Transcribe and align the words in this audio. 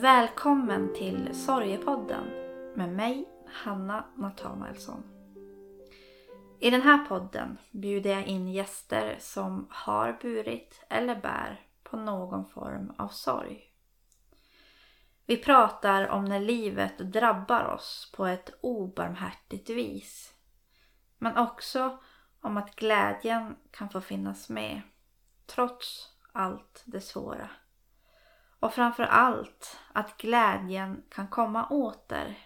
Välkommen 0.00 0.94
till 0.94 1.34
Sorgepodden 1.34 2.24
med 2.74 2.88
mig, 2.88 3.28
Hanna 3.46 4.04
Nathanaelsson. 4.16 5.02
I 6.60 6.70
den 6.70 6.82
här 6.82 7.06
podden 7.06 7.58
bjuder 7.70 8.10
jag 8.10 8.26
in 8.26 8.48
gäster 8.48 9.16
som 9.18 9.66
har 9.70 10.18
burit 10.22 10.84
eller 10.88 11.20
bär 11.20 11.60
på 11.82 11.96
någon 11.96 12.48
form 12.48 12.92
av 12.98 13.08
sorg. 13.08 13.72
Vi 15.26 15.36
pratar 15.36 16.08
om 16.08 16.24
när 16.24 16.40
livet 16.40 16.98
drabbar 16.98 17.64
oss 17.64 18.12
på 18.16 18.26
ett 18.26 18.50
obarmhärtigt 18.60 19.70
vis. 19.70 20.34
Men 21.18 21.36
också 21.36 21.98
om 22.40 22.56
att 22.56 22.76
glädjen 22.76 23.56
kan 23.70 23.90
få 23.90 24.00
finnas 24.00 24.48
med 24.48 24.80
trots 25.46 26.08
allt 26.32 26.82
det 26.84 27.00
svåra. 27.00 27.50
Och 28.60 28.74
framför 28.74 29.02
allt 29.02 29.80
att 29.92 30.16
glädjen 30.16 31.02
kan 31.10 31.28
komma 31.28 31.68
åter. 31.68 32.38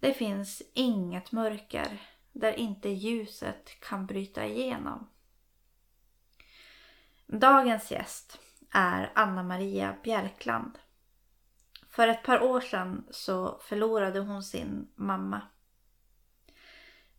Det 0.00 0.12
finns 0.12 0.62
inget 0.74 1.32
mörker 1.32 2.02
där 2.32 2.52
inte 2.52 2.88
ljuset 2.88 3.80
kan 3.80 4.06
bryta 4.06 4.44
igenom. 4.44 5.10
Dagens 7.26 7.90
gäst 7.90 8.38
är 8.70 9.12
Anna 9.14 9.42
Maria 9.42 9.96
Bjärkland. 10.02 10.78
För 11.90 12.08
ett 12.08 12.22
par 12.22 12.42
år 12.42 12.60
sedan 12.60 13.06
så 13.10 13.58
förlorade 13.58 14.20
hon 14.20 14.42
sin 14.42 14.92
mamma. 14.94 15.40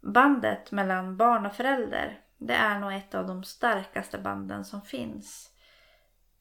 Bandet 0.01 0.71
mellan 0.71 1.17
barn 1.17 1.45
och 1.45 1.55
förälder 1.55 2.21
det 2.37 2.53
är 2.53 2.79
nog 2.79 2.93
ett 2.93 3.15
av 3.15 3.27
de 3.27 3.43
starkaste 3.43 4.17
banden 4.17 4.65
som 4.65 4.81
finns. 4.81 5.51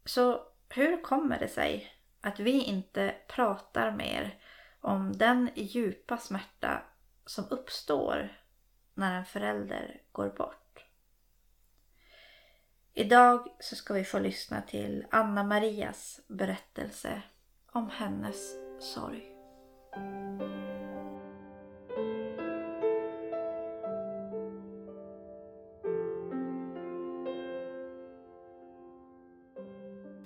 Så 0.04 0.40
hur 0.74 1.02
kommer 1.02 1.38
det 1.38 1.48
sig 1.48 1.92
att 2.20 2.40
vi 2.40 2.62
inte 2.62 3.14
pratar 3.28 3.90
mer 3.90 4.38
om 4.80 5.12
den 5.12 5.50
djupa 5.54 6.16
smärta 6.16 6.82
som 7.26 7.44
uppstår 7.50 8.38
när 8.94 9.18
en 9.18 9.24
förälder 9.24 10.02
går 10.12 10.28
bort? 10.28 10.84
Idag 12.94 13.48
så 13.60 13.76
ska 13.76 13.94
vi 13.94 14.04
få 14.04 14.18
lyssna 14.18 14.62
till 14.62 15.06
Anna 15.10 15.44
Marias 15.44 16.20
berättelse 16.28 17.22
om 17.72 17.90
hennes 17.90 18.54
sorg. 18.80 19.30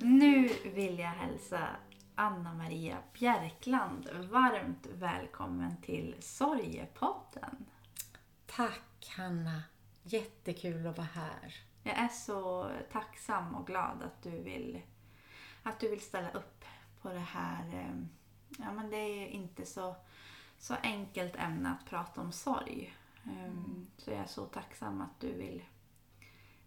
Nu 0.00 0.48
vill 0.64 0.98
jag 0.98 1.08
hälsa 1.08 1.68
Anna 2.14 2.54
Maria 2.54 2.98
Bjärkland 3.12 4.08
varmt 4.30 4.86
välkommen 4.86 5.77
till 5.82 6.14
Sorgepodden. 6.20 7.66
Tack 8.46 9.12
Hanna! 9.16 9.62
Jättekul 10.02 10.86
att 10.86 10.96
vara 10.98 11.06
här. 11.14 11.54
Jag 11.82 11.98
är 11.98 12.08
så 12.08 12.70
tacksam 12.92 13.54
och 13.54 13.66
glad 13.66 14.02
att 14.02 14.22
du 14.22 14.30
vill, 14.42 14.82
att 15.62 15.80
du 15.80 15.88
vill 15.88 16.00
ställa 16.00 16.30
upp 16.30 16.64
på 17.02 17.08
det 17.12 17.19
här. 17.19 17.69
eh, 17.74 18.02
Ja, 18.58 18.72
men 18.72 18.91
det 18.91 18.96
är 18.96 19.26
inte 19.26 19.66
så, 19.66 19.96
så 20.58 20.74
enkelt 20.82 21.36
ämne 21.36 21.70
att 21.70 21.86
prata 21.91 22.20
om 22.20 22.32
sorg. 22.32 22.94
Um, 23.24 23.86
Så 23.96 24.10
jag 24.10 24.19
är 24.20 24.26
så 24.26 24.44
tacksam 24.46 25.00
att 25.00 25.20
du 25.20 25.32
vill, 25.32 25.64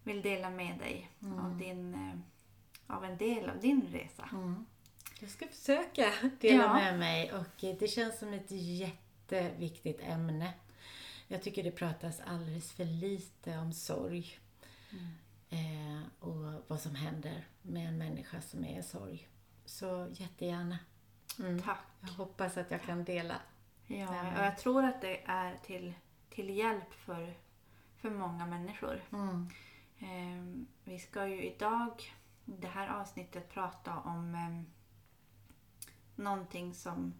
vill 0.02 0.22
dela 0.22 0.50
med 0.50 0.78
dig 0.78 1.10
av, 1.44 1.56
din, 1.58 1.94
eh, 1.94 2.18
av 2.86 3.04
en 3.04 3.16
del 3.18 3.50
av 3.50 3.60
din 3.60 3.82
resa. 3.92 4.28
Jag 5.20 5.30
ska 5.30 5.46
försöka 5.48 6.12
dela 6.40 6.62
Ja. 6.64 6.74
med 6.74 6.98
mig 6.98 7.32
och 7.32 7.46
det 7.78 7.90
känns 7.90 8.18
som 8.18 8.32
ett 8.32 8.50
jätteviktigt 8.50 10.00
ämne. 10.02 10.52
Jag 11.28 11.42
tycker 11.42 11.62
det 11.62 11.70
pratas 11.70 12.20
alldeles 12.20 12.72
för 12.72 12.84
lite 12.84 13.58
om 13.58 13.72
sorg. 13.72 14.38
Eh, 15.50 16.02
och 16.20 16.62
vad 16.66 16.80
som 16.80 16.94
händer 16.94 17.46
med 17.62 17.88
en 17.88 17.98
människa 17.98 18.40
som 18.40 18.64
är 18.64 18.78
i 18.78 18.82
sorg. 18.82 19.28
Så 19.64 20.08
jättegärna. 20.12 20.78
Mm. 21.38 21.62
Tack. 21.62 21.78
Jag 22.00 22.08
hoppas 22.08 22.56
att 22.56 22.70
jag 22.70 22.82
kan 22.82 23.04
dela. 23.04 23.36
Ja, 23.86 24.32
och 24.38 24.44
jag 24.44 24.58
tror 24.58 24.84
att 24.84 25.00
det 25.00 25.22
är 25.24 25.56
till, 25.64 25.94
till 26.30 26.50
hjälp 26.50 26.92
för, 26.94 27.34
för 27.96 28.10
många 28.10 28.46
människor. 28.46 29.02
Mm. 29.12 29.48
Ehm, 29.98 30.66
vi 30.84 30.98
ska 30.98 31.26
ju 31.26 31.42
idag, 31.42 32.12
det 32.44 32.66
här 32.66 32.88
avsnittet, 32.88 33.52
prata 33.52 33.98
om 33.98 34.34
um, 34.34 34.66
någonting 36.24 36.74
som, 36.74 37.14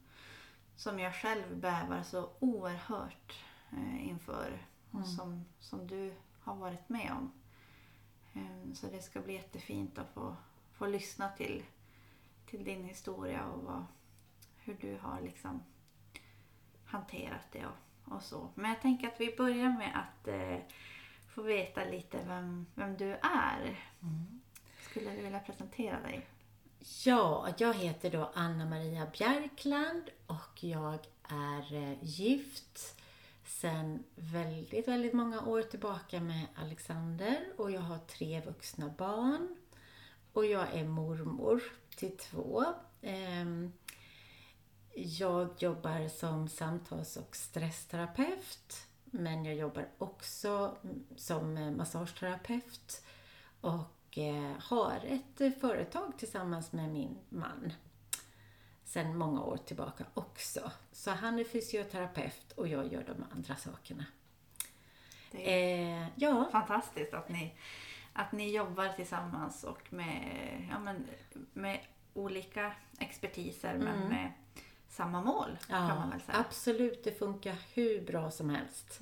som 0.76 0.98
jag 0.98 1.14
själv 1.14 1.56
bävar 1.56 2.02
så 2.02 2.30
oerhört 2.38 3.44
eh, 3.72 4.08
inför. 4.08 4.66
Och 4.90 5.06
som, 5.06 5.44
som 5.60 5.86
du 5.86 6.14
har 6.40 6.54
varit 6.54 6.88
med 6.88 7.12
om. 7.12 7.32
Ehm, 8.32 8.74
så 8.74 8.86
det 8.86 9.02
ska 9.02 9.20
bli 9.20 9.34
jättefint 9.34 9.98
att 9.98 10.14
få, 10.14 10.36
få 10.72 10.86
lyssna 10.86 11.28
till, 11.28 11.64
till 12.46 12.64
din 12.64 12.84
historia 12.84 13.46
och 13.46 13.62
vad, 13.62 13.84
hur 14.56 14.74
du 14.80 14.98
har 14.98 15.20
liksom 15.20 15.62
hanterat 16.84 17.52
det 17.52 17.66
och, 17.66 18.12
och 18.14 18.22
så. 18.22 18.48
Men 18.54 18.70
jag 18.70 18.80
tänker 18.80 19.08
att 19.08 19.20
vi 19.20 19.36
börjar 19.36 19.68
med 19.68 20.00
att 20.00 20.28
eh, 20.28 20.58
få 21.28 21.42
veta 21.42 21.84
lite 21.84 22.24
vem, 22.26 22.66
vem 22.74 22.96
du 22.96 23.12
är. 23.22 23.78
Skulle 24.92 25.10
du 25.10 25.22
vilja 25.22 25.40
presentera 25.40 26.00
dig? 26.00 26.26
Ja, 27.04 27.48
jag 27.58 27.74
heter 27.74 28.10
då 28.10 28.30
Anna 28.34 28.66
Maria 28.66 29.06
Bjärkland 29.18 30.10
och 30.26 30.64
jag 30.64 30.98
är 31.22 31.74
eh, 31.74 31.96
gift 32.02 33.00
sedan 33.44 34.04
väldigt, 34.14 34.88
väldigt 34.88 35.12
många 35.12 35.40
år 35.40 35.62
tillbaka 35.62 36.20
med 36.20 36.46
Alexander 36.54 37.38
och 37.56 37.70
jag 37.70 37.80
har 37.80 37.98
tre 37.98 38.40
vuxna 38.40 38.94
barn 38.98 39.56
och 40.32 40.46
jag 40.46 40.74
är 40.74 40.84
mormor 40.84 41.62
till 41.96 42.16
två. 42.16 42.64
Ehm, 43.02 43.72
jag 44.94 45.48
jobbar 45.58 46.08
som 46.08 46.48
samtals 46.48 47.16
och 47.16 47.36
stressterapeut 47.36 48.86
men 49.04 49.44
jag 49.44 49.54
jobbar 49.54 49.88
också 49.98 50.76
mm, 50.84 51.04
som 51.16 51.56
eh, 51.56 51.70
massageterapeut 51.70 53.04
och 53.60 53.84
eh, 54.18 54.52
har 54.58 55.00
ett 55.04 55.40
eh, 55.40 55.50
företag 55.50 56.12
tillsammans 56.18 56.72
med 56.72 56.88
min 56.88 57.18
man 57.28 57.72
sedan 58.84 59.16
många 59.16 59.42
år 59.42 59.56
tillbaka 59.56 60.04
också. 60.14 60.70
Så 60.92 61.10
han 61.10 61.38
är 61.38 61.44
fysioterapeut 61.44 62.52
och 62.56 62.68
jag 62.68 62.92
gör 62.92 63.04
de 63.04 63.24
andra 63.32 63.56
sakerna. 63.56 64.04
Det 65.30 65.52
är 65.52 66.02
Eh, 66.02 66.08
ja, 66.14 66.48
fantastiskt 66.52 67.14
att 67.14 67.28
ni, 67.28 67.54
att 68.12 68.32
ni 68.32 68.56
jobbar 68.56 68.88
tillsammans 68.88 69.64
och 69.64 69.92
med, 69.92 70.66
ja, 70.70 70.78
men, 70.78 71.08
med 71.52 71.80
olika 72.14 72.72
expertiser 72.98 73.78
men 73.78 74.08
med 74.08 74.32
samma 74.88 75.22
mål 75.22 75.58
kan 75.68 75.86
man 75.86 75.98
ja 75.98 76.06
väl 76.10 76.20
säga. 76.20 76.38
absolut. 76.38 77.04
Det 77.04 77.18
funkar 77.18 77.56
hur 77.74 78.06
bra 78.06 78.30
som 78.30 78.50
helst. 78.50 79.00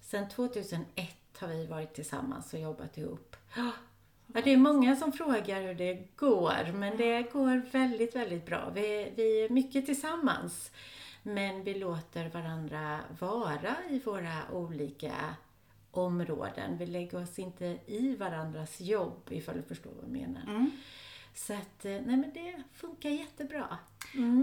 Sen 0.00 0.28
2001 0.28 1.16
har 1.38 1.48
vi 1.48 1.66
varit 1.66 1.94
tillsammans 1.94 2.52
och 2.54 2.60
jobbat 2.60 2.98
ihop. 2.98 3.36
Ja, 4.34 4.40
det 4.44 4.52
är 4.52 4.56
många 4.56 4.96
som 4.96 5.12
frågar 5.12 5.62
hur 5.62 5.74
det 5.74 6.16
går, 6.16 6.72
men 6.72 6.96
det 6.96 7.22
går 7.32 7.62
väldigt, 7.72 8.16
väldigt 8.16 8.46
bra. 8.46 8.70
Vi, 8.74 9.12
vi 9.16 9.44
är 9.44 9.48
mycket 9.48 9.86
tillsammans, 9.86 10.70
men 11.22 11.64
vi 11.64 11.74
låter 11.74 12.28
varandra 12.28 13.00
vara 13.20 13.76
i 13.90 13.98
våra 13.98 14.50
olika 14.52 15.14
områden. 15.90 16.78
Vi 16.78 16.86
lägger 16.86 17.22
oss 17.22 17.38
inte 17.38 17.78
i 17.86 18.16
varandras 18.16 18.80
jobb, 18.80 19.28
ifall 19.30 19.56
du 19.56 19.62
förstår 19.62 19.90
vad 19.90 20.04
jag 20.04 20.12
menar. 20.12 20.42
Mm. 20.42 20.70
Så 21.34 21.52
att, 21.52 21.84
eh, 21.84 21.92
nej 21.92 22.16
men 22.16 22.32
det 22.34 22.62
funkar 22.72 23.10
jättebra. 23.10 23.78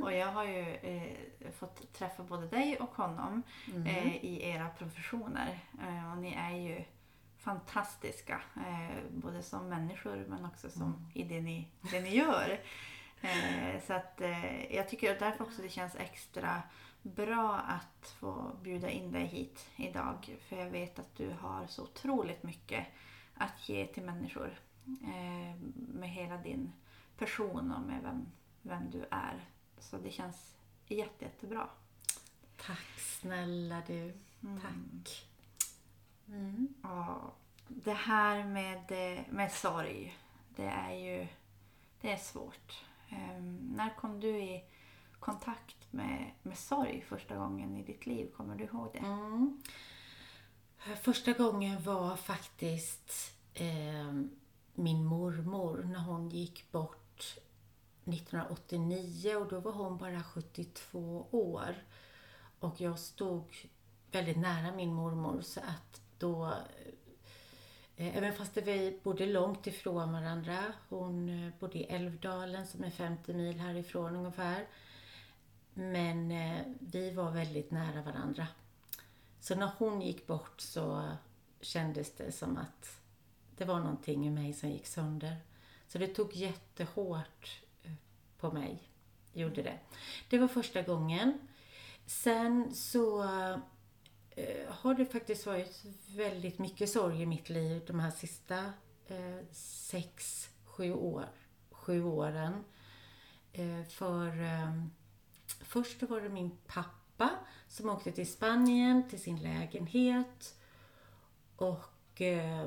Och 0.03 0.13
jag 0.13 0.27
har 0.27 0.45
ju 0.45 0.75
eh, 0.75 1.17
fått 1.59 1.93
träffa 1.93 2.23
både 2.23 2.47
dig 2.47 2.77
och 2.79 2.95
honom 2.95 3.43
eh, 3.85 4.25
i 4.25 4.49
era 4.49 4.69
professioner. 4.69 5.59
Eh, 5.87 6.11
och 6.11 6.17
ni 6.17 6.33
är 6.33 6.57
ju 6.57 6.83
fantastiska. 7.43 8.41
Eh, 8.55 9.03
både 9.09 9.43
som 9.43 9.69
människor 9.69 10.25
men 10.29 10.45
också 10.45 10.69
som 10.69 11.11
i 11.13 11.23
det 11.23 11.41
ni, 11.41 11.67
det 11.91 12.01
ni 12.01 12.15
gör. 12.15 12.59
Eh, 13.21 13.81
så 13.87 13.93
att 13.93 14.21
eh, 14.21 14.75
jag 14.75 14.89
tycker 14.89 15.19
därför 15.19 15.43
också 15.43 15.61
det 15.61 15.69
känns 15.69 15.95
extra 15.95 16.61
bra 17.01 17.55
att 17.55 18.15
få 18.19 18.51
bjuda 18.61 18.89
in 18.89 19.11
dig 19.11 19.25
hit 19.25 19.69
idag. 19.75 20.37
För 20.47 20.57
jag 20.57 20.69
vet 20.69 20.99
att 20.99 21.15
du 21.15 21.29
har 21.29 21.67
så 21.67 21.83
otroligt 21.83 22.43
mycket 22.43 22.87
att 23.33 23.69
ge 23.69 23.87
till 23.87 24.03
människor. 24.03 24.59
Eh, 24.85 25.55
med 25.75 26.09
hela 26.09 26.37
din 26.37 26.71
person 27.17 27.71
och 27.71 27.81
med 27.81 28.01
vem, 28.03 28.25
vem 28.61 28.91
du 28.91 29.05
är. 29.11 29.45
Så 29.79 29.97
det 29.97 30.11
känns 30.11 30.55
jätte, 30.87 31.25
jättebra. 31.25 31.69
Tack 32.57 32.99
snälla 32.99 33.81
du. 33.87 34.13
Tack. 34.61 35.32
Mm. 36.27 36.73
Ja, 36.83 37.33
det 37.67 37.93
här 37.93 38.45
med, 38.45 38.91
eh, 38.91 39.23
med 39.29 39.51
sorg, 39.51 40.17
det 40.55 40.65
är 40.65 40.93
ju 40.93 41.27
det 42.03 42.11
är 42.11 42.17
svårt. 42.17 42.83
Ehm, 43.09 43.57
när 43.75 43.95
kom 43.95 44.19
du 44.19 44.37
i 44.37 44.63
kontakt 45.19 45.93
med, 45.93 46.31
med 46.41 46.57
sorg 46.57 47.03
första 47.07 47.35
gången 47.35 47.75
i 47.75 47.83
ditt 47.83 48.05
liv? 48.05 48.31
Kommer 48.37 48.55
du 48.55 48.63
ihåg 48.63 48.89
det? 48.93 48.99
Mm. 48.99 49.61
Första 51.01 51.33
gången 51.33 51.83
var 51.83 52.15
faktiskt 52.15 53.35
eh, 53.53 54.13
min 54.73 55.05
mormor 55.05 55.83
när 55.83 55.99
hon 55.99 56.29
gick 56.29 56.71
bort 56.71 57.37
1989 58.05 59.35
och 59.35 59.47
då 59.47 59.59
var 59.59 59.71
hon 59.71 59.97
bara 59.97 60.23
72 60.23 61.27
år. 61.31 61.75
Och 62.59 62.81
jag 62.81 62.99
stod 62.99 63.55
väldigt 64.11 64.37
nära 64.37 64.75
min 64.75 64.93
mormor 64.93 65.41
så 65.41 65.59
att 65.59 66.01
då 66.23 66.45
eh, 67.95 68.17
Även 68.17 68.33
fast 68.33 68.57
vi 68.57 68.99
bodde 69.03 69.25
långt 69.25 69.67
ifrån 69.67 70.13
varandra. 70.13 70.73
Hon 70.89 71.29
eh, 71.29 71.51
bodde 71.59 71.77
i 71.77 71.83
Älvdalen 71.83 72.67
som 72.67 72.83
är 72.83 72.89
50 72.89 73.33
mil 73.33 73.59
härifrån 73.59 74.15
ungefär. 74.15 74.67
Men 75.73 76.31
eh, 76.31 76.61
vi 76.79 77.11
var 77.11 77.31
väldigt 77.31 77.71
nära 77.71 78.01
varandra. 78.01 78.47
Så 79.39 79.55
när 79.55 79.71
hon 79.77 80.01
gick 80.01 80.27
bort 80.27 80.61
så 80.61 81.11
kändes 81.61 82.15
det 82.15 82.31
som 82.31 82.57
att 82.57 82.99
det 83.57 83.65
var 83.65 83.79
någonting 83.79 84.27
i 84.27 84.29
mig 84.29 84.53
som 84.53 84.69
gick 84.69 84.87
sönder. 84.87 85.37
Så 85.87 85.97
det 85.97 86.07
tog 86.07 86.33
jättehårt 86.33 87.61
eh, 87.83 87.91
på 88.39 88.51
mig. 88.51 88.89
Gjorde 89.33 89.61
det. 89.61 89.79
Det 90.29 90.37
var 90.37 90.47
första 90.47 90.81
gången. 90.81 91.39
Sen 92.05 92.75
så 92.75 93.23
Eh, 94.35 94.73
har 94.73 94.93
det 94.93 95.05
faktiskt 95.05 95.45
varit 95.45 95.83
väldigt 96.15 96.59
mycket 96.59 96.89
sorg 96.89 97.21
i 97.21 97.25
mitt 97.25 97.49
liv 97.49 97.81
de 97.87 97.99
här 97.99 98.11
sista 98.11 98.57
eh, 99.07 99.45
sex, 99.51 100.49
sju, 100.65 100.93
år, 100.93 101.25
sju 101.71 102.03
åren. 102.03 102.63
Eh, 103.53 103.83
för 103.89 104.41
eh, 104.41 104.83
först 105.45 106.03
var 106.03 106.21
det 106.21 106.29
min 106.29 106.57
pappa 106.67 107.29
som 107.67 107.89
åkte 107.89 108.11
till 108.11 108.31
Spanien 108.31 109.09
till 109.09 109.21
sin 109.21 109.37
lägenhet 109.37 110.55
och 111.55 112.21
eh, 112.21 112.65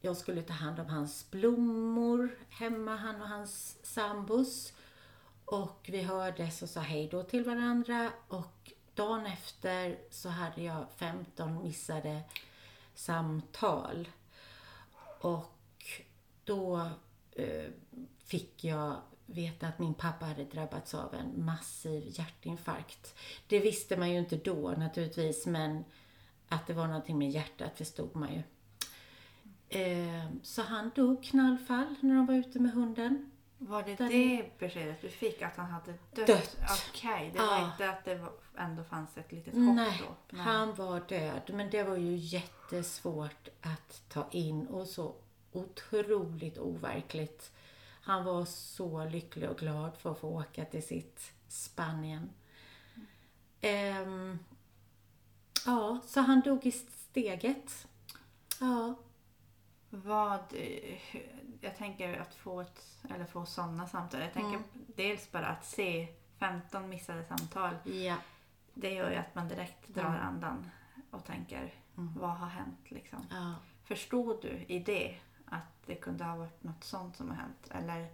jag 0.00 0.16
skulle 0.16 0.42
ta 0.42 0.52
hand 0.52 0.80
om 0.80 0.86
hans 0.86 1.30
blommor 1.30 2.38
hemma, 2.48 2.96
han 2.96 3.22
och 3.22 3.28
hans 3.28 3.78
sambos. 3.82 4.72
Och 5.44 5.88
vi 5.92 6.02
hördes 6.02 6.62
och 6.62 6.68
sa 6.68 6.80
hej 6.80 7.08
då 7.10 7.22
till 7.22 7.44
varandra 7.44 8.12
och 8.28 8.72
dagen 8.98 9.26
efter 9.26 9.98
så 10.10 10.28
hade 10.28 10.62
jag 10.62 10.86
15 10.96 11.62
missade 11.62 12.20
samtal. 12.94 14.08
Och 15.20 15.84
då 16.44 16.90
eh, 17.32 17.70
fick 18.18 18.64
jag 18.64 18.96
veta 19.26 19.66
att 19.66 19.78
min 19.78 19.94
pappa 19.94 20.26
hade 20.26 20.44
drabbats 20.44 20.94
av 20.94 21.14
en 21.14 21.44
massiv 21.44 22.04
hjärtinfarkt. 22.06 23.14
Det 23.46 23.60
visste 23.60 23.96
man 23.96 24.10
ju 24.10 24.18
inte 24.18 24.36
då 24.36 24.70
naturligtvis, 24.70 25.46
men 25.46 25.84
att 26.48 26.66
det 26.66 26.72
var 26.72 26.86
någonting 26.86 27.18
med 27.18 27.30
hjärtat 27.30 27.78
förstod 27.78 28.16
man 28.16 28.34
ju. 28.34 28.42
Eh, 29.68 30.26
så 30.42 30.62
han 30.62 30.90
dog 30.94 31.24
knallfall 31.24 31.94
när 32.00 32.14
de 32.14 32.26
var 32.26 32.34
ute 32.34 32.58
med 32.58 32.72
hunden. 32.72 33.30
Var 33.58 33.82
det 33.82 33.94
Den- 33.96 34.08
det 34.08 34.50
beskedet 34.58 35.00
du 35.02 35.08
fick? 35.10 35.42
Att 35.42 35.56
han 35.56 35.66
hade 35.70 35.92
dött? 36.14 36.26
Dött. 36.26 36.56
Okej, 36.90 37.30
det 37.32 37.38
var 37.38 37.46
Ja. 37.46 37.72
inte 37.72 37.90
att 37.90 38.04
det 38.04 38.14
var, 38.14 38.32
ändå 38.56 38.84
fanns 38.84 39.16
ett 39.18 39.32
litet 39.32 39.54
hopp 39.54 39.62
Nej, 39.76 40.02
då? 40.30 40.36
han 40.38 40.74
var 40.74 41.00
död. 41.08 41.42
Men 41.54 41.70
det 41.70 41.82
var 41.82 41.96
ju 41.96 42.16
jättesvårt 42.16 43.48
att 43.62 44.02
ta 44.08 44.26
in 44.30 44.66
och 44.66 44.86
så 44.86 45.14
otroligt 45.52 46.58
overkligt. 46.58 47.52
Han 48.02 48.24
var 48.24 48.44
så 48.44 49.04
lycklig 49.04 49.50
och 49.50 49.58
glad 49.58 49.96
för 49.96 50.12
att 50.12 50.18
få 50.18 50.28
åka 50.28 50.64
till 50.64 50.82
sitt 50.82 51.32
Spanien. 51.48 52.30
Ehm, 53.60 54.38
ja, 55.66 55.98
så 56.06 56.20
han 56.20 56.40
dog 56.40 56.66
i 56.66 56.70
steget. 56.72 57.86
Ja, 58.60 58.94
Vad, 59.90 60.40
jag 61.60 61.76
tänker 61.76 62.20
att 62.20 62.34
få, 62.34 62.60
ett, 62.60 62.82
eller 63.14 63.24
få 63.24 63.46
sådana 63.46 63.86
samtal. 63.86 64.20
Jag 64.20 64.32
tänker 64.32 64.48
Mm. 64.50 64.64
dels 64.96 65.32
bara 65.32 65.46
att 65.46 65.64
se 65.64 66.08
15 66.38 66.88
missade 66.88 67.24
samtal. 67.24 67.74
ja, 67.84 68.16
Det 68.74 68.90
gör 68.94 69.10
ju 69.10 69.16
att 69.16 69.34
man 69.34 69.48
direkt 69.48 69.88
drar 69.88 70.04
Mm. 70.04 70.20
andan 70.26 70.70
och 71.10 71.24
tänker 71.24 71.74
vad 71.94 72.30
har 72.30 72.46
hänt 72.48 72.90
liksom. 72.90 73.26
ja. 73.30 73.54
Förstod 73.84 74.42
du 74.42 74.48
i 74.68 74.78
det 74.78 75.16
att 75.46 75.86
det 75.86 75.94
kunde 75.94 76.24
ha 76.24 76.36
varit 76.36 76.62
något 76.62 76.84
sånt 76.84 77.16
som 77.16 77.28
har 77.28 77.36
hänt? 77.36 77.68
Eller 77.70 78.08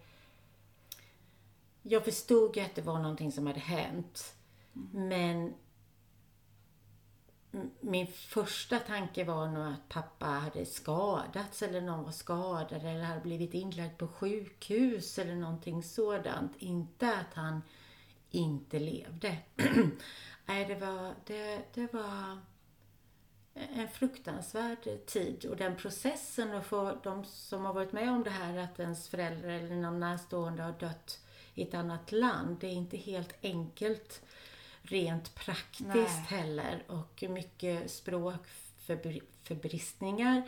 Jag 1.83 2.05
förstod 2.05 2.57
ju 2.57 2.63
att 2.63 2.75
det 2.75 2.83
var 2.83 2.99
någonting 2.99 3.33
som 3.33 3.47
hade 3.47 3.61
hänt. 3.61 4.35
Men 4.93 5.41
m- 5.47 5.55
min 7.81 8.07
första 8.07 8.79
tanke 8.79 9.25
var 9.25 9.49
nog 9.49 9.67
att 9.67 9.89
pappa 9.89 10.27
hade 10.27 10.67
skadats 10.67 11.63
eller 11.63 11.81
någon 11.81 12.05
var 12.05 12.13
skadad 12.13 12.85
eller 12.85 13.03
hade 13.03 13.21
blivit 13.21 13.55
inlagd 13.55 13.99
på 13.99 14.09
sjukhus 14.09 15.19
eller 15.19 15.35
någonting 15.35 15.83
sådant. 15.83 16.53
Inte 16.59 17.17
att 17.17 17.35
han 17.35 17.63
inte 18.31 18.79
levde. 18.79 19.37
Nej, 20.47 20.65
det 20.65 20.75
var, 20.75 21.15
det, 21.27 21.63
det 21.75 21.93
var 21.93 22.39
en 23.55 23.89
fruktansvärd 23.89 25.07
tid 25.07 25.45
och 25.45 25.57
den 25.57 25.77
processen 25.77 26.55
och 26.55 26.65
för 26.65 26.99
de 27.03 27.25
som 27.25 27.65
har 27.65 27.73
varit 27.73 27.93
med 27.93 28.11
om 28.11 28.23
det 28.23 28.31
här 28.31 28.59
att 28.59 28.81
ens 28.81 29.09
föräldrar 29.09 29.49
eller 29.49 29.77
någon 29.77 30.01
närstående 30.01 30.63
har 30.63 30.73
dött 30.73 31.21
i 31.55 31.63
ett 31.63 31.75
annat 31.75 32.13
land. 32.13 32.57
Det 32.61 32.67
är 32.67 32.73
inte 32.73 32.97
helt 32.97 33.35
enkelt 33.43 34.23
rent 34.85 35.35
praktiskt 35.35 35.89
Nej. 35.95 36.07
heller 36.29 36.83
och 36.87 37.25
mycket 37.29 37.91
språkförbristningar 37.91 40.43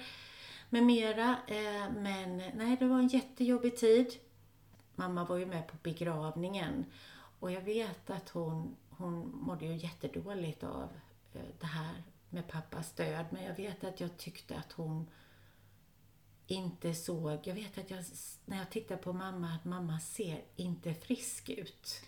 med 0.70 0.82
mera. 0.82 1.36
Eh, 1.46 1.92
Men 1.92 2.36
nej, 2.36 2.76
det 2.78 2.86
var 2.86 2.98
en 2.98 3.08
jättejobbig 3.08 3.76
tid. 3.76 4.14
Mamma 4.94 5.24
var 5.24 5.36
ju 5.36 5.46
med 5.46 5.66
på 5.66 5.76
begravningen 5.82 6.84
och 7.40 7.52
jag 7.52 7.60
vet 7.60 8.10
att 8.10 8.28
hon, 8.28 8.76
hon 8.90 9.30
mådde 9.34 9.66
ju 9.66 9.76
jättedåligt 9.76 10.64
av 10.64 10.88
eh, 11.34 11.40
det 11.60 11.66
här 11.66 12.02
med 12.30 12.48
pappas 12.48 12.92
död. 12.92 13.26
Men 13.30 13.44
jag 13.44 13.56
vet 13.56 13.84
att 13.84 14.00
jag 14.00 14.16
tyckte 14.16 14.56
att 14.56 14.72
hon 14.72 15.06
inte 16.46 16.94
såg... 16.94 17.40
Jag 17.42 17.54
vet 17.54 17.78
att 17.78 17.90
jag, 17.90 18.04
när 18.44 18.58
jag 18.58 18.70
tittar 18.70 18.96
på 18.96 19.12
mamma, 19.12 19.54
att 19.54 19.64
mamma 19.64 20.00
ser 20.00 20.44
inte 20.56 20.94
frisk 20.94 21.48
ut. 21.48 22.02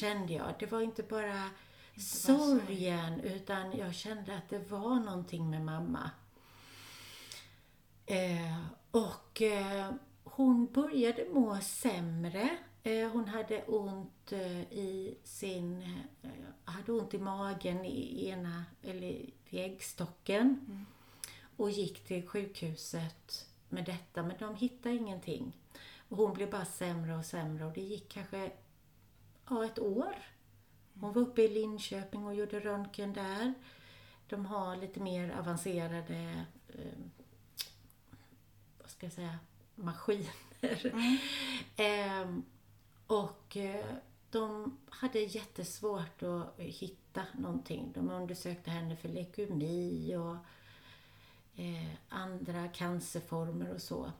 Kände 0.00 0.32
jag. 0.32 0.54
Det 0.58 0.66
var 0.66 0.80
inte 0.80 1.02
bara 1.02 1.50
sorgen, 1.96 3.20
utan 3.20 3.76
jag 3.76 3.94
kände 3.94 4.36
att 4.36 4.48
det 4.48 4.70
var 4.70 5.00
någonting 5.00 5.50
med 5.50 5.62
mamma. 5.64 6.10
Eh, 8.06 8.64
och 8.90 9.42
eh, 9.42 9.90
hon 10.24 10.66
började 10.72 11.26
må 11.32 11.58
sämre. 11.60 12.58
Eh, 12.82 13.08
hon 13.08 13.28
hade 13.28 13.62
ont 13.62 14.32
eh, 14.32 14.62
i 14.62 15.18
sin... 15.24 15.82
Eh, 16.22 16.30
hade 16.64 16.92
ont 16.92 17.14
i 17.14 17.18
magen 17.18 17.84
i 17.84 18.28
ena, 18.28 18.64
eller 18.82 19.26
vid 19.50 19.64
äggstocken. 19.64 20.86
Och 21.56 21.70
gick 21.70 22.04
till 22.04 22.28
sjukhuset 22.28 23.46
med 23.68 23.84
detta, 23.84 24.22
men 24.22 24.36
de 24.38 24.54
hittade 24.54 24.94
ingenting. 24.94 25.56
Och 26.08 26.16
hon 26.16 26.32
blev 26.34 26.50
bara 26.50 26.64
sämre 26.64 27.16
och 27.16 27.24
sämre 27.24 27.64
och 27.64 27.72
det 27.72 27.80
gick 27.80 28.08
kanske 28.08 28.50
ja, 29.54 29.64
ett 29.64 29.78
år. 29.78 30.14
Hon 31.00 31.12
var 31.12 31.22
uppe 31.22 31.42
i 31.42 31.48
Linköping 31.48 32.26
och 32.26 32.34
gjorde 32.34 32.60
röntgen 32.60 33.12
där. 33.12 33.54
De 34.26 34.46
har 34.46 34.76
lite 34.76 35.00
mer 35.00 35.38
avancerade 35.38 36.44
eh, 36.68 36.98
vad 38.78 38.90
ska 38.90 39.06
jag 39.06 39.12
säga, 39.12 39.38
maskiner. 39.74 40.32
Ehm, 41.76 42.42
och 43.06 43.56
eh, 43.56 43.84
de 44.30 44.76
hade 44.90 45.18
jättesvårt 45.18 46.22
att 46.22 46.58
hitta 46.58 47.22
någonting. 47.34 47.92
De 47.94 48.10
undersökte 48.10 48.70
henne 48.70 48.96
för 48.96 49.08
leukemi 49.08 50.16
och 50.16 50.36
eh, 51.60 51.94
andra 52.08 52.68
cancerformer 52.68 53.74
och 53.74 53.82
så. 53.82 54.12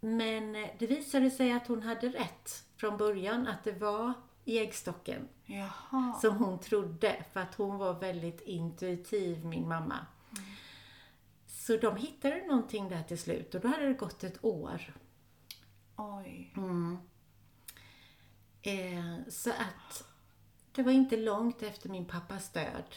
Men 0.00 0.56
eh, 0.56 0.68
det 0.78 0.86
visade 0.86 1.30
sig 1.30 1.52
att 1.52 1.66
hon 1.66 1.82
hade 1.82 2.08
rätt 2.08 2.64
från 2.76 2.96
början, 2.96 3.46
att 3.46 3.64
det 3.64 3.72
var 3.72 4.12
i 4.46 4.58
äggstocken 4.58 5.28
Jaha. 5.44 6.18
som 6.20 6.36
hon 6.36 6.58
trodde, 6.58 7.24
för 7.32 7.40
att 7.40 7.54
hon 7.54 7.78
var 7.78 7.94
väldigt 7.94 8.40
intuitiv, 8.40 9.44
min 9.44 9.68
mamma. 9.68 10.06
Så 11.46 11.76
de 11.76 11.96
hittade 11.96 12.46
någonting 12.46 12.88
där 12.88 13.02
till 13.02 13.18
slut 13.18 13.54
och 13.54 13.60
då 13.60 13.68
hade 13.68 13.86
det 13.86 13.92
gått 13.92 14.24
ett 14.24 14.44
år. 14.44 14.94
Oj. 15.96 16.52
Eh, 18.62 19.28
så 19.28 19.50
att 19.50 20.04
det 20.72 20.82
var 20.82 20.92
inte 20.92 21.16
långt 21.16 21.62
efter 21.62 21.88
min 21.88 22.04
pappas 22.04 22.52
död 22.52 22.96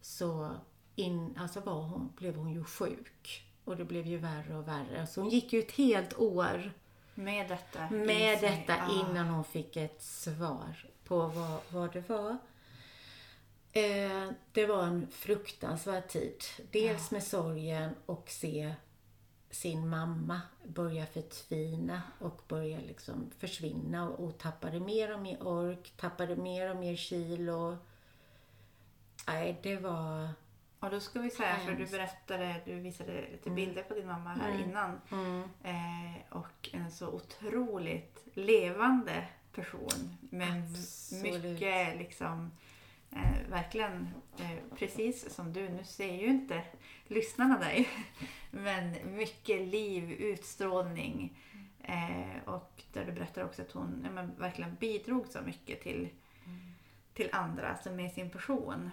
så 0.00 0.50
in, 0.96 1.38
alltså 1.38 1.60
var 1.60 1.82
hon, 1.82 2.12
blev 2.16 2.36
hon 2.36 2.52
ju 2.52 2.64
sjuk. 2.64 3.46
Och 3.64 3.76
det 3.76 3.84
blev 3.84 4.06
ju 4.06 4.16
värre 4.16 4.56
och 4.56 4.68
värre. 4.68 5.06
Så 5.06 5.20
hon 5.20 5.30
gick 5.30 5.52
ju 5.52 5.58
ett 5.58 5.72
helt 5.72 6.18
år 6.18 6.72
Med 7.20 7.48
detta? 7.48 7.90
Med 7.90 8.40
detta 8.40 8.74
ah. 8.74 9.00
innan 9.00 9.28
hon 9.28 9.44
fick 9.44 9.76
ett 9.76 10.02
svar 10.02 10.86
på 11.04 11.26
vad, 11.26 11.60
vad 11.68 11.92
det 11.92 12.08
var. 12.08 12.36
Eh, 13.72 14.30
det 14.52 14.66
var 14.66 14.82
en 14.82 15.06
fruktansvärd 15.10 16.08
tid. 16.08 16.42
Dels 16.70 17.10
med 17.10 17.22
sorgen 17.22 17.94
och 18.06 18.30
se 18.30 18.74
sin 19.50 19.88
mamma 19.88 20.40
börja 20.64 21.06
förtvina 21.06 22.02
och 22.18 22.42
börja 22.48 22.78
liksom 22.78 23.30
försvinna 23.38 24.08
och, 24.08 24.24
och 24.24 24.38
tappade 24.38 24.80
mer 24.80 25.14
och 25.14 25.20
mer 25.20 25.42
ork, 25.42 25.92
tappade 25.96 26.36
mer 26.36 26.70
och 26.70 26.76
mer 26.76 26.96
kilo. 26.96 27.76
Nej, 29.26 29.60
det 29.62 29.76
var... 29.76 30.28
Och 30.80 30.90
då 30.90 31.00
ska 31.00 31.20
vi 31.20 31.30
säga, 31.30 31.56
för 31.56 31.72
du 31.72 31.86
berättade, 31.86 32.60
du 32.64 32.74
visade 32.74 33.20
lite 33.32 33.50
bilder 33.50 33.82
på 33.82 33.94
din 33.94 34.06
mamma 34.06 34.30
här 34.30 34.64
innan. 34.64 35.00
Mm, 35.12 35.42
Eh, 35.62 36.20
och 36.30 36.68
en 36.72 36.90
så 36.90 37.08
otroligt 37.08 38.26
levande 38.34 39.26
person. 39.52 40.16
Med 40.30 40.62
Absolut. 40.64 41.42
mycket 41.44 41.98
liksom, 41.98 42.50
eh, 43.10 43.48
verkligen 43.50 44.08
eh, 44.38 44.76
precis 44.78 45.34
som 45.34 45.52
du. 45.52 45.68
Nu 45.68 45.84
ser 45.84 46.14
ju 46.14 46.26
inte 46.26 46.62
lyssnarna 47.06 47.58
dig. 47.58 47.88
Men 48.50 49.16
mycket 49.16 49.60
liv, 49.68 50.10
utstrålning. 50.12 51.38
Eh, 51.82 52.42
och 52.48 52.82
där 52.92 53.04
du 53.04 53.12
berättar 53.12 53.44
också 53.44 53.62
att 53.62 53.72
hon 53.72 54.00
ja, 54.04 54.10
men, 54.10 54.34
verkligen 54.38 54.74
bidrog 54.74 55.26
så 55.28 55.40
mycket 55.40 55.82
till, 55.82 56.08
till 57.14 57.28
andra, 57.32 57.68
alltså 57.68 57.90
med 57.90 58.12
sin 58.12 58.30
person. 58.30 58.90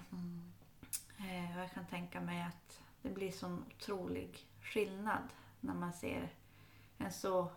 Eh, 1.18 1.58
och 1.58 1.64
jag 1.64 1.72
kan 1.72 1.86
tänka 1.86 2.22
mig 2.22 2.44
att 2.44 2.82
det 3.02 3.10
blir 3.10 3.32
sån 3.32 3.66
otrolig 3.68 4.46
skillnad 4.62 5.24
när 5.60 5.74
man 5.74 5.94
ser 5.94 6.34
en 6.98 7.14
så 7.14 7.52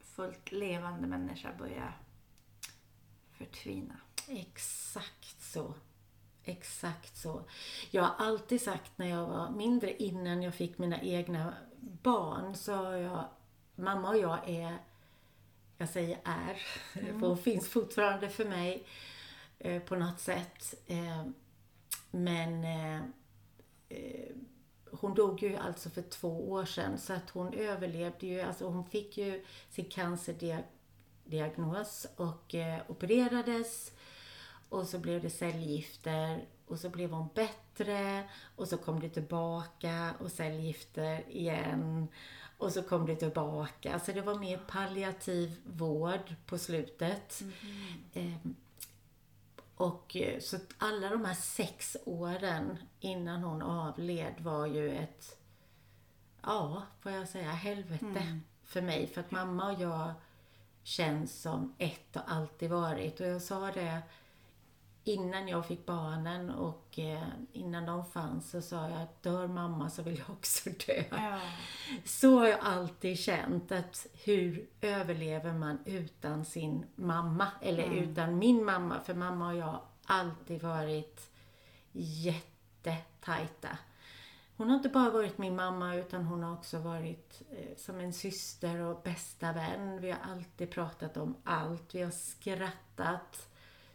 fullt 0.00 0.52
levande 0.52 1.06
människa 1.06 1.52
börja 1.58 1.92
förtvina. 3.32 3.96
Exakt 4.28 5.42
så. 5.42 5.74
Exakt 6.44 7.16
så. 7.16 7.44
Jag 7.90 8.02
har 8.02 8.26
alltid 8.26 8.62
sagt 8.62 8.98
när 8.98 9.06
jag 9.06 9.26
var 9.26 9.50
mindre, 9.50 10.02
innan 10.02 10.42
jag 10.42 10.54
fick 10.54 10.78
mina 10.78 11.00
egna 11.00 11.54
barn, 11.80 12.56
så 12.56 12.74
har 12.74 12.92
jag, 12.92 13.24
mamma 13.74 14.08
och 14.08 14.18
jag 14.18 14.48
är, 14.48 14.78
jag 15.78 15.88
säger 15.88 16.18
är, 16.24 16.54
för 17.20 17.26
hon 17.26 17.38
finns 17.38 17.68
fortfarande 17.68 18.28
för 18.28 18.44
mig 18.44 18.86
eh, 19.58 19.82
på 19.82 19.96
något 19.96 20.20
sätt. 20.20 20.74
Eh, 20.86 21.26
men 22.10 22.64
eh, 22.64 23.02
eh, 23.88 24.34
hon 24.90 25.14
dog 25.14 25.42
ju 25.42 25.56
alltså 25.56 25.90
för 25.90 26.02
två 26.02 26.50
år 26.50 26.64
sedan 26.64 26.98
så 26.98 27.12
att 27.12 27.30
hon 27.30 27.54
överlevde 27.54 28.26
ju, 28.26 28.40
alltså 28.40 28.68
hon 28.68 28.84
fick 28.84 29.18
ju 29.18 29.44
sin 29.70 29.84
cancerdiagnos 29.84 32.06
och 32.16 32.54
eh, 32.54 32.80
opererades. 32.88 33.92
Och 34.68 34.86
så 34.86 34.98
blev 34.98 35.22
det 35.22 35.30
cellgifter. 35.30 36.44
Och 36.66 36.78
så 36.78 36.88
blev 36.88 37.10
hon 37.10 37.28
bättre. 37.34 38.28
Och 38.56 38.68
så 38.68 38.76
kom 38.76 39.00
det 39.00 39.08
tillbaka 39.08 40.14
och 40.20 40.32
cellgifter 40.32 41.30
igen. 41.30 42.08
Och 42.58 42.72
så 42.72 42.82
kom 42.82 43.06
det 43.06 43.16
tillbaka. 43.16 44.00
Så 44.00 44.12
det 44.12 44.20
var 44.20 44.38
mer 44.38 44.60
palliativ 44.68 45.56
vård 45.64 46.34
på 46.46 46.58
slutet. 46.58 47.42
Ehm, 48.14 48.56
och 49.80 50.16
eh, 50.16 50.40
så 50.40 50.56
att 50.56 50.74
alla 50.78 51.08
de 51.08 51.24
här 51.24 51.34
sex 51.34 51.96
åren 52.04 52.78
innan 53.00 53.42
hon 53.42 53.62
avled 53.62 54.34
var 54.38 54.66
ju 54.66 54.90
ett, 54.96 55.38
ja, 56.42 56.82
får 57.00 57.12
jag 57.12 57.28
säga, 57.28 57.50
helvete 57.50 58.40
för 58.64 58.82
mig. 58.82 59.06
För 59.06 59.20
att 59.20 59.30
mamma 59.30 59.72
och 59.72 59.80
jag 59.80 60.12
känns 60.82 61.42
som 61.42 61.74
ett 61.78 62.16
och 62.16 62.22
alltid 62.26 62.70
varit. 62.70 63.20
Och 63.20 63.26
jag 63.26 63.42
sa 63.42 63.70
det 63.70 64.02
innan 65.10 65.48
jag 65.48 65.66
fick 65.66 65.86
barnen 65.86 66.50
och 66.50 66.98
eh, 66.98 67.28
innan 67.52 67.86
de 67.86 68.04
fanns 68.04 68.50
så 68.50 68.62
sa 68.62 68.88
jag 68.88 69.02
att 69.02 69.22
dör 69.22 69.46
mamma 69.46 69.90
så 69.90 70.02
vill 70.02 70.18
jag 70.18 70.30
också 70.30 70.70
dö. 70.86 71.04
Ja. 71.10 71.40
Så 72.04 72.38
har 72.38 72.46
jag 72.46 72.60
alltid 72.62 73.18
känt 73.18 73.72
att 73.72 74.06
hur 74.24 74.68
överlever 74.80 75.52
man 75.52 75.78
utan 75.84 76.44
sin 76.44 76.86
mamma? 76.94 77.46
Eller 77.60 77.90
utan 77.90 78.38
min 78.38 78.64
mamma? 78.64 79.00
För 79.00 79.14
mamma 79.14 79.48
och 79.48 79.56
jag 79.56 79.66
har 79.66 79.82
alltid 80.04 80.62
varit 80.62 81.30
jättetajta. 81.92 83.78
Hon 84.56 84.68
har 84.68 84.76
inte 84.76 84.88
bara 84.88 85.10
varit 85.10 85.38
min 85.38 85.56
mamma 85.56 85.94
utan 85.94 86.24
hon 86.24 86.42
har 86.42 86.52
också 86.52 86.78
varit 86.78 87.42
eh, 87.50 87.76
som 87.76 88.00
en 88.00 88.12
syster 88.12 88.78
och 88.80 89.02
bästa 89.02 89.52
vän. 89.52 90.00
Vi 90.00 90.10
har 90.10 90.18
alltid 90.32 90.70
pratat 90.70 91.16
om 91.16 91.36
allt. 91.44 91.94
Vi 91.94 92.02
har 92.02 92.10
skrattat 92.10 93.49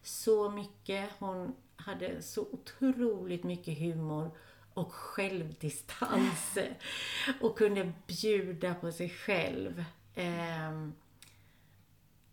så 0.05 0.49
mycket. 0.49 1.09
Hon 1.19 1.55
hade 1.75 2.21
så 2.21 2.41
otroligt 2.41 3.43
mycket 3.43 3.77
humor 3.77 4.37
och 4.73 4.93
självdistans 4.93 6.57
och 7.41 7.57
kunde 7.57 7.93
bjuda 8.07 8.75
på 8.75 8.91
sig 8.91 9.09
själv. 9.09 9.83
Ehm, 10.15 10.93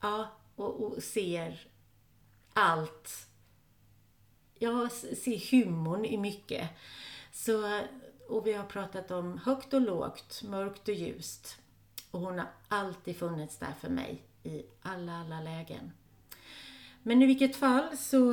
ja, 0.01 0.29
och, 0.57 0.81
och 0.83 1.03
ser 1.03 1.67
allt. 2.53 3.29
Jag 4.55 4.93
ser 4.93 5.51
humorn 5.51 6.05
i 6.05 6.19
mycket. 6.19 6.69
Så, 7.33 7.81
och 8.29 8.47
vi 8.47 8.53
har 8.53 8.65
pratat 8.65 9.11
om 9.11 9.39
högt 9.39 9.75
och 9.75 9.81
lågt, 9.81 10.43
mörkt 10.43 10.89
och 10.89 10.95
ljust. 10.95 11.57
Och 12.11 12.21
hon 12.21 12.39
har 12.39 12.49
alltid 12.69 13.17
funnits 13.17 13.59
där 13.59 13.73
för 13.81 13.89
mig 13.89 14.23
i 14.43 14.63
alla, 14.83 15.13
alla 15.13 15.41
lägen. 15.41 15.93
Men 17.03 17.23
i 17.23 17.27
vilket 17.27 17.57
fall 17.57 17.97
så, 17.97 18.33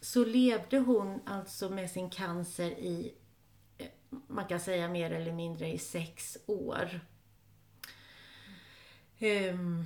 så 0.00 0.24
levde 0.24 0.78
hon 0.78 1.20
alltså 1.26 1.70
med 1.70 1.90
sin 1.90 2.10
cancer 2.10 2.70
i, 2.70 3.14
eh, 3.78 3.86
man 4.26 4.46
kan 4.46 4.60
säga 4.60 4.88
mer 4.88 5.10
eller 5.10 5.32
mindre 5.32 5.72
i 5.72 5.78
sex 5.78 6.38
år. 6.46 7.00
Ehm, 9.18 9.84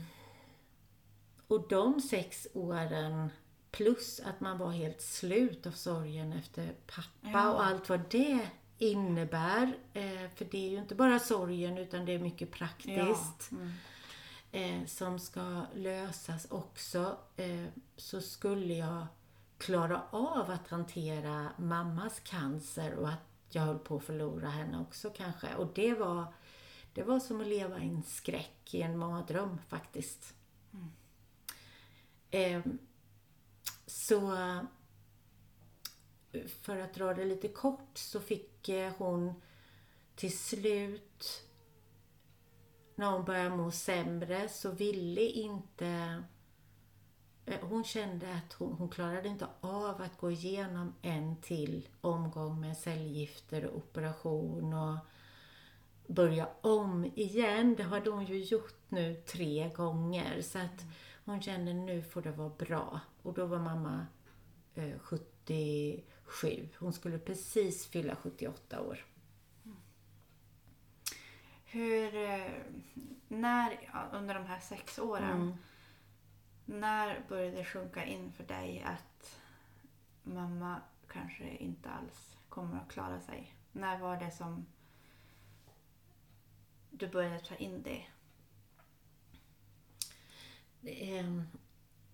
och 1.46 1.68
de 1.68 2.00
sex 2.00 2.46
åren 2.54 3.28
plus 3.70 4.20
att 4.20 4.40
man 4.40 4.58
var 4.58 4.70
helt 4.70 5.00
slut 5.00 5.66
av 5.66 5.70
sorgen 5.70 6.32
efter 6.32 6.74
pappa 6.86 7.08
Ja. 7.32 7.50
och 7.52 7.66
allt 7.66 7.88
vad 7.88 8.00
det 8.10 8.48
innebär. 8.78 9.76
Eh, 9.92 10.30
för 10.34 10.44
det 10.50 10.66
är 10.66 10.70
ju 10.70 10.78
inte 10.78 10.94
bara 10.94 11.18
sorgen 11.18 11.78
utan 11.78 12.04
det 12.04 12.12
är 12.12 12.18
mycket 12.18 12.50
praktiskt 12.50 13.50
Mm. 13.52 13.72
Eh, 14.56 14.84
som 14.86 15.18
ska 15.18 15.66
lösas 15.74 16.46
också, 16.50 17.18
eh, 17.36 17.66
så 17.96 18.20
skulle 18.20 18.74
jag 18.74 19.06
klara 19.58 20.02
av 20.10 20.50
att 20.50 20.68
hantera 20.68 21.52
mammas 21.58 22.20
cancer 22.20 22.94
och 22.94 23.08
att 23.08 23.20
jag 23.50 23.62
höll 23.62 23.78
på 23.78 23.96
att 23.96 24.04
förlora 24.04 24.48
henne 24.48 24.80
också 24.80 25.10
kanske. 25.10 25.54
Och 25.54 25.72
det 25.74 25.94
var, 25.94 26.34
det 26.94 27.02
var 27.02 27.20
som 27.20 27.40
att 27.40 27.46
leva 27.46 27.78
i 27.78 27.88
en 27.88 28.02
skräck, 28.02 28.74
i 28.74 28.82
en 28.82 28.98
mardröm 28.98 29.58
faktiskt. 29.68 30.34
Eh, 32.30 32.62
så 33.86 34.36
för 36.62 36.78
att 36.78 36.94
dra 36.94 37.14
det 37.14 37.24
lite 37.24 37.48
kort 37.48 37.98
så 37.98 38.20
fick 38.20 38.68
eh, 38.68 38.92
hon 38.98 39.34
till 40.14 40.38
slut 40.38 41.05
när 42.96 43.10
hon 43.12 43.24
började 43.24 43.56
må 43.56 43.70
sämre 43.70 44.48
så 44.48 44.70
ville 44.70 45.20
inte... 45.20 46.22
eh, 47.46 47.60
Hon 47.60 47.84
kände 47.84 48.34
att 48.34 48.52
hon, 48.52 48.72
hon 48.72 48.88
klarade 48.88 49.28
inte 49.28 49.46
av 49.60 50.02
att 50.02 50.18
gå 50.18 50.30
igenom 50.30 50.94
en 51.02 51.36
till 51.40 51.88
omgång 52.00 52.60
med 52.60 52.76
cellgifter 52.76 53.66
och 53.66 53.76
operation 53.76 54.74
och 54.74 54.96
börja 56.06 56.48
om 56.60 57.04
igen. 57.14 57.74
Det 57.76 57.82
hade 57.82 58.10
hon 58.10 58.24
ju 58.26 58.38
gjort 58.44 58.76
nu 58.88 59.14
tre 59.14 59.70
gånger. 59.76 60.42
Så 60.42 60.58
att 60.58 60.84
hon 61.24 61.42
kände 61.42 61.72
nu 61.74 62.02
får 62.02 62.22
det 62.22 62.32
vara 62.32 62.48
bra. 62.58 63.00
Och 63.22 63.34
då 63.34 63.46
var 63.46 63.58
mamma 63.58 64.06
eh, 64.74 64.98
77. 64.98 66.68
Hon 66.78 66.92
skulle 66.92 67.18
precis 67.18 67.86
fylla 67.86 68.16
78 68.16 68.80
år. 68.82 69.04
Hur, 71.76 72.14
eh, 72.16 72.52
när, 73.28 73.90
under 74.12 74.34
de 74.34 74.44
här 74.46 74.60
sex 74.60 74.98
åren, 74.98 75.30
Mm. 75.40 75.54
när 76.64 77.20
började 77.28 77.56
det 77.56 77.64
sjunka 77.64 78.04
in 78.04 78.32
för 78.32 78.44
dig 78.44 78.82
att 78.86 79.40
mamma 80.22 80.80
kanske 81.08 81.56
inte 81.56 81.90
alls 81.90 82.36
kommer 82.48 82.76
att 82.80 82.92
klara 82.92 83.20
sig? 83.20 83.54
När 83.72 83.98
var 83.98 84.16
det 84.16 84.30
som 84.30 84.66
du 86.90 87.08
började 87.08 87.38
ta 87.40 87.54
in 87.54 87.82
det? 87.82 88.02
Det 90.80 91.18
är, 91.18 91.44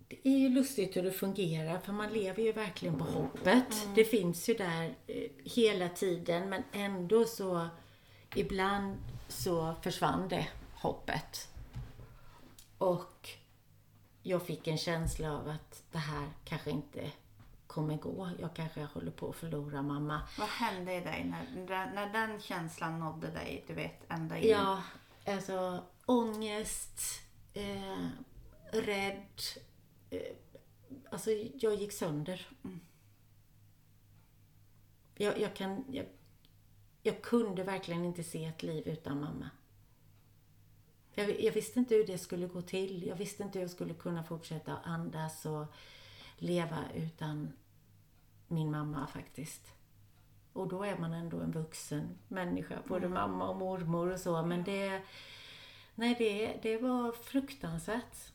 det 0.07 0.27
är 0.29 0.37
ju 0.37 0.49
lustigt 0.49 0.95
hur 0.97 1.03
det 1.03 1.11
fungerar 1.11 1.79
för 1.79 1.93
man 1.93 2.13
lever 2.13 2.43
ju 2.43 2.51
verkligen 2.51 2.97
på 2.97 3.03
hoppet. 3.03 3.87
Det 3.95 4.05
finns 4.05 4.49
ju 4.49 4.53
där 4.53 4.95
eh, 5.07 5.29
hela 5.43 5.89
tiden 5.89 6.49
men 6.49 6.63
ändå 6.71 7.25
så 7.25 7.67
ibland 8.35 8.97
så 9.33 9.75
försvann 9.81 10.27
det 10.27 10.47
hoppet. 10.73 11.49
Och 12.77 13.29
jag 14.23 14.45
fick 14.45 14.67
en 14.67 14.77
känsla 14.77 15.31
av 15.31 15.49
att 15.49 15.83
det 15.91 15.97
här 15.97 16.29
kanske 16.43 16.69
inte 16.69 17.11
kommer 17.67 17.97
gå. 17.97 18.29
Jag 18.39 18.53
kanske 18.53 18.83
håller 18.83 19.11
på 19.11 19.29
att 19.29 19.35
förlora 19.35 19.81
mamma. 19.81 20.21
Vad 20.39 20.47
hände 20.47 20.93
i 20.93 20.99
dig 20.99 21.23
när, 21.23 21.93
när 21.93 22.13
den 22.13 22.41
känslan 22.41 22.99
nådde 22.99 23.27
dig? 23.27 23.63
Du 23.67 23.73
vet, 23.73 24.11
ända 24.11 24.37
in? 24.37 24.49
Ja, 24.49 24.83
alltså 25.25 25.83
ångest, 26.05 26.99
eh, 27.53 28.07
rädd. 28.71 29.41
Eh, 30.09 30.21
alltså 31.11 31.31
jag 31.31 31.75
gick 31.75 31.93
sönder. 31.93 32.47
Mm. 32.63 32.79
Jag, 35.15 35.39
jag, 35.39 35.55
kan, 35.55 35.85
jag, 35.91 36.05
jag 37.03 37.21
kunde 37.21 37.63
verkligen 37.63 38.05
inte 38.05 38.23
se 38.23 38.45
ett 38.45 38.63
liv 38.63 38.87
utan 38.87 39.19
mamma. 39.19 39.49
Jag, 41.13 41.41
jag, 41.41 41.53
visste 41.53 41.79
inte 41.79 41.95
hur 41.95 42.07
det 42.07 42.17
skulle 42.17 42.47
gå 42.47 42.61
till. 42.61 43.07
Jag 43.07 43.15
visste 43.15 43.43
inte 43.43 43.59
hur 43.59 43.63
jag 43.63 43.71
skulle 43.71 43.93
kunna 43.93 44.23
fortsätta 44.23 44.77
andas 44.77 45.45
och 45.45 45.65
leva 46.37 46.83
utan 46.95 47.53
min 48.47 48.71
mamma 48.71 49.07
faktiskt. 49.07 49.75
Och 50.53 50.67
då 50.67 50.83
är 50.83 50.97
man 50.97 51.13
ändå 51.13 51.39
en 51.39 51.51
vuxen 51.51 52.17
människa, 52.27 52.77
både 52.87 53.05
Mm. 53.05 53.13
mamma 53.13 53.49
och 53.49 53.55
mormor 53.55 54.11
och 54.11 54.19
så. 54.19 54.45
Men 54.45 54.63
det, 54.63 55.01
nej, 55.95 56.15
det, 56.17 56.59
det 56.61 56.77
var 56.77 57.11
fruktansvärt. 57.11 58.31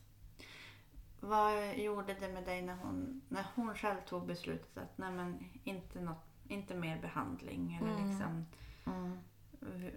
Vad 1.19 1.77
gjorde 1.77 2.13
det 2.13 2.27
med 2.27 2.43
dig 2.43 2.61
när 2.61 2.75
hon, 2.75 3.21
när 3.27 3.45
hon 3.55 3.75
själv 3.75 3.97
tog 4.07 4.25
beslutet 4.25 4.77
att 4.77 4.97
nej 4.97 5.11
men 5.11 5.45
inte, 5.63 6.01
något, 6.01 6.28
inte 6.49 6.75
mer 6.75 7.01
behandling? 7.01 7.79
Eller 7.81 7.93
Mm. 7.95 8.09
liksom, 8.09 8.45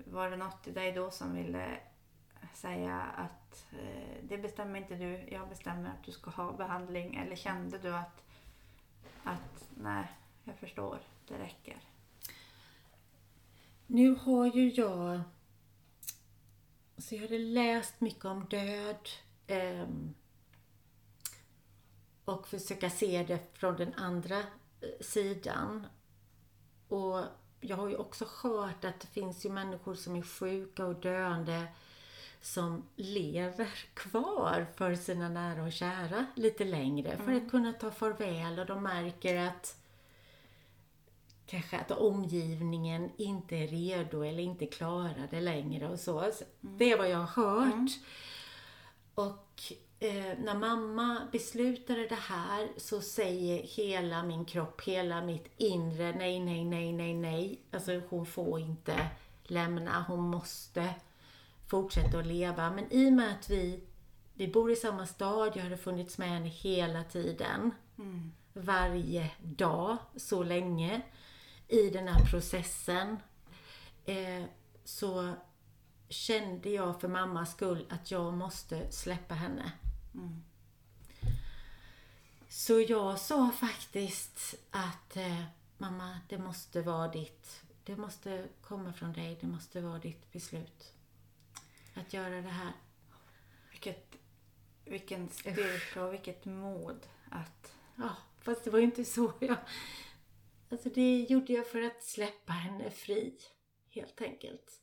var 0.07 0.31
det 0.31 0.37
något 0.37 0.67
i 0.69 0.71
dig 0.71 0.93
då 0.93 1.11
som 1.11 1.35
ville 1.35 1.81
säga 2.55 3.01
att 3.01 3.65
eh, 3.73 4.17
det 4.23 4.39
bestämmer 4.39 4.79
inte 4.81 4.95
du, 4.95 5.29
jag 5.31 5.49
bestämmer 5.49 5.91
att 5.91 6.05
du 6.05 6.13
ska 6.13 6.31
ha 6.31 6.53
behandling? 6.53 7.15
Eller 7.15 7.37
kände 7.37 7.79
du 7.79 7.95
att, 7.95 8.23
att 9.25 9.69
nej, 9.75 10.05
jag 10.45 10.57
förstår, 10.57 10.99
det 11.29 11.39
räcker? 11.39 11.77
Nu 13.87 14.15
har 14.15 14.47
ju 14.47 14.71
jag... 14.71 15.21
Så 16.99 17.15
jag 17.15 17.23
hade 17.23 17.39
läst 17.39 18.01
mycket 18.01 18.25
om 18.25 18.45
död. 18.45 19.09
ehm, 19.47 20.15
och 22.25 22.49
försöka 22.49 22.91
se 22.91 23.25
det 23.29 23.59
från 23.59 23.77
den 23.77 23.95
andra 23.95 24.39
eh, 24.39 24.45
sidan. 25.01 25.87
Och 26.93 27.25
jag 27.61 27.77
har 27.77 27.89
ju 27.89 27.97
också 27.97 28.27
hört 28.43 28.85
att 28.85 29.01
det 29.01 29.07
finns 29.07 29.47
ju 29.47 29.51
människor 29.51 29.95
som 29.95 30.17
är 30.17 30.23
sjuka 30.23 30.87
och 30.87 30.95
döende 30.95 31.67
som 32.41 32.83
lever 32.97 33.69
kvar 33.95 34.67
för 34.77 34.95
sina 34.95 35.29
nära 35.29 35.63
och 35.63 35.73
kära 35.73 36.27
lite 36.37 36.65
längre 36.65 37.17
för 37.17 37.33
att 37.33 37.51
kunna 37.51 37.73
ta 37.73 37.91
farväl 37.91 38.59
och 38.59 38.67
de 38.67 38.83
märker 38.83 39.37
att 39.37 39.77
kanske 41.47 41.79
att 41.79 41.91
omgivningen 41.91 43.11
inte 43.17 43.57
är 43.57 43.69
redo 43.69 44.23
eller 44.23 44.43
inte 44.43 44.67
klarar 44.67 45.29
det 45.31 45.41
längre 45.41 45.89
och 45.89 46.01
så. 46.01 46.31
Så 46.33 46.45
Det 46.61 46.93
är 46.93 46.99
vad 46.99 47.11
jag 47.11 47.19
har 47.19 47.45
hört. 47.45 47.91
Och 49.15 49.63
eh, 50.03 50.39
när 50.39 50.59
mamma 50.59 51.29
beslutade 51.33 52.07
det 52.07 52.15
här 52.15 52.69
så 52.77 53.01
säger 53.01 53.63
hela 53.63 54.23
min 54.23 54.45
kropp, 54.45 54.81
hela 54.81 55.23
mitt 55.23 55.51
inre 55.57 56.13
nej, 56.13 56.41
nej, 56.41 56.65
nej, 56.65 56.93
nej, 56.93 57.15
nej. 57.15 57.61
Alltså 57.71 58.01
hon 58.09 58.27
får 58.27 58.61
inte 58.61 59.09
lämna, 59.43 60.05
hon 60.09 60.21
måste 60.21 60.95
fortsätta 61.67 62.19
att 62.19 62.27
leva. 62.27 62.71
Men 62.71 62.93
i 62.93 63.09
och 63.09 63.13
med 63.13 63.31
att 63.31 63.51
vi, 63.51 63.81
vi 64.35 64.49
bor 64.49 64.71
i 64.71 64.77
samma 64.77 65.07
stad, 65.07 65.53
jag 65.55 65.63
hade 65.63 65.77
funnits 65.77 66.19
med 66.19 66.29
henne 66.29 66.49
hela 66.49 67.05
tiden 67.05 67.71
varje 68.53 69.31
dag 69.43 69.97
så 70.17 70.43
länge 70.43 71.03
i 71.69 71.91
den 71.91 72.09
här 72.09 72.25
processen 72.25 73.17
eh, 74.05 74.45
så 74.85 75.33
kände 76.09 76.71
jag 76.71 77.01
för 77.01 77.09
mammas 77.09 77.53
skull 77.53 77.87
att 77.91 78.11
jag 78.11 78.33
måste 78.33 78.93
släppa 78.93 79.35
henne. 79.35 79.73
Så 82.49 82.81
jag 82.81 83.19
sa 83.19 83.51
faktiskt 83.51 84.55
att 84.71 85.17
eh, 85.17 85.45
mamma, 85.79 86.21
det 86.29 86.39
måste 86.39 86.83
vara 86.83 87.09
ditt, 87.09 87.63
det 87.85 87.97
måste 87.97 88.49
komma 88.61 88.93
från 88.93 89.13
dig, 89.13 89.39
det 89.41 89.47
måste 89.47 89.81
vara 89.81 89.99
ditt 89.99 90.33
beslut. 90.33 90.93
Att 91.95 92.13
göra 92.13 92.43
det 92.43 92.49
här. 92.49 92.73
Vilket, 93.71 94.17
vilken 94.85 95.29
styrka 95.29 96.05
och 96.05 96.13
vilket 96.13 96.45
mod 96.45 97.07
att... 97.31 97.75
Ja, 97.97 98.17
fast 98.41 98.65
det 98.65 98.71
var 98.71 98.79
ju 98.79 98.85
inte 98.85 99.05
så 99.05 99.33
jag... 99.41 99.57
Alltså 100.71 100.89
det 100.89 101.21
gjorde 101.21 101.53
jag 101.53 101.67
för 101.67 101.83
att 101.83 102.03
släppa 102.03 102.53
henne 102.53 102.91
fri, 102.91 103.39
helt 103.89 104.21
enkelt. 104.21 104.81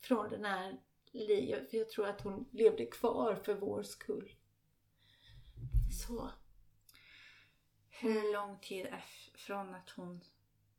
Från 0.00 0.30
den 0.30 0.44
här 0.44 0.80
livet, 1.14 1.70
för 1.70 1.76
jag 1.76 1.88
tror 1.90 2.06
att 2.06 2.20
hon 2.20 2.48
levde 2.52 2.86
kvar 2.86 3.34
för 3.34 3.54
vår 3.54 3.82
skull. 3.82 4.34
Så. 6.06 6.30
Hur 7.90 8.32
lång 8.32 8.58
tid 8.58 8.86
från 9.34 9.74
att 9.74 9.90
hon 9.90 10.20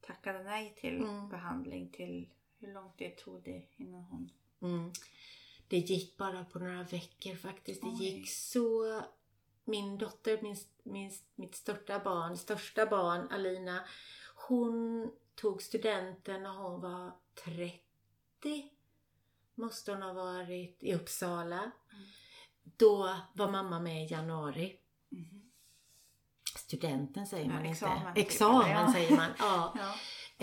tackade 0.01 0.43
nej 0.43 0.75
till 0.77 0.95
Mm. 0.97 1.29
behandling 1.29 1.89
till 1.89 2.29
hur 2.59 2.73
lång 2.73 2.91
tid 2.97 3.17
tog 3.17 3.43
det 3.43 3.65
innan 3.77 4.03
hon... 4.03 4.29
Mm. 4.61 4.91
Det 5.67 5.77
gick 5.77 6.17
bara 6.17 6.45
på 6.45 6.59
några 6.59 6.83
veckor 6.83 7.35
faktiskt. 7.35 7.81
Det 7.81 7.87
Oj. 7.87 8.03
gick 8.05 8.29
så... 8.29 9.01
Min 9.67 9.97
dotter, 9.97 10.41
min, 10.41 10.55
min, 10.83 11.11
mitt 11.35 11.55
största 11.55 11.99
barn, 11.99 12.37
största 12.37 12.85
barn, 12.85 13.27
Alina, 13.31 13.85
hon 14.35 15.11
tog 15.35 15.61
studenten 15.61 16.43
när 16.43 16.49
hon 16.57 16.81
var 16.81 17.11
30. 17.45 18.71
Måste 19.55 19.91
hon 19.91 20.01
ha 20.01 20.13
varit 20.13 20.77
i 20.83 20.93
Uppsala. 20.93 21.71
Då 22.63 23.15
var 23.33 23.51
mamma 23.51 23.79
med 23.79 24.03
i 24.05 24.11
januari. 24.11 24.79
Studenten 26.57 27.27
säger 27.27 27.45
Ja, 27.45 27.53
man 27.53 27.65
examen, 27.65 27.97
inte. 28.07 28.13
typ, 28.21 28.25
Examen 28.27 28.69
ja. 28.71 28.93
säger 28.93 29.15
man. 29.15 29.31
Ja. 29.39 29.73
Ja. 29.77 29.95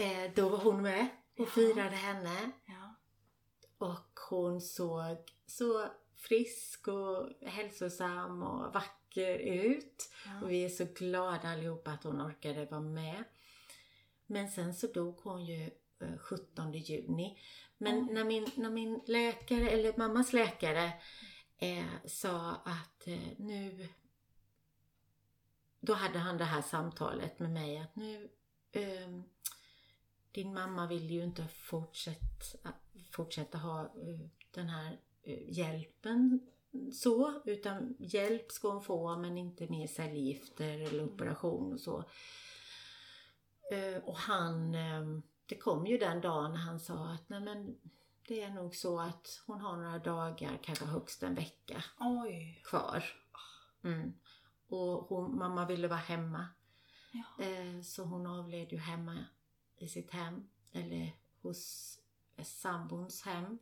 Eh, 0.03 0.31
då 0.35 0.49
var 0.49 0.59
hon 0.59 0.83
med 0.83 1.09
och 1.39 1.49
firade 1.49 1.97
henne. 1.97 2.51
ja. 2.67 2.95
Och 3.79 4.21
hon 4.31 4.61
såg 4.61 5.17
så 5.47 5.89
frisk 6.17 6.89
och 6.89 7.31
hälsosam 7.49 8.43
och 8.43 8.75
vacker 8.75 9.39
ut. 9.39 10.11
Och 10.43 10.51
vi 10.51 10.65
är 10.65 10.69
så 10.69 10.85
glada 10.95 11.49
allihopa 11.49 11.91
att 11.91 12.05
hon 12.05 12.23
orkade 12.23 12.65
vara 12.67 12.81
med. 12.81 13.25
Men 14.27 14.51
sen 14.51 14.75
så 14.75 14.87
dog 14.87 15.19
hon 15.23 15.45
ju 15.45 15.71
eh, 16.01 16.19
17 16.19 16.73
juni. 16.73 17.39
Men 17.83 18.09
Oj. 18.09 18.15
när, 18.15 18.25
min, 18.25 18.47
när 18.57 18.71
min 18.71 19.01
läkare, 19.07 19.71
eller 19.71 19.99
mammas 19.99 20.33
läkare, 20.33 20.93
eh, 21.59 21.85
sa 22.05 22.51
att 22.65 23.07
eh, 23.07 23.19
nu... 23.39 23.89
Då 25.81 25.93
hade 25.95 26.19
han 26.19 26.39
det 26.39 26.45
här 26.45 26.63
samtalet 26.63 27.39
med 27.39 27.51
mig 27.51 27.79
att 27.79 27.97
nu... 27.97 28.29
ehm, 28.73 29.23
din 30.33 30.55
mamma 30.55 30.87
vill 30.87 31.11
ju 31.11 31.25
inte 31.25 31.47
fortsätta, 31.49 32.73
fortsätta 33.11 33.59
ha 33.59 33.81
eh, 33.81 34.21
den 34.51 34.69
här 34.69 35.01
eh, 35.23 35.51
hjälpen 35.59 36.41
så, 36.93 37.43
utan 37.45 37.97
hjälp 37.99 38.53
ska 38.53 38.69
hon 38.69 38.83
få 38.83 39.17
men 39.17 39.39
inte 39.39 39.67
mer 39.69 39.87
cellgifter 39.87 40.79
eller 40.81 41.05
operation 41.05 41.73
och 41.73 41.81
så. 41.81 42.05
Eh, 43.73 44.03
Och 44.05 44.17
han, 44.17 44.75
eh, 44.75 45.21
det 45.53 45.59
kom 45.59 45.87
ju 45.87 45.99
den 45.99 46.21
dagen 46.21 46.55
han 46.57 46.81
sa 46.81 47.09
att 47.09 47.29
nej 47.29 47.41
men 47.41 47.79
det 48.29 48.43
är 48.43 48.51
nog 48.51 48.75
så 48.77 49.01
att 49.01 49.43
hon 49.47 49.61
har 49.61 49.77
några 49.77 49.99
dagar, 49.99 50.59
kanske 50.63 50.85
högst 50.85 51.23
en 51.23 51.35
vecka 51.35 51.85
Oj. 52.01 52.63
kvar. 52.65 53.05
Mm. 53.83 54.13
Och 54.69 55.05
hon, 55.09 55.37
mamma 55.39 55.67
ville 55.67 55.89
vara 55.89 55.99
hemma. 55.99 56.47
Ja. 57.13 57.45
Eh, 57.45 57.81
Så 57.83 58.05
hon 58.05 58.27
avled 58.27 58.73
ju 58.73 58.79
hemma 58.79 59.25
i 59.77 59.89
sitt 59.89 60.11
hem, 60.11 60.49
eller 60.73 61.13
hos 61.43 61.99
eh, 62.37 62.45
sambons 62.45 63.23
hem. 63.23 63.59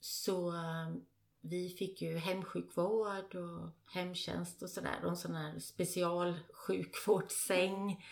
Så 0.00 0.54
eh, 0.56 0.94
vi 1.44 1.68
fick 1.68 2.02
ju 2.02 2.16
hemsjukvård 2.16 3.34
och 3.34 3.70
hemtjänst 3.86 4.62
och 4.62 4.70
sådär. 4.70 5.00
Och 5.02 5.10
en 5.10 5.16
sån 5.16 5.34
här 5.34 5.58
specialsjukvårdssäng 5.58 8.04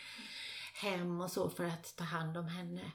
hem 0.75 1.21
och 1.21 1.31
så 1.31 1.51
för 1.51 1.65
att 1.65 1.97
ta 1.97 2.05
hand 2.05 2.37
om 2.37 2.47
henne 2.47 2.93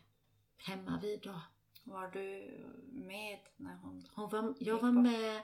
hemma 0.58 1.00
vid 1.02 1.22
då. 1.22 1.42
Var 1.84 2.08
du 2.08 2.58
med 2.92 3.40
när 3.58 3.76
hon... 3.76 4.08
Hon 4.16 4.30
var, 4.30 4.54
jag 4.60 4.82
var 4.82 4.92
med, 4.92 5.36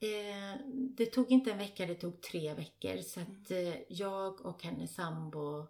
eh, 0.00 0.56
det 0.96 1.06
tog 1.06 1.30
inte 1.30 1.52
en 1.52 1.58
vecka, 1.58 1.86
det 1.86 1.94
tog 1.94 2.22
tre 2.22 2.54
veckor. 2.54 3.02
Så 3.02 3.20
att 3.20 3.50
eh, 3.50 3.74
jag 3.88 4.46
och 4.46 4.62
hennes 4.62 4.94
sambo 4.94 5.66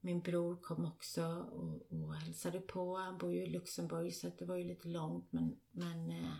min 0.00 0.20
bror 0.20 0.56
kom 0.56 0.84
också 0.84 1.24
och, 1.52 1.92
och 1.92 2.14
hälsade 2.14 2.60
på. 2.60 2.96
Han 2.96 3.18
bor 3.18 3.32
ju 3.32 3.42
i 3.42 3.50
Luxemburg 3.50 4.14
så 4.14 4.30
det 4.38 4.44
var 4.44 4.56
ju 4.56 4.64
lite 4.64 4.88
långt 4.88 5.32
men, 5.32 5.60
men 5.70 6.10
eh, 6.10 6.32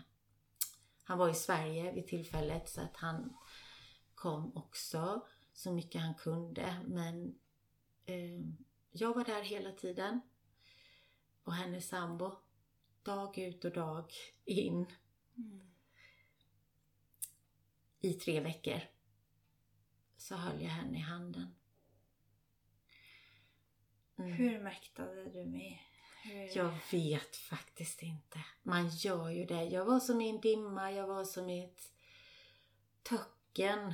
han 1.03 1.17
var 1.17 1.29
i 1.29 1.33
Sverige 1.33 1.91
vid 1.91 2.07
tillfället 2.07 2.69
så 2.69 2.81
att 2.81 2.97
han 2.97 3.37
kom 4.15 4.57
också 4.57 5.27
så 5.53 5.71
mycket 5.71 6.01
han 6.01 6.15
kunde. 6.15 6.83
Men 6.87 7.39
eh, 8.05 8.41
jag 8.91 9.15
var 9.15 9.25
där 9.25 9.41
hela 9.41 9.71
tiden. 9.71 10.21
Och 11.43 11.53
hennes 11.53 11.87
sambo. 11.87 12.35
Dag 13.03 13.37
ut 13.37 13.65
och 13.65 13.71
dag 13.71 14.11
in. 14.45 14.85
Mm. 15.37 15.71
I 17.99 18.13
tre 18.13 18.39
veckor. 18.39 18.81
Så 20.17 20.35
höll 20.35 20.61
jag 20.61 20.69
henne 20.69 20.97
i 20.97 21.01
handen. 21.01 21.55
Mm. 24.17 24.31
Hur 24.31 24.59
mäktade 24.59 25.29
du 25.29 25.45
med? 25.45 25.77
Hur... 26.23 26.57
Jag 26.57 26.73
vet 26.91 27.35
faktiskt 27.35 28.01
inte. 28.01 28.39
Man 28.63 28.89
gör 28.89 29.29
ju 29.29 29.45
det. 29.45 29.63
Jag 29.63 29.85
var 29.85 29.99
som 29.99 30.21
i 30.21 30.29
en 30.29 30.41
dimma, 30.41 30.91
jag 30.91 31.07
var 31.07 31.23
som 31.23 31.49
i 31.49 31.63
ett 31.63 31.81
töcken. 33.03 33.93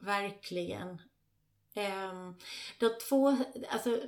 Verkligen. 0.00 0.88
Um, 1.74 2.38
de 2.78 2.90
två, 3.08 3.36
alltså 3.68 4.02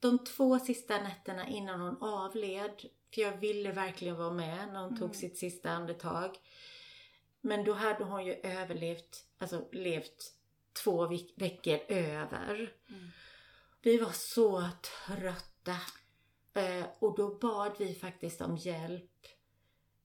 de 0.00 0.24
två 0.24 0.58
sista 0.58 1.02
nätterna 1.02 1.48
innan 1.48 1.80
hon 1.80 2.02
avled, 2.02 2.84
för 3.14 3.20
jag 3.20 3.36
ville 3.36 3.72
verkligen 3.72 4.16
vara 4.16 4.32
med 4.32 4.68
när 4.72 4.80
hon 4.80 4.88
mm. 4.88 4.98
tog 4.98 5.16
sitt 5.16 5.38
sista 5.38 5.70
andetag. 5.70 6.36
Men 7.40 7.64
då 7.64 7.72
hade 7.72 8.04
hon 8.04 8.26
ju 8.26 8.34
överlevt, 8.34 9.24
alltså 9.38 9.68
levt 9.72 10.34
två 10.84 11.06
veckor 11.36 11.80
över. 11.88 12.74
Mm. 12.88 13.10
Vi 13.82 13.98
var 13.98 14.12
så 14.12 14.68
trötta. 15.06 15.76
Eh, 16.54 16.86
och 16.98 17.16
då 17.16 17.38
bad 17.38 17.72
vi 17.78 17.94
faktiskt 17.94 18.40
om 18.40 18.56
hjälp. 18.56 19.26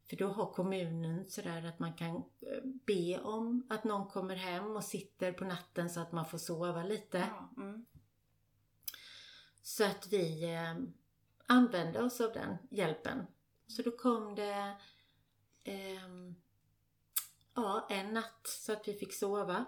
För 0.10 0.16
då 0.16 0.28
har 0.28 0.54
kommunen 0.54 1.26
sådär 1.30 1.66
att 1.66 1.80
man 1.80 1.94
kan 1.94 2.16
eh, 2.16 2.64
be 2.64 3.20
om 3.20 3.68
att 3.70 3.84
någon 3.84 4.08
kommer 4.08 4.36
hem 4.36 4.76
och 4.76 4.84
sitter 4.84 5.32
på 5.32 5.46
natten 5.46 5.90
så 5.90 6.00
att 6.00 6.12
man 6.12 6.26
får 6.26 6.38
sova 6.38 6.84
lite. 6.84 7.18
Ja, 7.18 7.64
mm. 7.64 7.86
Så 9.62 9.84
att 9.84 10.08
vi 10.08 10.54
eh, 10.54 10.76
använde 11.48 12.04
oss 12.04 12.22
av 12.22 12.34
den 12.34 12.58
hjälpen. 12.72 13.26
Så 13.68 13.82
då 13.82 13.92
kom 13.92 14.36
det 14.36 14.78
eh, 15.64 16.10
ja, 17.56 17.88
en 17.90 18.14
natt 18.14 18.48
så 18.48 18.74
att 18.74 18.88
vi 18.88 18.94
fick 18.94 19.14
sova. 19.14 19.66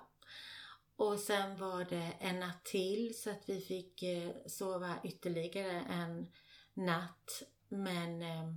Och 0.95 1.19
sen 1.19 1.57
var 1.57 1.85
det 1.85 2.13
en 2.19 2.39
natt 2.39 2.65
till 2.65 3.21
så 3.21 3.29
att 3.29 3.49
vi 3.49 3.61
fick 3.61 4.03
eh, 4.03 4.31
sova 4.45 4.95
ytterligare 5.03 5.81
en 5.81 6.31
natt. 6.77 7.43
Men... 7.69 8.21
Eh, 8.21 8.53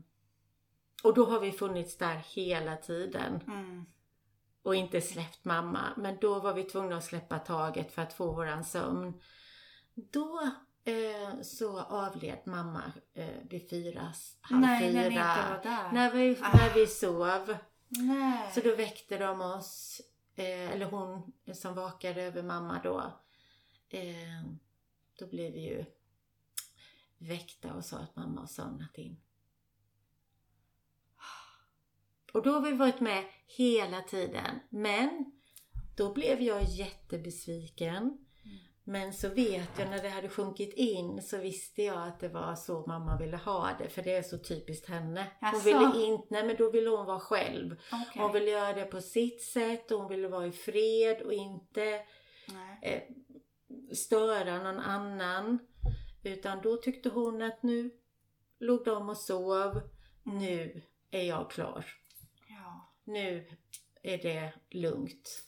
och 1.03 1.15
då 1.15 1.25
har 1.25 1.41
vi 1.41 1.53
funnits 1.53 1.97
där 1.97 2.17
hela 2.17 2.77
tiden. 2.77 3.41
Mm. 3.47 3.87
Och 4.63 4.75
inte 4.75 5.01
släppt 5.01 5.45
mamma. 5.45 5.81
Men 5.97 6.19
då 6.21 6.41
var 6.41 6.55
vi 6.55 6.65
tvungna 6.65 6.97
att 6.97 7.05
släppa 7.05 7.39
taget 7.39 7.93
för 7.93 8.03
att 8.03 8.13
få 8.13 8.33
våran 8.33 8.65
sömn. 8.65 9.21
Då 9.95 10.51
eh, 10.85 11.41
så 11.43 11.81
avled 11.81 12.39
mamma 12.45 12.93
eh, 13.15 13.29
vid 13.51 13.71
fyra, 13.71 14.13
halv 14.41 14.61
Nej, 14.61 14.81
fyra. 14.81 15.03
när 15.03 15.09
ni 15.09 15.15
inte 15.15 15.51
var 15.51 15.63
där. 15.63 15.93
När 15.93 16.11
vi, 16.11 16.39
ah. 16.43 16.57
när 16.57 16.75
vi 16.75 16.87
sov. 16.87 17.57
Nej. 17.89 18.53
Så 18.55 18.61
då 18.61 18.77
väckte 18.77 19.19
de 19.19 19.41
oss 19.41 20.01
eh, 20.37 20.71
eller 20.71 20.87
hon 20.87 21.33
som 21.55 21.75
vakade 21.75 22.23
över 22.23 22.43
mamma 22.43 22.81
då, 22.85 23.13
eh, 23.89 24.45
då 25.19 25.27
blev 25.27 25.53
vi 25.53 25.61
ju 25.61 25.85
väckta 27.21 27.75
och 27.75 27.85
sa 27.85 27.97
att 27.97 28.17
mamma 28.17 28.41
har 28.41 28.47
somnat 28.47 28.99
in. 28.99 29.21
Och 32.33 32.43
då 32.43 32.51
har 32.51 32.61
vi 32.61 32.73
varit 32.73 33.01
med 33.01 33.25
hela 33.47 34.03
tiden. 34.03 34.61
Men 34.69 35.33
då 35.97 36.13
blev 36.13 36.43
jag 36.43 36.63
jättebesviken. 36.63 38.27
Men 38.85 39.13
så 39.13 39.29
vet 39.29 39.79
jag 39.79 39.91
när 39.91 40.03
det 40.03 40.09
hade 40.09 40.29
sjunkit 40.29 40.75
in 40.75 41.23
så 41.23 41.39
visste 41.39 41.83
jag 41.83 42.09
att 42.09 42.21
det 42.21 42.29
var 42.29 42.55
så 42.55 42.85
mamma 42.87 43.19
ville 43.19 43.37
ha 43.37 43.71
det. 43.79 43.89
För 43.89 44.03
det 44.03 44.13
är 44.13 44.23
så 44.23 44.39
typiskt 44.39 44.89
henne. 44.89 45.27
Hon 45.41 45.61
ville 45.61 46.07
inte, 46.07 46.27
nej 46.31 46.45
men 46.45 46.57
då 46.57 46.71
ville 46.71 46.91
hon 46.91 47.07
vara 47.07 47.21
själv. 47.21 47.73
Okay. 47.73 48.23
Hon 48.23 48.33
ville 48.33 48.51
göra 48.51 48.73
det 48.73 48.85
på 48.85 49.01
sitt 49.01 49.43
sätt 49.43 49.91
och 49.91 49.99
hon 49.99 50.09
ville 50.09 50.29
vara 50.29 50.47
i 50.47 50.53
fred 50.53 51.23
och 51.23 51.33
inte 51.33 52.03
eh, 52.83 53.03
störa 53.93 54.63
någon 54.63 54.81
annan. 54.81 55.59
Utan 56.23 56.61
då 56.63 56.77
tyckte 56.77 57.09
hon 57.09 57.43
att 57.43 57.63
nu 57.63 57.91
låg 58.59 58.85
de 58.85 59.09
och 59.09 59.17
sov. 59.17 59.81
Nu 60.23 60.83
är 61.11 61.23
jag 61.23 61.51
klar. 61.51 61.85
Ja. 62.49 62.93
Nu 63.05 63.47
är 64.03 64.19
det 64.19 64.53
lugnt. 64.71 65.45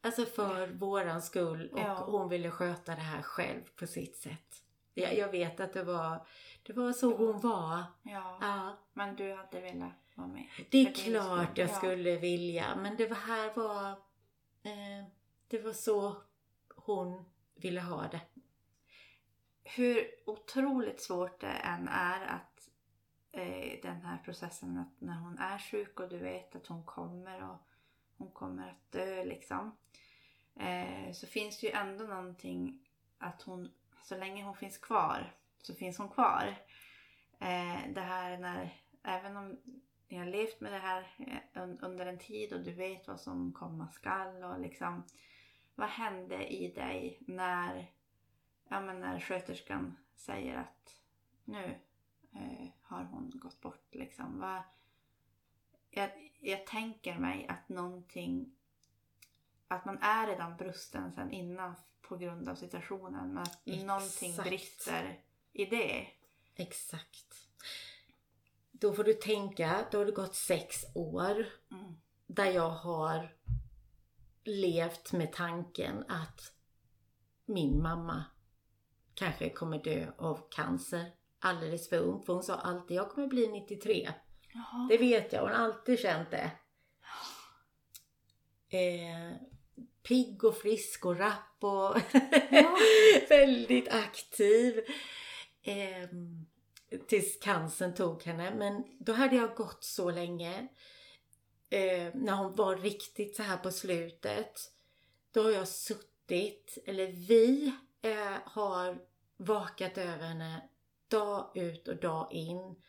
Alltså 0.00 0.24
för 0.24 0.68
våran 0.68 1.22
skull 1.22 1.70
och 1.72 1.78
ja. 1.78 2.04
hon 2.06 2.28
ville 2.28 2.50
sköta 2.50 2.94
det 2.94 3.00
här 3.00 3.22
själv 3.22 3.62
på 3.76 3.86
sitt 3.86 4.16
sätt. 4.16 4.62
Jag, 4.94 5.18
jag 5.18 5.30
vet 5.30 5.60
att 5.60 5.72
det 5.72 5.84
var, 5.84 6.26
det 6.62 6.72
var 6.72 6.92
så 6.92 7.16
hon 7.16 7.40
var. 7.40 7.82
Ja. 8.02 8.38
ja. 8.40 8.78
Men 8.92 9.16
du 9.16 9.34
hade 9.34 9.60
velat 9.60 9.92
vara 10.14 10.28
med? 10.28 10.46
Det 10.70 10.78
är 10.78 10.92
klart 10.92 11.58
jag 11.58 11.68
ja. 11.68 11.74
skulle 11.74 12.16
vilja. 12.16 12.76
Men 12.76 12.96
det 12.96 13.14
här 13.14 13.54
var, 13.54 13.90
eh, 14.62 15.06
det 15.48 15.58
var 15.58 15.72
så 15.72 16.16
hon 16.74 17.24
ville 17.54 17.80
ha 17.80 18.08
det. 18.08 18.20
Hur 19.74 20.10
otroligt 20.26 21.00
svårt 21.00 21.40
det 21.40 21.46
än 21.46 21.88
är 21.88 22.26
att 22.26 22.68
eh, 23.32 23.80
den 23.82 24.00
här 24.00 24.18
processen 24.24 24.78
att 24.78 25.00
när 25.00 25.18
hon 25.20 25.38
är 25.38 25.58
sjuk 25.58 26.00
och 26.00 26.08
du 26.08 26.18
vet 26.18 26.56
att 26.56 26.66
hon 26.66 26.84
kommer 26.84 27.50
och 27.50 27.58
hon 28.16 28.30
kommer 28.30 28.68
att 28.68 28.92
dö 28.92 29.24
liksom. 29.24 29.76
Eh, 30.56 31.12
så 31.12 31.26
finns 31.26 31.60
det 31.60 31.66
ju 31.66 31.72
ändå 31.72 32.04
någonting 32.04 32.86
att 33.18 33.42
hon, 33.42 33.70
så 34.02 34.16
länge 34.16 34.44
hon 34.44 34.56
finns 34.56 34.78
kvar, 34.78 35.34
så 35.62 35.74
finns 35.74 35.98
hon 35.98 36.08
kvar. 36.08 36.56
Eh, 37.38 37.92
det 37.94 38.00
här 38.00 38.38
när, 38.38 38.82
även 39.02 39.36
om 39.36 39.58
ni 40.08 40.16
har 40.16 40.26
levt 40.26 40.60
med 40.60 40.72
det 40.72 40.78
här 40.78 41.14
eh, 41.54 41.62
under 41.80 42.06
en 42.06 42.18
tid 42.18 42.52
och 42.52 42.60
du 42.60 42.72
vet 42.72 43.08
vad 43.08 43.20
som 43.20 43.52
komma 43.52 43.88
skall 43.88 44.44
och 44.44 44.60
liksom 44.60 45.04
vad 45.74 45.88
hände 45.88 46.46
i 46.46 46.72
dig 46.72 47.18
när, 47.20 47.90
ja 48.70 48.80
men 48.80 49.00
när 49.00 49.20
sköterskan 49.20 49.96
säger 50.14 50.56
att 50.56 50.96
nu 51.44 51.80
eh, 52.34 52.68
har 52.82 53.04
hon 53.04 53.30
gått 53.34 53.60
bort 53.60 53.88
liksom. 53.94 54.40
Vad, 54.40 54.62
jag, 55.90 56.32
jag 56.40 56.66
tänker 56.66 57.18
mig 57.18 57.46
att 57.48 57.68
någonting 57.68 58.56
att 59.68 59.84
man 59.84 59.98
är 59.98 60.26
redan 60.26 60.56
brusten 60.56 61.12
sen 61.12 61.30
innan 61.30 61.74
på 62.00 62.16
grund 62.16 62.48
av 62.48 62.54
situationen 62.54 63.34
men 63.34 63.42
att 63.42 63.62
Exakt. 63.64 63.86
någonting 63.86 64.36
brister 64.36 65.20
i 65.52 65.64
det. 65.64 66.06
Exakt. 66.54 67.48
Då 68.70 68.92
får 68.92 69.04
du 69.04 69.14
tänka, 69.14 69.86
då 69.90 69.98
har 69.98 70.04
det 70.04 70.12
gått 70.12 70.34
sex 70.34 70.84
år 70.94 71.46
mm. 71.70 71.94
där 72.26 72.50
jag 72.50 72.70
har 72.70 73.36
levt 74.44 75.12
med 75.12 75.32
tanken 75.32 76.04
att 76.08 76.52
min 77.44 77.82
mamma 77.82 78.24
kanske 79.20 79.50
kommer 79.50 79.78
dö 79.78 80.06
av 80.18 80.48
cancer 80.50 81.04
alldeles 81.38 81.88
för 81.88 81.98
ung. 81.98 82.22
För 82.22 82.32
hon 82.32 82.42
sa 82.42 82.54
alltid, 82.54 82.96
jag 82.96 83.10
kommer 83.10 83.26
bli 83.26 83.48
93. 83.48 84.10
Jaha. 84.52 84.86
Det 84.90 84.96
vet 84.96 85.32
jag, 85.32 85.40
hon 85.40 85.50
har 85.50 85.56
alltid 85.56 85.98
känt 85.98 86.30
det. 86.30 86.50
Eh, 88.78 89.36
pigg 90.02 90.44
och 90.44 90.56
frisk 90.56 91.06
och 91.06 91.18
rapp 91.18 91.56
och 91.60 91.96
ja. 92.50 92.76
väldigt 93.28 93.88
aktiv. 93.88 94.80
Eh, 95.62 96.08
tills 97.08 97.38
cancern 97.40 97.94
tog 97.94 98.22
henne. 98.22 98.54
Men 98.54 98.84
då 98.98 99.12
hade 99.12 99.36
jag 99.36 99.54
gått 99.54 99.84
så 99.84 100.10
länge. 100.10 100.68
Eh, 101.70 102.14
när 102.14 102.32
hon 102.32 102.54
var 102.54 102.76
riktigt 102.76 103.36
så 103.36 103.42
här 103.42 103.56
på 103.56 103.70
slutet. 103.70 104.60
Då 105.32 105.42
har 105.42 105.50
jag 105.50 105.68
suttit, 105.68 106.78
eller 106.86 107.06
vi 107.06 107.72
eh, 108.02 108.38
har 108.44 109.09
vakat 109.40 109.98
över 109.98 110.26
henne 110.26 110.68
dag 111.08 111.50
ut 111.54 111.88
och 111.88 111.96
dag 111.96 112.32
in 112.32 112.82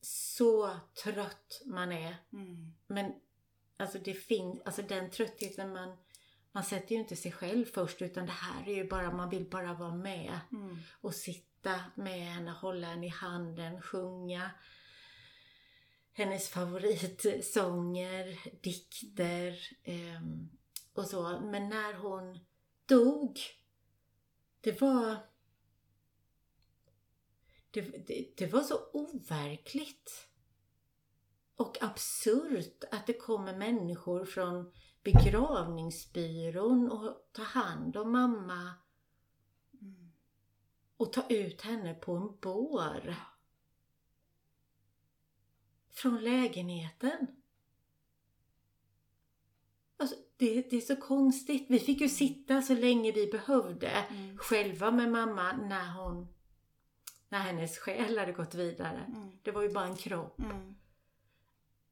så 0.00 0.76
trött 1.04 1.62
man 1.66 1.92
är. 1.92 2.16
Mm. 2.32 2.74
Men 2.86 3.12
alltså 3.76 3.98
det 3.98 4.14
finns, 4.14 4.60
alltså 4.64 4.82
den 4.82 5.10
tröttheten 5.10 5.72
man, 5.72 5.96
man 6.52 6.64
sätter 6.64 6.94
ju 6.94 7.00
inte 7.00 7.16
sig 7.16 7.32
själv 7.32 7.64
först 7.64 8.02
utan 8.02 8.26
det 8.26 8.32
här 8.32 8.68
är 8.68 8.74
ju 8.74 8.88
bara, 8.88 9.12
man 9.12 9.30
vill 9.30 9.50
bara 9.50 9.74
vara 9.74 9.94
med. 9.94 10.40
Mm. 10.52 10.78
Och 11.00 11.14
sitta 11.14 11.80
med 11.94 12.20
henne, 12.20 12.50
hålla 12.50 12.86
henne 12.86 13.06
i 13.06 13.10
handen, 13.10 13.82
sjunga 13.82 14.50
hennes 16.12 16.48
favoritsånger, 16.48 18.38
dikter 18.62 19.68
eh, 19.82 20.22
och 20.94 21.06
så. 21.06 21.40
Men 21.40 21.68
när 21.68 21.94
hon 21.94 22.38
dog 22.86 23.38
det 24.60 24.80
var 24.80 25.16
det, 27.70 28.06
det, 28.06 28.34
det 28.36 28.46
var 28.46 28.62
så 28.62 28.78
overkligt 28.92 30.30
och 31.56 31.82
absurt 31.82 32.84
att 32.90 33.06
det 33.06 33.12
kommer 33.12 33.56
människor 33.56 34.24
från 34.24 34.72
begravningsbyrån 35.02 36.90
och 36.90 37.30
tar 37.32 37.44
hand 37.44 37.96
om 37.96 38.12
mamma 38.12 38.74
och 40.96 41.12
tar 41.12 41.24
ut 41.28 41.60
henne 41.62 41.94
på 41.94 42.16
en 42.16 42.38
bår. 42.40 43.14
Från 45.90 46.24
lägenheten. 46.24 47.26
Alltså, 49.96 50.16
det, 50.36 50.70
det 50.70 50.76
är 50.76 50.80
så 50.80 50.96
konstigt. 50.96 51.66
Vi 51.68 51.78
fick 51.78 52.00
ju 52.00 52.08
sitta 52.08 52.62
så 52.62 52.74
länge 52.74 53.12
vi 53.12 53.26
behövde 53.26 53.90
Mm. 53.90 54.38
själva 54.38 54.90
med 54.90 55.10
mamma 55.10 55.52
när 55.52 55.92
hon 55.92 56.28
när 57.32 57.38
hennes 57.38 57.78
själ 57.78 58.18
hade 58.18 58.32
gått 58.32 58.54
vidare. 58.54 59.04
Mm. 59.08 59.30
Det 59.42 59.50
var 59.50 59.62
ju 59.62 59.68
bara 59.72 59.84
en 59.84 59.96
kropp. 59.96 60.38
Mm. 60.38 60.74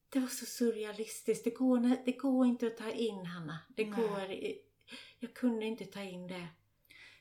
Det 0.09 0.19
var 0.21 0.29
så 0.29 0.47
surrealistiskt. 0.47 1.45
Det 1.45 1.51
går, 1.51 2.05
det 2.05 2.13
går 2.13 2.47
inte 2.47 2.67
att 2.67 2.77
ta 2.77 2.91
in 2.91 3.27
Hanna. 3.27 3.59
Det 3.69 3.87
Nej. 3.87 4.01
går, 4.09 4.35
jag 5.19 5.35
kunde 5.35 5.65
inte 5.67 5.85
ta 5.87 6.03
in 6.03 6.27
det. 6.27 6.47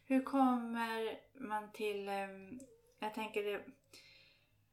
Hur 0.06 0.24
kommer 0.24 1.20
man 1.40 1.72
till... 1.72 2.10
ehm, 2.10 2.60
jag 3.00 3.14
tänker 3.14 3.44
det, 3.44 3.66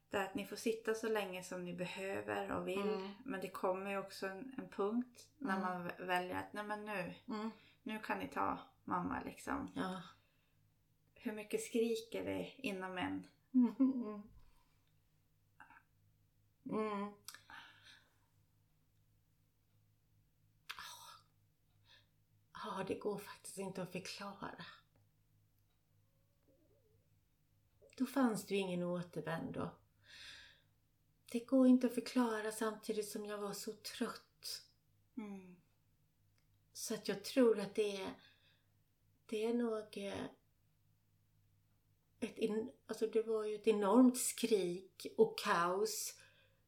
det 0.09 0.23
att 0.23 0.35
ni 0.35 0.45
får 0.45 0.55
sitta 0.55 0.93
så 0.93 1.09
länge 1.09 1.43
som 1.43 1.65
ni 1.65 1.73
behöver 1.73 2.51
och 2.51 2.67
vill. 2.67 2.79
Mm. 2.89 3.09
Men 3.25 3.41
det 3.41 3.49
kommer 3.49 3.91
ju 3.91 3.97
också 3.97 4.27
en, 4.27 4.53
en 4.57 4.69
punkt 4.69 5.27
när 5.37 5.57
Mm. 5.57 5.61
man 5.69 5.91
väljer 6.07 6.35
att 6.35 6.53
nej 6.53 6.63
men 6.63 6.85
nu, 6.85 7.13
Mm. 7.27 7.51
nu 7.83 7.99
kan 7.99 8.19
ni 8.19 8.27
ta 8.27 8.59
mamma 8.83 9.21
liksom. 9.25 9.71
Ja. 9.75 10.01
Hur 11.15 11.31
mycket 11.31 11.61
skriker 11.63 12.25
det 12.25 12.51
inom 12.57 12.97
en? 12.97 13.27
Mm. 13.55 13.75
Mm. 13.79 14.21
Mm. 16.69 17.13
Ja, 22.53 22.83
det 22.87 22.95
går 22.95 23.17
faktiskt 23.17 23.57
inte 23.57 23.83
att 23.83 23.91
förklara. 23.91 24.65
Då 27.97 28.05
fanns 28.05 28.45
det 28.45 28.55
ju 28.55 28.61
ingen 28.61 28.83
återvändo. 28.83 29.69
Det 31.31 31.39
går 31.39 31.67
inte 31.67 31.87
att 31.87 31.93
förklara 31.93 32.51
samtidigt 32.51 33.09
som 33.09 33.25
jag 33.25 33.37
var 33.37 33.53
så 33.53 33.73
trött. 33.73 34.65
Mm. 35.17 35.55
Så 36.73 36.93
att 36.93 37.07
jag 37.07 37.23
tror 37.23 37.59
att 37.59 37.75
det 37.75 38.01
är, 38.01 38.13
det 39.25 39.45
är 39.45 39.53
nog 39.53 39.97
eh, 39.97 40.25
ett, 42.19 42.49
alltså 42.87 43.07
det 43.07 43.21
var 43.21 43.45
ju 43.45 43.55
ett 43.55 43.67
enormt 43.67 44.17
skrik 44.17 45.07
och 45.17 45.39
kaos, 45.39 46.13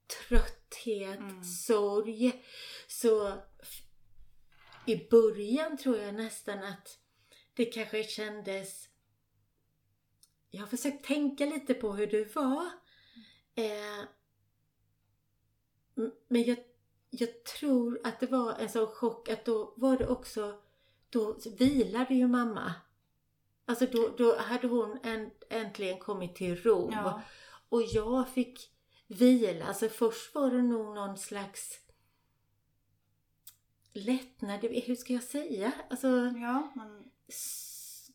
trötthet, 0.07 1.19
Mm. 1.19 1.43
sorg. 1.43 2.43
Så 2.87 3.33
i 4.85 5.09
början 5.09 5.77
tror 5.77 5.97
jag 5.97 6.15
nästan 6.15 6.63
att 6.63 6.99
det 7.53 7.65
kanske 7.65 8.03
kändes... 8.03 8.89
Jag 10.49 10.59
har 10.59 10.67
försökt 10.67 11.05
tänka 11.05 11.45
lite 11.45 11.73
på 11.73 11.93
hur 11.93 12.07
det 12.07 12.35
var. 12.35 12.65
Eh, 13.55 14.05
men 16.27 16.43
jag, 16.43 16.57
jag 17.09 17.43
tror 17.43 18.01
att 18.03 18.19
det 18.19 18.27
var 18.27 18.53
en 18.53 18.69
sån 18.69 18.87
chock 18.87 19.29
att 19.29 19.45
då 19.45 19.73
var 19.77 19.97
det 19.97 20.07
också... 20.07 20.61
Då 21.09 21.37
vilade 21.57 22.13
ju 22.13 22.27
mamma. 22.27 22.73
Alltså 23.69 23.85
då, 23.85 24.15
då 24.17 24.37
hade 24.37 24.67
hon 24.67 24.99
en, 25.03 25.31
äntligen 25.49 25.99
kommit 25.99 26.35
till 26.35 26.63
ro. 26.63 26.89
Ja. 26.91 27.21
Och 27.69 27.81
jag 27.81 28.29
fick 28.29 28.71
vila. 29.07 29.65
Alltså 29.65 29.89
först 29.89 30.35
var 30.35 30.51
det 30.51 30.61
nog 30.61 30.95
någon 30.95 31.17
slags 31.17 31.79
lättnad. 33.93 34.59
Hur 34.59 34.95
ska 34.95 35.13
jag 35.13 35.23
säga? 35.23 35.71
Alltså 35.89 36.07
Ja, 36.35 36.73
men... 36.75 37.03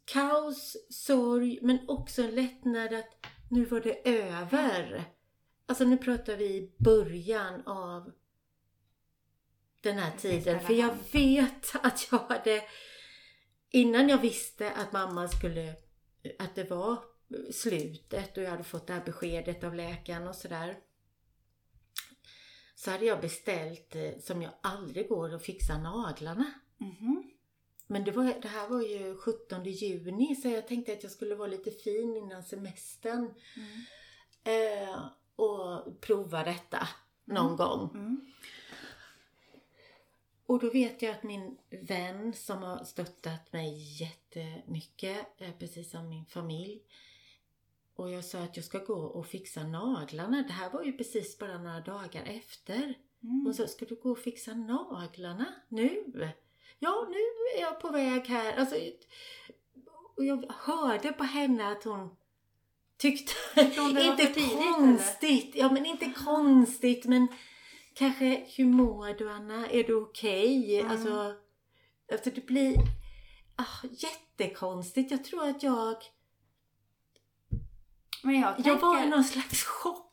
kaos, 0.04 0.76
sorg, 0.90 1.58
men 1.62 1.78
också 1.88 2.22
en 2.22 2.34
lättnad 2.34 2.94
att 2.94 3.26
nu 3.50 3.64
var 3.64 3.80
det 3.80 4.08
över. 4.08 5.04
Alltså 5.66 5.84
nu 5.84 5.98
pratar 5.98 6.36
vi 6.36 6.44
i 6.44 6.74
början 6.78 7.66
av 7.66 8.12
den 9.80 9.98
här 9.98 10.16
tiden. 10.16 10.60
För 10.60 10.74
jag 10.74 10.94
vet 11.12 11.76
att 11.82 12.08
jag 12.10 12.18
hade, 12.18 12.62
innan 13.72 14.08
jag 14.08 14.18
visste 14.18 14.72
att 14.72 14.92
mamma 14.92 15.28
skulle, 15.28 15.74
att 16.38 16.54
det 16.54 16.70
var 16.70 16.98
slutet 17.52 18.36
och 18.36 18.42
jag 18.42 18.50
hade 18.50 18.64
fått 18.64 18.86
det 18.86 18.92
här 18.92 19.04
beskedet 19.04 19.64
av 19.64 19.74
läkaren 19.74 20.28
och 20.28 20.34
sådär. 20.34 20.78
Så 22.74 22.90
hade 22.90 23.04
jag 23.04 23.20
beställt, 23.20 23.96
eh, 23.96 24.18
som 24.20 24.42
jag 24.42 24.52
aldrig 24.62 25.08
går, 25.08 25.34
att 25.34 25.42
fixa 25.42 25.78
naglarna. 25.78 26.52
Mhm. 26.78 27.30
Men 27.86 28.04
det, 28.04 28.10
var, 28.10 28.24
det 28.42 28.48
här 28.48 28.68
var 28.68 28.82
ju 28.82 29.16
17 29.16 29.64
juni 29.64 30.36
så 30.36 30.48
jag 30.48 30.68
tänkte 30.68 30.92
att 30.92 31.02
jag 31.02 31.12
skulle 31.12 31.34
vara 31.34 31.48
lite 31.48 31.70
fin 31.70 32.16
innan 32.16 32.42
semestern. 32.42 33.34
Mm. 33.56 33.84
Eh, 34.44 35.04
och 35.36 36.00
prova 36.00 36.44
detta 36.44 36.88
någon 37.24 37.56
gång. 37.56 37.90
Och 40.52 40.58
då 40.58 40.70
vet 40.70 41.02
jag 41.02 41.12
att 41.12 41.22
min 41.22 41.58
vän 41.70 42.32
som 42.32 42.62
har 42.62 42.84
stöttat 42.84 43.52
mig 43.52 44.00
jättemycket, 44.02 45.26
eh, 45.38 45.50
precis 45.58 45.90
som 45.90 46.08
min 46.08 46.24
familj. 46.24 46.82
Och 47.94 48.10
jag 48.10 48.24
sa 48.24 48.38
att 48.38 48.56
jag 48.56 48.64
ska 48.64 48.78
gå 48.78 48.94
och 48.94 49.26
fixa 49.26 49.62
naglarna. 49.62 50.42
Det 50.42 50.52
här 50.52 50.70
var 50.70 50.82
ju 50.82 50.92
precis 50.92 51.38
bara 51.38 51.58
några 51.58 51.80
dagar 51.80 52.22
efter. 52.24 52.94
Mm. 53.22 53.46
Och 53.46 53.54
så 53.54 53.66
ska 53.66 53.84
du 53.84 53.94
gå 53.94 54.10
och 54.10 54.18
fixa 54.18 54.54
naglarna 54.54 55.46
nu? 55.68 56.04
Ja, 56.78 57.06
nu 57.10 57.58
är 57.58 57.60
jag 57.60 57.80
på 57.80 57.88
väg 57.88 58.26
här. 58.26 58.56
Alltså, 58.56 58.76
och 60.16 60.24
jag 60.24 60.44
hörde 60.48 61.12
på 61.12 61.24
henne 61.24 61.72
att 61.72 61.84
hon 61.84 62.16
tyckte 62.96 63.32
hon 63.76 63.98
inte 63.98 64.26
tidigt, 64.26 64.74
konstigt. 64.76 65.52
Ja, 65.54 65.72
men 65.72 65.86
inte 65.86 66.12
konstigt, 66.24 67.04
men 67.04 67.28
kanske 67.94 68.46
hur 68.56 68.64
mår 68.64 69.18
du 69.18 69.30
Anna? 69.30 69.66
Är 69.68 69.84
du 69.84 69.94
okej? 69.94 70.80
Mm. 70.80 70.92
Alltså, 70.92 71.34
alltså 72.12 72.30
det 72.30 72.46
blir 72.46 72.76
ah, 73.56 73.86
jättekonstigt. 73.90 75.10
Jag 75.10 75.24
tror 75.24 75.48
att 75.48 75.62
jag, 75.62 75.96
Men 78.22 78.40
jag 78.40 78.54
tänker... 78.54 78.70
jag 78.70 78.78
var 78.80 79.02
i 79.02 79.08
någon 79.08 79.24
slags 79.24 79.64
chock. 79.64 80.08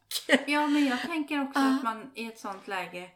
Ja, 0.47 0.67
men 0.67 0.85
jag 0.85 1.01
tänker 1.01 1.41
också 1.41 1.59
att 1.59 1.83
man 1.83 2.11
i 2.15 2.25
ett 2.25 2.39
sånt 2.39 2.67
läge 2.67 3.11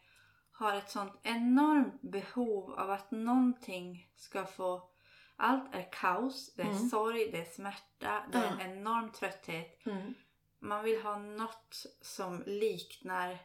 har 0.52 0.76
ett 0.76 0.92
sånt 0.92 1.20
enormt 1.24 2.02
behov 2.02 2.74
av 2.74 2.92
att 2.92 3.12
någonting 3.12 4.08
ska 4.16 4.46
få... 4.46 4.90
Allt 5.36 5.76
är 5.76 5.92
kaos, 5.92 6.54
det 6.56 6.62
är 6.62 6.68
Mm. 6.68 6.90
sorg, 6.90 7.30
det 7.32 7.38
är 7.38 7.46
smärta, 7.46 8.24
det 8.32 8.38
är 8.38 8.52
en 8.52 8.62
enorm 8.62 9.12
trötthet. 9.12 9.86
Mm. 9.86 10.14
Man 10.60 10.84
vill 10.84 11.02
ha 11.02 11.18
något 11.18 11.86
som 12.02 12.44
liknar 12.46 13.40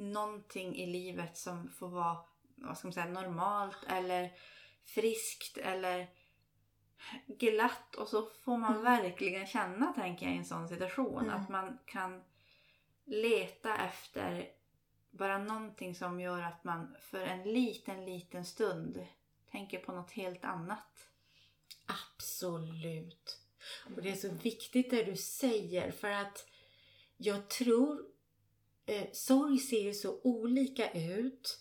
någonting 0.00 0.76
i 0.76 0.86
livet 0.86 1.36
som 1.36 1.68
får 1.68 1.88
vara 1.88 2.18
vad 2.54 2.78
ska 2.78 2.88
man 2.88 2.92
säga, 2.92 3.06
normalt 3.06 3.84
eller 3.88 4.32
friskt 4.84 5.58
eller 5.58 6.10
glatt 7.26 7.94
och 7.94 8.08
så 8.08 8.26
får 8.44 8.56
man 8.56 8.72
Mm. 8.72 8.84
verkligen 8.84 9.46
känna, 9.46 9.92
tänker 9.92 10.26
jag, 10.26 10.34
i 10.34 10.38
en 10.38 10.44
sån 10.44 10.68
situation. 10.68 11.24
Mm. 11.24 11.34
Att 11.34 11.48
man 11.48 11.78
kan 11.86 12.22
leta 13.04 13.76
efter 13.76 14.48
bara 15.10 15.38
någonting 15.38 15.94
som 15.94 16.20
gör 16.20 16.42
att 16.42 16.64
man 16.64 16.96
för 17.00 17.20
en 17.20 17.42
liten, 17.42 18.04
liten 18.04 18.44
stund 18.44 19.06
tänker 19.50 19.78
på 19.78 19.92
något 19.92 20.10
helt 20.10 20.44
annat. 20.44 21.06
Absolut. 21.86 23.40
Och 23.96 24.02
det 24.02 24.10
är 24.10 24.16
så 24.16 24.32
viktigt 24.34 24.90
det 24.90 25.02
du 25.02 25.16
säger 25.16 25.90
för 25.90 26.10
att 26.10 26.46
jag 27.16 27.48
tror 27.48 28.06
eh, 28.90 29.08
sorg 29.12 29.58
ser 29.58 29.80
ju 29.80 29.94
så 29.94 30.20
olika 30.22 30.90
ut. 30.92 31.58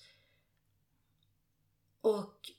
Och 2.01 2.51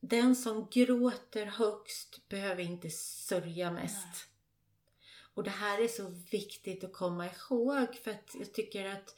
den 0.00 0.36
som 0.36 0.68
gråter 0.70 1.46
högst 1.46 2.28
behöver 2.28 2.62
inte 2.62 2.90
sörja 2.90 3.70
mest. 3.70 4.06
Nej. 4.06 4.14
Och 5.34 5.44
det 5.44 5.50
här 5.50 5.80
är 5.84 5.88
så 5.88 6.08
viktigt 6.30 6.84
att 6.84 6.92
komma 6.92 7.26
ihåg 7.26 7.94
för 7.94 8.10
att 8.10 8.34
jag 8.38 8.52
tycker 8.54 8.86
att 8.86 9.14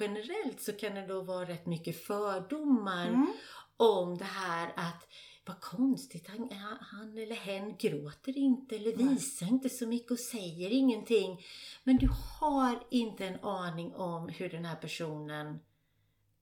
generellt 0.00 0.60
så 0.60 0.72
kan 0.72 0.94
det 0.94 1.06
då 1.06 1.20
vara 1.22 1.48
rätt 1.48 1.66
mycket 1.66 2.04
fördomar 2.06 3.06
Mm. 3.08 3.32
om 3.76 4.18
det 4.18 4.24
här 4.24 4.72
att 4.76 5.08
vad 5.46 5.60
konstigt, 5.60 6.28
han, 6.28 6.50
han- 6.80 7.18
eller 7.18 7.36
hen 7.36 7.76
gråter 7.76 8.38
inte 8.38 8.76
eller 8.76 8.96
visar 8.96 9.46
inte 9.46 9.68
så 9.68 9.86
mycket 9.86 10.10
och 10.10 10.18
säger 10.18 10.70
ingenting. 10.70 11.44
Men 11.84 11.96
du 11.96 12.08
har 12.40 12.86
inte 12.90 13.26
en 13.26 13.40
aning 13.44 13.94
om 13.94 14.28
hur 14.28 14.48
den 14.48 14.64
här 14.64 14.76
personen 14.76 15.58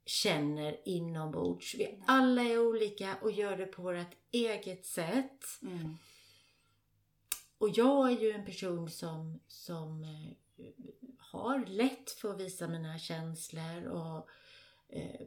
känner 0.06 0.88
inombords. 0.88 1.74
Vi 1.78 2.02
alla 2.06 2.42
är 2.42 2.66
olika 2.68 3.16
och 3.22 3.32
gör 3.32 3.56
det 3.56 3.66
på 3.66 3.82
vårt 3.82 4.16
eget 4.30 4.86
sätt. 4.86 5.44
Mm. 5.62 5.96
och 7.58 7.68
jag 7.68 8.12
är 8.12 8.20
ju 8.20 8.30
en 8.32 8.44
person 8.44 8.90
som, 8.90 9.40
som 9.46 10.04
eh, 10.04 10.64
har 11.18 11.66
lätt 11.66 12.10
för 12.10 12.30
att 12.30 12.40
visa 12.40 12.68
mina 12.68 12.98
känslor 12.98 13.84
och 13.86 14.28
eh, 14.88 15.20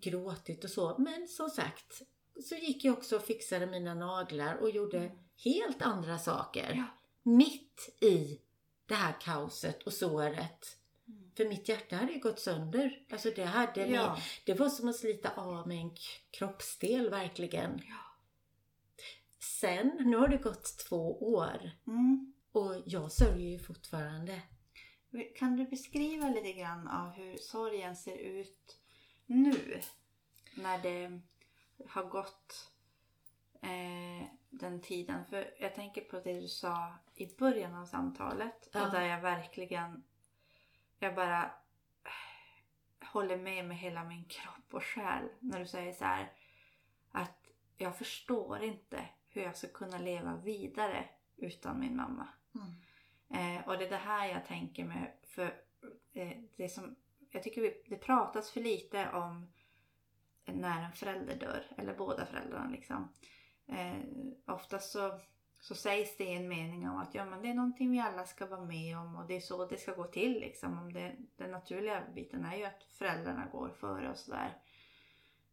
gråtit 0.00 0.64
och 0.64 0.70
så. 0.70 0.98
Men 0.98 1.28
som 1.28 1.50
sagt, 1.50 2.02
så 2.42 2.54
gick 2.54 2.84
jag 2.84 2.98
också 2.98 3.16
och 3.16 3.22
fixade 3.24 3.66
mina 3.66 3.94
naglar 3.94 4.54
och 4.54 4.70
gjorde 4.70 5.10
helt 5.44 5.82
andra 5.82 6.18
saker. 6.18 6.72
Ja. 6.76 6.84
Mitt 7.22 7.96
i 8.00 8.40
det 8.86 8.94
här 8.94 9.14
kaoset 9.20 9.82
och 9.82 9.92
såret. 9.92 10.76
Mm. 11.08 11.30
För 11.36 11.44
mitt 11.48 11.68
hjärta 11.68 11.96
hade 11.96 12.12
ju 12.12 12.18
gått 12.20 12.40
sönder. 12.40 13.06
Alltså 13.12 13.30
det 13.36 13.44
hade 13.44 13.86
Ja. 13.86 14.12
mig, 14.14 14.22
det 14.46 14.54
var 14.54 14.68
som 14.68 14.88
att 14.88 14.96
slita 14.96 15.30
av 15.36 15.68
med 15.68 15.76
en 15.78 15.90
kroppsdel 16.30 17.10
verkligen. 17.10 17.80
Ja. 17.88 17.94
Sen, 19.40 19.90
nu 20.04 20.16
har 20.16 20.28
det 20.28 20.36
gått 20.36 20.78
två 20.88 21.18
år 21.32 21.70
Mm. 21.86 22.32
och 22.52 22.74
jag 22.86 23.12
sörjer 23.12 23.50
ju 23.50 23.58
fortfarande. 23.58 24.40
Kan 25.36 25.56
du 25.56 25.64
beskriva 25.64 26.28
lite 26.28 26.52
grann 26.52 26.88
av 26.88 27.10
hur 27.10 27.36
sorgen 27.36 27.96
ser 27.96 28.16
ut 28.16 28.76
nu? 29.26 29.80
När 30.54 30.78
det 30.82 31.20
har 31.86 32.04
gått 32.04 32.72
eh, 33.62 34.28
den 34.50 34.80
tiden. 34.80 35.24
För 35.24 35.54
jag 35.58 35.74
tänker 35.74 36.00
på 36.00 36.20
det 36.20 36.40
du 36.40 36.48
sa 36.48 36.94
i 37.14 37.36
början 37.36 37.74
av 37.74 37.86
samtalet. 37.86 38.68
Ja. 38.72 38.86
Och 38.86 38.92
där 38.92 39.02
jag 39.02 39.20
verkligen, 39.20 40.04
jag 40.98 41.14
bara 41.14 41.42
eh, 42.04 43.08
håller 43.08 43.36
med 43.36 43.64
med 43.64 43.76
hela 43.76 44.04
min 44.04 44.24
kropp 44.24 44.74
och 44.74 44.84
själ. 44.84 45.28
När 45.40 45.58
du 45.58 45.66
säger 45.66 45.92
så 45.92 46.04
här 46.04 46.32
att 47.10 47.46
jag 47.76 47.98
förstår 47.98 48.62
inte 48.62 49.04
hur 49.28 49.42
jag 49.42 49.56
ska 49.56 49.68
kunna 49.68 49.98
leva 49.98 50.36
vidare 50.36 51.08
utan 51.36 51.80
min 51.80 51.96
mamma. 51.96 52.28
Eh, 53.30 53.68
och 53.68 53.78
det 53.78 53.84
är 53.86 53.90
det 53.90 53.96
här 53.96 54.26
jag 54.26 54.46
tänker 54.46 54.84
med. 54.84 55.12
För 55.22 55.54
eh, 56.12 56.38
det 56.56 56.68
som, 56.68 56.96
jag 57.30 57.42
tycker 57.42 57.60
vi, 57.60 57.82
det 57.86 57.96
pratas 57.96 58.50
för 58.50 58.60
lite 58.60 59.10
om 59.10 59.52
när 60.54 60.84
en 60.84 60.92
förälder 60.92 61.36
dör. 61.36 61.64
Eller 61.76 61.94
båda 61.94 62.26
föräldrarna 62.26 62.70
liksom. 62.70 63.08
Eh, 63.66 63.96
oftast 64.46 64.92
så, 64.92 65.20
så 65.60 65.74
sägs 65.74 66.16
det 66.16 66.24
i 66.24 66.36
en 66.36 66.48
mening 66.48 66.88
om 66.88 66.96
att 66.96 67.14
ja, 67.14 67.24
men 67.24 67.42
det 67.42 67.48
är 67.48 67.54
någonting 67.54 67.90
vi 67.90 68.00
alla 68.00 68.24
ska 68.24 68.46
vara 68.46 68.64
med 68.64 68.98
om. 68.98 69.16
Och 69.16 69.26
det 69.26 69.36
är 69.36 69.40
så 69.40 69.66
det 69.66 69.76
ska 69.76 69.94
gå 69.94 70.04
till. 70.04 70.40
Liksom. 70.40 70.78
Om 70.78 70.92
det, 70.92 71.16
den 71.36 71.50
naturliga 71.50 72.02
biten 72.14 72.44
är 72.44 72.56
ju 72.56 72.64
att 72.64 72.82
föräldrarna 72.82 73.46
går 73.52 73.68
före 73.68 74.10
och 74.10 74.18
sådär. 74.18 74.56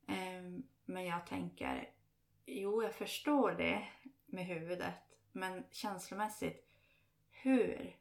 Eh, 0.08 0.62
men 0.86 1.06
jag 1.06 1.28
tänker, 1.28 1.90
jo 2.46 2.84
jag 2.84 2.94
förstår 2.94 3.52
det 3.52 3.88
med 4.26 4.46
huvudet. 4.46 4.94
Men 5.32 5.64
känslomässigt 5.72 6.66
hur 7.46 7.96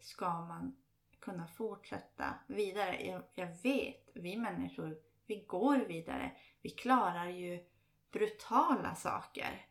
ska 0.00 0.40
man 0.40 0.76
kunna 1.20 1.46
fortsätta 1.46 2.34
vidare? 2.46 3.06
Jag, 3.06 3.22
jag 3.34 3.62
vet, 3.62 4.10
vi 4.14 4.36
människor, 4.36 4.96
vi 5.26 5.44
går 5.44 5.76
vidare. 5.78 6.32
Vi 6.62 6.70
klarar 6.70 7.28
ju 7.28 7.64
brutala 8.12 8.94
saker. 8.94 9.66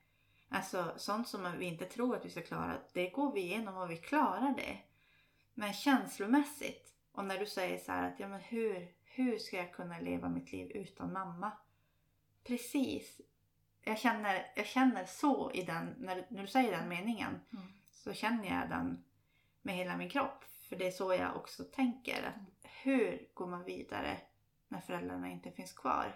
Alltså 0.49 0.93
sånt 0.97 1.27
som 1.27 1.57
vi 1.57 1.65
inte 1.65 1.85
tror 1.85 2.15
att 2.15 2.25
vi 2.25 2.29
ska 2.29 2.41
klara, 2.41 2.77
det 2.93 3.09
går 3.09 3.33
vi 3.33 3.41
igenom 3.41 3.77
och 3.77 3.91
vi 3.91 3.97
klarar 3.97 4.53
det. 4.57 4.77
Men 5.53 5.73
känslomässigt, 5.73 6.93
och 7.11 7.25
när 7.25 7.37
du 7.37 7.45
säger 7.45 7.77
så 7.77 7.91
här 7.91 8.11
att 8.11 8.19
ja 8.19 8.27
men 8.27 8.39
hur, 8.39 8.91
hur 9.03 9.37
ska 9.37 9.57
jag 9.57 9.73
kunna 9.73 9.99
leva 9.99 10.29
mitt 10.29 10.51
liv 10.51 10.71
utan 10.71 11.13
mamma? 11.13 11.51
Precis. 12.43 13.21
Jag 13.83 13.99
känner, 13.99 14.51
jag 14.55 14.65
känner 14.65 15.05
så 15.05 15.51
i 15.51 15.63
den, 15.63 15.95
när, 15.97 16.27
när 16.29 16.41
du 16.41 16.47
säger 16.47 16.71
den 16.71 16.89
meningen 16.89 17.39
Mm. 17.53 17.73
så 17.91 18.13
känner 18.13 18.59
jag 18.59 18.69
den 18.69 19.03
med 19.61 19.75
hela 19.75 19.97
min 19.97 20.09
kropp. 20.09 20.43
För 20.43 20.75
det 20.75 20.87
är 20.87 20.91
så 20.91 21.13
jag 21.13 21.35
också 21.35 21.63
tänker. 21.63 22.23
Att 22.23 22.69
hur 22.83 23.29
går 23.33 23.47
man 23.47 23.63
vidare 23.63 24.17
när 24.67 24.79
föräldrarna 24.81 25.29
inte 25.31 25.51
finns 25.51 25.73
kvar? 25.73 26.15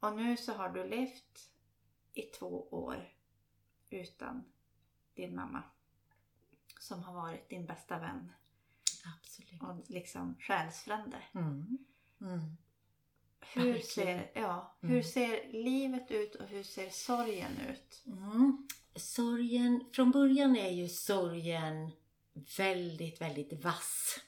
Och 0.00 0.16
nu 0.16 0.36
så 0.36 0.52
har 0.52 0.68
du 0.68 0.84
levt 0.88 1.50
i 2.14 2.22
två 2.22 2.68
år 2.70 3.12
utan 3.90 4.44
din 5.14 5.34
mamma. 5.34 5.62
Som 6.80 7.02
har 7.02 7.14
varit 7.14 7.48
din 7.48 7.66
bästa 7.66 7.98
vän 7.98 8.32
Absolut. 9.18 9.62
och 9.62 9.90
liksom 9.90 10.36
själsfrände. 10.40 11.22
Mm. 11.34 11.78
Mm. 12.20 12.40
Hur 13.40 13.72
Verkligen. 13.72 13.82
ser, 13.86 14.30
ja, 14.34 14.76
Mm. 14.82 14.94
hur 14.94 15.02
ser 15.02 15.52
livet 15.52 16.10
ut 16.10 16.34
och 16.34 16.46
hur 16.46 16.62
ser 16.62 16.90
sorgen 16.90 17.52
ut? 17.68 18.02
Mm. 18.06 18.68
Sorgen, 18.96 19.84
från 19.92 20.10
början 20.10 20.56
är 20.56 20.70
ju 20.70 20.88
sorgen 20.88 21.90
väldigt, 22.58 23.20
väldigt 23.20 23.64
vass. 23.64 24.20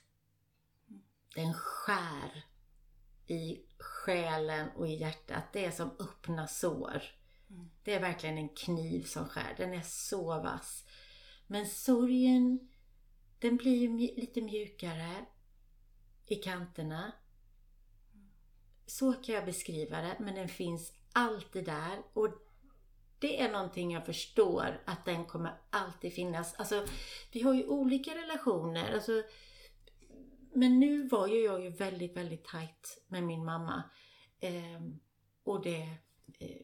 Den 1.34 1.54
skär 1.54 2.44
i 3.30 3.60
själen 3.78 4.68
och 4.76 4.88
i 4.88 4.94
hjärtat. 4.94 5.44
Det 5.52 5.64
är 5.64 5.70
som 5.70 5.90
öppna 5.98 6.46
sår. 6.48 7.02
Mm. 7.50 7.70
Det 7.82 7.94
är 7.94 8.00
verkligen 8.00 8.38
en 8.38 8.48
kniv 8.48 9.04
som 9.04 9.28
skär. 9.28 9.54
Den 9.56 9.74
är 9.74 9.82
så 9.82 10.24
vass. 10.24 10.84
Men 11.46 11.66
sorgen, 11.66 12.68
den 13.38 13.56
blir 13.56 13.76
ju 13.76 13.88
mj- 13.88 14.20
lite 14.20 14.40
mjukare 14.40 15.24
i 16.26 16.34
kanterna. 16.34 17.12
Så 18.86 19.12
kan 19.12 19.34
jag 19.34 19.44
beskriva 19.44 20.00
det, 20.00 20.16
men 20.18 20.34
den 20.34 20.48
finns 20.48 20.92
alltid 21.12 21.64
där. 21.64 22.02
Och 22.12 22.28
det 23.18 23.42
är 23.42 23.52
någonting 23.52 23.92
jag 23.92 24.06
förstår 24.06 24.82
att 24.84 25.04
den 25.04 25.24
kommer 25.24 25.60
alltid 25.70 26.12
finnas. 26.14 26.54
Alltså, 26.54 26.86
vi 27.32 27.42
har 27.42 27.54
ju 27.54 27.66
olika 27.66 28.14
relationer. 28.14 28.94
Alltså, 28.94 29.22
men 30.52 30.80
nu 30.80 31.08
var 31.08 31.26
ju 31.26 31.42
jag 31.44 31.62
ju 31.64 31.70
väldigt, 31.70 32.16
väldigt 32.16 32.44
tajt 32.44 33.02
med 33.08 33.22
min 33.22 33.44
mamma. 33.44 33.82
Ehm, 34.40 35.00
och 35.44 35.62
det 35.62 35.88
eh, 36.38 36.62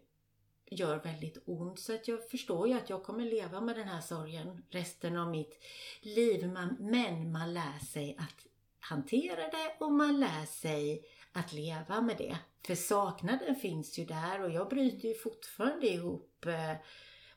gör 0.71 0.99
väldigt 0.99 1.43
ont. 1.47 1.79
Så 1.79 1.95
att 1.95 2.09
jag 2.09 2.29
förstår 2.31 2.69
ju 2.69 2.75
att 2.75 2.91
jag 2.91 3.05
kommer 3.05 3.25
leva 3.25 3.61
med 3.61 3.77
den 3.77 3.89
här 3.89 4.01
sorgen 4.01 4.63
resten 4.71 5.17
av 5.17 5.31
mitt 5.31 5.65
liv. 6.01 6.49
Man, 6.53 6.77
men 6.81 7.33
man 7.33 7.55
lär 7.55 7.79
sig 7.79 8.17
att 8.19 8.47
hantera 8.81 9.37
det 9.41 9.77
och 9.85 9.93
man 9.93 10.21
lär 10.21 10.47
sig 10.47 11.05
att 11.33 11.53
leva 11.53 12.01
med 12.01 12.17
det. 12.19 12.37
För 12.67 12.75
saknaden 12.75 13.57
finns 13.57 13.99
ju 13.99 14.05
där 14.05 14.43
och 14.43 14.51
jag 14.51 14.69
bryter 14.69 15.09
ju 15.09 15.15
fortfarande 15.15 15.87
ihop. 15.89 16.47
eh, 16.47 16.77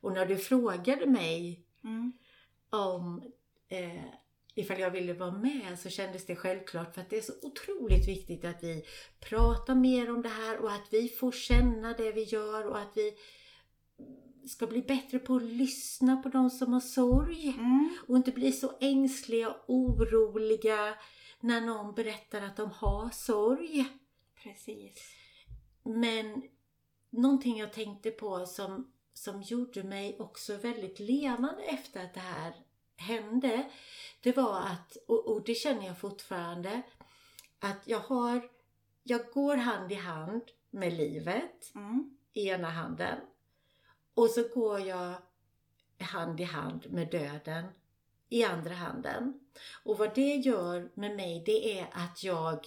Och 0.01 0.13
när 0.13 0.25
du 0.25 0.37
frågade 0.37 1.05
mig 1.05 1.63
Mm. 1.83 2.11
om 2.69 3.31
eh, 3.67 4.03
ifall 4.55 4.79
jag 4.79 4.91
ville 4.91 5.13
vara 5.13 5.31
med 5.31 5.79
så 5.79 5.89
kändes 5.89 6.25
det 6.25 6.35
självklart 6.35 6.93
för 6.93 7.01
att 7.01 7.09
det 7.09 7.17
är 7.17 7.21
så 7.21 7.33
otroligt 7.41 8.07
viktigt 8.07 8.45
att 8.45 8.63
vi 8.63 8.85
pratar 9.19 9.75
mer 9.75 10.11
om 10.11 10.21
det 10.21 10.29
här 10.29 10.57
och 10.57 10.71
att 10.71 10.87
vi 10.91 11.09
får 11.09 11.31
känna 11.31 11.93
det 11.93 12.11
vi 12.11 12.23
gör 12.23 12.67
och 12.67 12.79
att 12.79 12.91
vi 12.95 13.13
ska 14.47 14.67
bli 14.67 14.81
bättre 14.81 15.19
på 15.19 15.35
att 15.35 15.43
lyssna 15.43 16.17
på 16.17 16.29
de 16.29 16.49
som 16.49 16.73
har 16.73 16.79
sorg 16.79 17.55
Mm. 17.57 17.97
och 18.07 18.17
inte 18.17 18.31
bli 18.31 18.51
så 18.51 18.71
ängsliga 18.81 19.49
och 19.49 19.69
oroliga 19.69 20.95
när 21.39 21.61
någon 21.61 21.95
berättar 21.95 22.41
att 22.41 22.57
de 22.57 22.71
har 22.71 23.09
sorg. 23.09 23.85
Precis. 24.43 25.15
Men 25.83 26.41
någonting 27.09 27.57
jag 27.57 27.73
tänkte 27.73 28.11
på 28.11 28.45
som, 28.45 28.91
som 29.13 29.41
gjorde 29.41 29.83
mig 29.83 30.15
också 30.19 30.57
väldigt 30.57 30.99
levande 30.99 31.63
efter 31.63 32.03
att 32.05 32.13
det 32.13 32.19
här 32.19 32.53
hände, 32.95 33.65
det 34.21 34.37
var 34.37 34.59
att, 34.59 34.97
och, 35.07 35.27
och 35.27 35.43
det 35.43 35.55
känner 35.55 35.87
jag 35.87 35.97
fortfarande, 35.97 36.81
att 37.59 37.87
jag 37.87 37.99
har, 37.99 38.49
jag 39.03 39.31
går 39.33 39.57
hand 39.57 39.91
i 39.91 39.95
hand 39.95 40.43
med 40.69 40.93
livet 40.93 41.71
Mm. 41.75 42.17
i 42.33 42.47
ena 42.47 42.69
handen 42.69 43.19
och 44.13 44.29
så 44.29 44.47
går 44.47 44.79
jag 44.79 45.13
hand 45.99 46.39
i 46.39 46.43
hand 46.43 46.91
med 46.91 47.11
döden 47.11 47.65
i 48.29 48.43
andra 48.43 48.73
handen. 48.73 49.39
Och 49.83 49.97
vad 49.97 50.15
det 50.15 50.35
gör 50.35 50.91
med 50.93 51.15
mig, 51.15 51.43
det 51.45 51.79
är 51.79 51.89
att 51.91 52.23
jag 52.23 52.65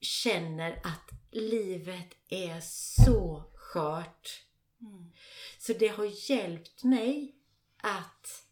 känner 0.00 0.72
att 0.72 1.10
livet 1.30 2.16
är 2.28 2.60
så 2.60 3.44
skört. 3.54 4.44
Mm. 4.80 5.12
Så 5.58 5.72
det 5.72 5.88
har 5.88 6.30
hjälpt 6.30 6.84
mig 6.84 7.34
att, 7.76 8.46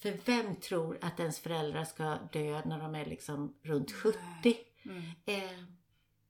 för 0.00 0.18
vem 0.24 0.56
tror 0.56 0.98
att 1.00 1.20
ens 1.20 1.38
föräldrar 1.38 1.84
ska 1.84 2.04
dö 2.32 2.62
när 2.64 2.78
de 2.78 2.94
är 2.94 3.04
liksom 3.06 3.54
runt 3.62 3.92
70? 3.92 4.18
Mm. 4.84 5.02
Eh, 5.26 5.64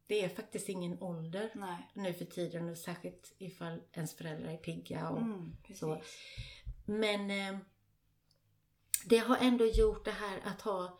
det 0.07 0.25
är 0.25 0.29
faktiskt 0.29 0.68
ingen 0.68 1.03
ålder 1.03 1.51
Nej. 1.55 1.91
nu 1.95 2.12
för 2.12 2.25
tiden 2.25 2.68
och 2.68 2.79
särskilt 2.79 3.35
ifall 3.39 3.81
ens 3.93 4.14
föräldrar 4.16 4.51
är 4.51 4.57
pigga. 4.57 5.09
Och, 5.09 5.21
Mm. 5.21 5.57
Så. 5.75 6.03
Men 6.85 7.31
eh, 7.31 7.59
det 9.05 9.18
har 9.18 9.37
ändå 9.37 9.64
gjort 9.64 10.05
det 10.05 10.11
här 10.11 10.41
att 10.45 10.61
ha 10.61 10.99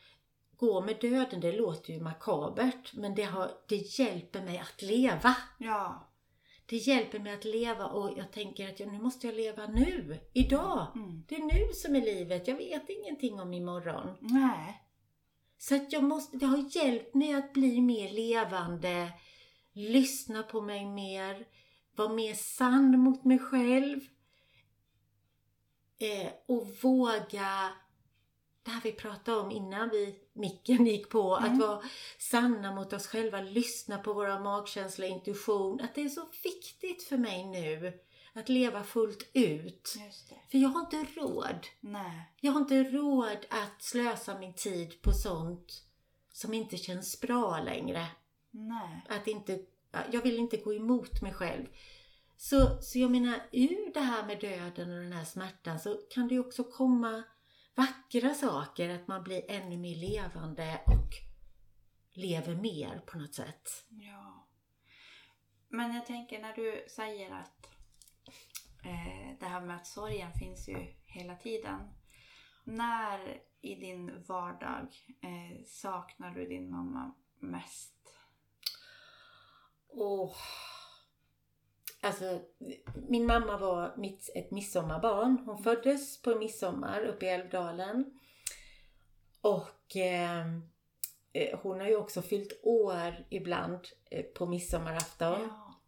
gå 0.57 0.81
med 0.81 0.97
döden, 1.01 1.41
det 1.41 1.53
låter 1.53 1.93
ju 1.93 2.01
makabert 2.01 2.93
men 2.95 3.15
det, 3.15 3.23
har, 3.23 3.51
det 3.69 3.99
hjälper 3.99 4.43
mig 4.43 4.59
att 4.59 4.83
leva. 4.83 5.37
Ja. 5.59 6.10
Det 6.71 6.77
hjälper 6.77 7.19
mig 7.19 7.35
att 7.35 7.45
leva 7.45 7.87
och 7.87 8.19
jag 8.19 8.33
tänker 8.33 8.69
att 8.69 8.81
jag, 8.81 8.93
nu 8.93 8.99
måste 8.99 9.27
jag 9.27 9.37
leva 9.37 9.67
nu, 9.67 10.21
idag. 10.33 10.87
Mm. 10.95 11.25
Det 11.29 11.35
är 11.35 11.43
nu 11.43 11.73
som 11.75 11.97
är 11.97 12.01
livet. 12.01 12.49
Jag 12.49 12.57
vet 12.57 12.89
ingenting 12.89 13.41
om 13.41 13.55
imorgon. 13.55 14.17
Nej. 14.21 14.83
Så 15.59 15.75
att 15.75 15.93
jag 15.93 16.05
måste, 16.05 16.37
det 16.37 16.47
har 16.47 16.77
hjälpt 16.77 17.15
mig 17.15 17.35
att 17.35 17.53
bli 17.53 17.81
mer 17.81 18.13
levande, 18.13 19.13
lyssna 19.73 20.43
på 20.43 20.61
mig 20.61 20.87
mer, 20.87 21.47
vara 21.97 22.09
mer 22.09 22.35
sann 22.35 22.99
mot 22.99 23.25
mig 23.25 23.39
själv. 23.39 24.01
Eh, 25.99 26.33
och 26.47 26.67
våga, 26.83 27.73
det 28.63 28.71
här 28.71 28.81
vi 28.85 28.93
pratade 28.93 29.39
om 29.41 29.51
innan 29.51 29.89
vi, 29.89 30.20
micken 30.33 30.87
gick 30.87 31.09
på, 31.11 31.37
Mm. 31.37 31.53
att 31.53 31.59
vara 31.61 31.83
sanna 32.19 32.75
mot 32.75 32.93
oss 32.93 33.07
själva, 33.07 33.41
lyssna 33.41 33.99
på 33.99 34.13
våra 34.13 34.41
magkänsla 34.41 35.07
och 35.07 35.13
intuition. 35.13 35.81
Att 35.81 35.95
det 35.95 36.03
är 36.03 36.09
så 36.09 36.29
viktigt 36.45 37.03
för 37.03 37.17
mig 37.17 37.45
nu 37.47 38.01
att 38.33 38.49
leva 38.49 38.85
fullt 38.85 39.31
ut. 39.33 39.95
För 40.51 40.59
jag 40.59 40.69
har 40.69 40.81
inte 40.81 41.21
råd. 41.21 41.67
Nej. 41.81 42.33
Jag 42.41 42.53
har 42.53 42.61
inte 42.61 42.83
råd 42.83 43.47
att 43.49 43.83
slösa 43.83 44.39
min 44.39 44.55
tid 44.55 45.03
på 45.03 45.13
sånt 45.13 45.83
som 46.33 46.55
inte 46.55 46.77
känns 46.77 47.21
bra 47.21 47.61
längre. 47.61 48.07
Nej. 48.51 49.07
Att 49.09 49.27
inte, 49.27 49.61
jag 50.13 50.23
vill 50.23 50.39
inte 50.39 50.57
gå 50.57 50.75
emot 50.75 51.23
mig 51.23 51.35
själv. 51.35 51.67
Så, 52.37 52.83
så 52.83 52.99
jag 52.99 53.11
menar, 53.11 53.43
ur 53.53 53.93
det 53.95 54.01
här 54.01 54.27
med 54.27 54.41
döden 54.41 54.93
och 54.93 55.03
den 55.03 55.13
här 55.13 55.25
smärtan 55.25 55.81
så 55.81 55.95
kan 56.11 56.29
det 56.29 56.35
ju 56.35 56.41
också 56.41 56.65
komma 56.65 57.23
vackra 57.75 58.35
saker, 58.35 58.89
att 58.89 59.09
man 59.09 59.23
blir 59.23 59.51
ännu 59.51 59.77
mer 59.77 59.97
levande 59.97 60.81
och 60.87 61.15
lever 62.13 62.55
mer 62.55 63.03
på 63.07 63.19
något 63.19 63.35
sätt. 63.35 63.87
Ja. 63.89 64.49
Men 65.69 65.95
jag 65.95 66.07
tänker 66.07 66.41
när 66.41 66.55
du 66.55 66.85
säger 66.89 67.31
att 67.31 67.67
eh, 68.85 69.39
det 69.41 69.47
här 69.47 69.61
med 69.61 69.77
att 69.77 69.87
sorgen 69.87 70.33
finns 70.33 70.69
ju 70.69 70.95
hela 71.07 71.37
tiden. 71.37 71.81
När 72.65 73.43
i 73.61 73.75
din 73.75 74.25
vardag 74.29 74.89
eh, 75.23 75.65
saknar 75.67 76.31
du 76.31 76.47
din 76.47 76.71
mamma 76.71 77.15
mest? 77.39 77.95
Åh. 79.89 80.37
Alltså, 82.03 82.41
min 83.09 83.27
mamma 83.27 83.59
var 83.59 83.97
mitt, 83.97 84.31
ett 84.35 84.51
midsommarbarn. 84.51 85.39
Hon 85.47 85.63
föddes 85.63 86.23
på 86.23 86.35
midsommar 86.35 87.01
uppe 87.05 87.27
i 87.27 87.29
Älvdalen. 87.29 88.21
Och 89.41 89.97
eh, 89.97 90.47
eh, 91.33 91.59
hon 91.63 91.81
har 91.81 91.89
ju 91.89 91.97
också 91.97 92.23
fyllt 92.23 92.61
år 92.63 93.27
ibland 93.31 93.81
eh, 94.11 94.25
på 94.25 94.47
midsommarafton. 94.47 95.41
Ja. 95.41 95.81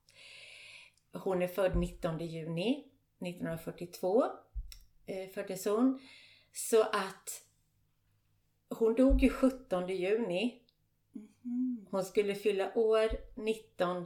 Hon 1.20 1.42
är 1.42 1.48
född 1.48 1.76
19 1.76 2.18
juni 2.18 2.88
1942. 3.18 4.24
Eh, 5.06 5.28
föddes 5.28 5.64
hon. 5.64 6.00
Så 6.52 6.82
att 6.82 7.42
hon 8.68 8.94
dog 8.94 9.22
ju 9.22 9.30
17 9.30 9.88
juni. 9.88 10.62
Mhm. 11.12 11.86
Hon 11.90 12.04
skulle 12.04 12.34
fylla 12.34 12.74
år 12.74 13.08
19 13.34 14.04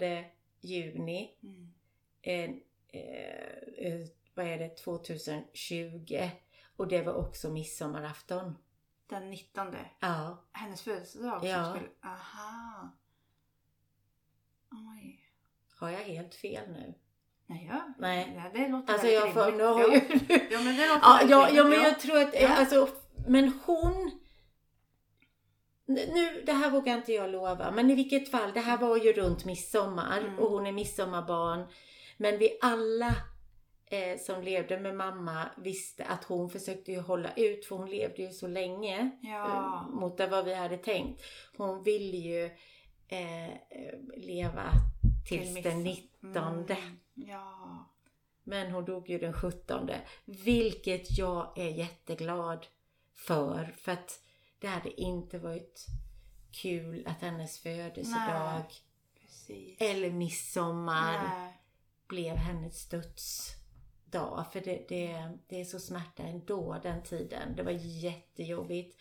juni 0.61 1.37
Mm. 1.43 1.76
Eh, 2.27 2.51
eh, 3.83 4.07
vad 4.35 4.47
är 4.47 4.59
det, 4.59 4.77
2020. 4.77 6.31
Och 6.77 6.89
det 6.89 7.03
var 7.03 7.13
också 7.15 7.51
midsommarafton. 7.51 8.57
Den 9.09 9.31
19. 9.31 9.75
Ja. 10.01 10.45
Hennes 10.53 10.83
födelsedag. 10.83 11.45
Ja. 11.45 11.71
Skulle, 11.75 11.91
aha. 12.05 12.91
Oj. 14.71 15.21
Har 15.81 15.91
jag 15.91 15.99
helt 15.99 16.35
fel 16.35 16.73
nu? 16.73 16.95
Nej, 17.47 17.69
ja. 17.71 17.95
Nej. 17.99 18.51
Det 18.55 18.69
låter 18.69 18.93
Alltså 18.93 19.09
jag 19.09 19.33
får, 19.35 19.53
nu 19.53 19.65
har 19.65 19.89
ju... 19.89 19.95
ja, 20.51 20.61
men 20.65 20.77
det 20.77 20.89
låter 20.89 21.01
Ja, 21.03 21.21
ja, 21.29 21.51
ja, 21.51 21.65
men 21.65 21.83
jag 21.83 22.01
tror 22.01 22.19
att, 22.23 22.35
Ja. 22.41 22.49
alltså, 22.49 22.89
men 23.29 23.53
hon... 23.67 24.11
Nu, 25.87 26.43
det 26.47 26.53
här 26.53 26.71
vågar 26.71 26.97
inte 26.97 27.13
jag 27.13 27.31
lova, 27.31 27.71
men 27.71 27.91
i 27.91 27.95
vilket 27.95 28.31
fall, 28.31 28.53
det 28.53 28.61
här 28.61 28.79
var 28.79 28.97
ju 28.97 29.13
runt 29.13 29.45
midsommar 29.45 30.19
Mm. 30.19 30.39
och 30.39 30.51
hon 30.51 30.67
är 30.67 30.73
midsommarbarn. 30.73 31.67
Men 32.17 32.39
vi 32.39 32.59
alla 32.61 33.15
eh, 33.87 34.19
som 34.19 34.43
levde 34.43 34.81
med 34.81 34.97
mamma 34.97 35.51
visste 35.57 36.05
att 36.05 36.25
hon 36.25 36.51
försökte 36.51 36.93
ju 36.93 37.01
hålla 37.01 37.33
ut, 37.35 37.67
för 37.67 37.77
hon 37.77 37.91
levde 37.91 38.23
ju 38.23 38.31
så 38.31 38.47
länge 38.47 39.11
Ja. 39.23 39.47
eh, 39.47 39.95
mot 40.01 40.21
vad 40.21 40.45
vi 40.45 40.55
hade 40.55 40.77
tänkt. 40.77 41.23
Hon 41.57 41.83
ville 41.83 42.17
ju 42.17 42.45
eh, 43.09 43.55
leva 44.17 44.71
tills 45.29 45.55
Till 45.55 45.63
den 45.63 45.83
midsommar. 45.83 46.57
19. 46.57 46.77
Mm. 46.77 46.99
Ja. 47.15 47.93
Men 48.45 48.71
hon 48.71 48.85
dog 48.85 49.09
ju 49.11 49.19
den 49.19 49.33
17. 49.33 49.91
Vilket 50.25 51.19
jag 51.19 51.59
är 51.59 51.69
jätteglad 51.69 52.67
för. 53.15 53.75
För 53.79 53.93
att 53.93 54.21
det 54.59 54.67
hade 54.67 55.01
inte 55.01 55.39
varit 55.39 55.87
kul 56.53 57.07
att 57.07 57.21
hennes 57.23 57.59
födelsedag 57.59 58.63
Precis. 59.21 59.77
eller 59.81 60.11
midsommar 60.11 61.13
Nej. 61.39 61.61
Blev 62.09 62.37
hennes 62.37 62.89
dödsdag. 62.89 64.45
För 64.53 64.61
det, 64.61 64.85
det, 64.89 65.31
det 65.49 65.61
är 65.61 65.65
så 65.65 65.79
smärta 65.81 66.23
ändå 66.23 66.81
den 66.83 67.03
tiden. 67.03 67.57
Det 67.57 67.63
var 67.63 67.73
jättejobbigt 68.05 68.97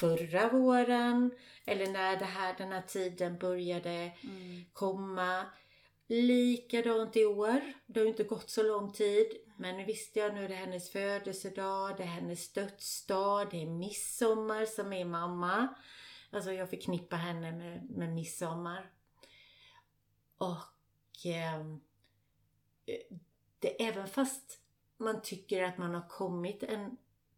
förra 0.00 0.48
våren 0.48 1.30
eller 1.64 1.86
när 1.92 2.16
det 2.16 2.24
här, 2.24 2.54
den 2.58 2.72
här 2.72 2.82
tiden 2.82 3.38
började 3.38 4.12
Mm. 4.22 4.64
komma. 4.72 5.44
Likadant 6.06 7.16
i 7.16 7.24
år. 7.24 7.60
Det 7.86 8.00
har 8.00 8.06
inte 8.06 8.24
gått 8.24 8.50
så 8.50 8.62
lång 8.62 8.92
tid. 8.92 9.26
Men 9.58 9.76
nu 9.76 9.84
visste 9.84 10.18
jag, 10.18 10.34
nu 10.34 10.44
är 10.44 10.48
det 10.48 10.54
hennes 10.54 10.90
födelsedag, 10.90 11.96
det 11.96 12.02
är 12.02 12.06
hennes 12.06 12.52
dödsdag, 12.52 13.50
det 13.50 13.62
är 13.62 13.66
midsommar 13.66 14.64
som 14.66 14.92
är 14.92 15.04
mamma. 15.04 15.74
Alltså 16.30 16.52
jag 16.52 16.70
förknippar 16.70 17.16
henne 17.16 17.52
med, 17.52 17.90
med 17.90 18.12
midsommar. 18.14 18.90
Och 20.38 21.26
ehm, 21.26 21.80
det, 23.58 23.82
även 23.84 24.08
fast 24.08 24.58
man 24.96 25.22
tycker 25.22 25.62
att 25.62 25.78
man 25.78 25.94
har 25.94 26.08
kommit 26.08 26.62
en 26.62 26.96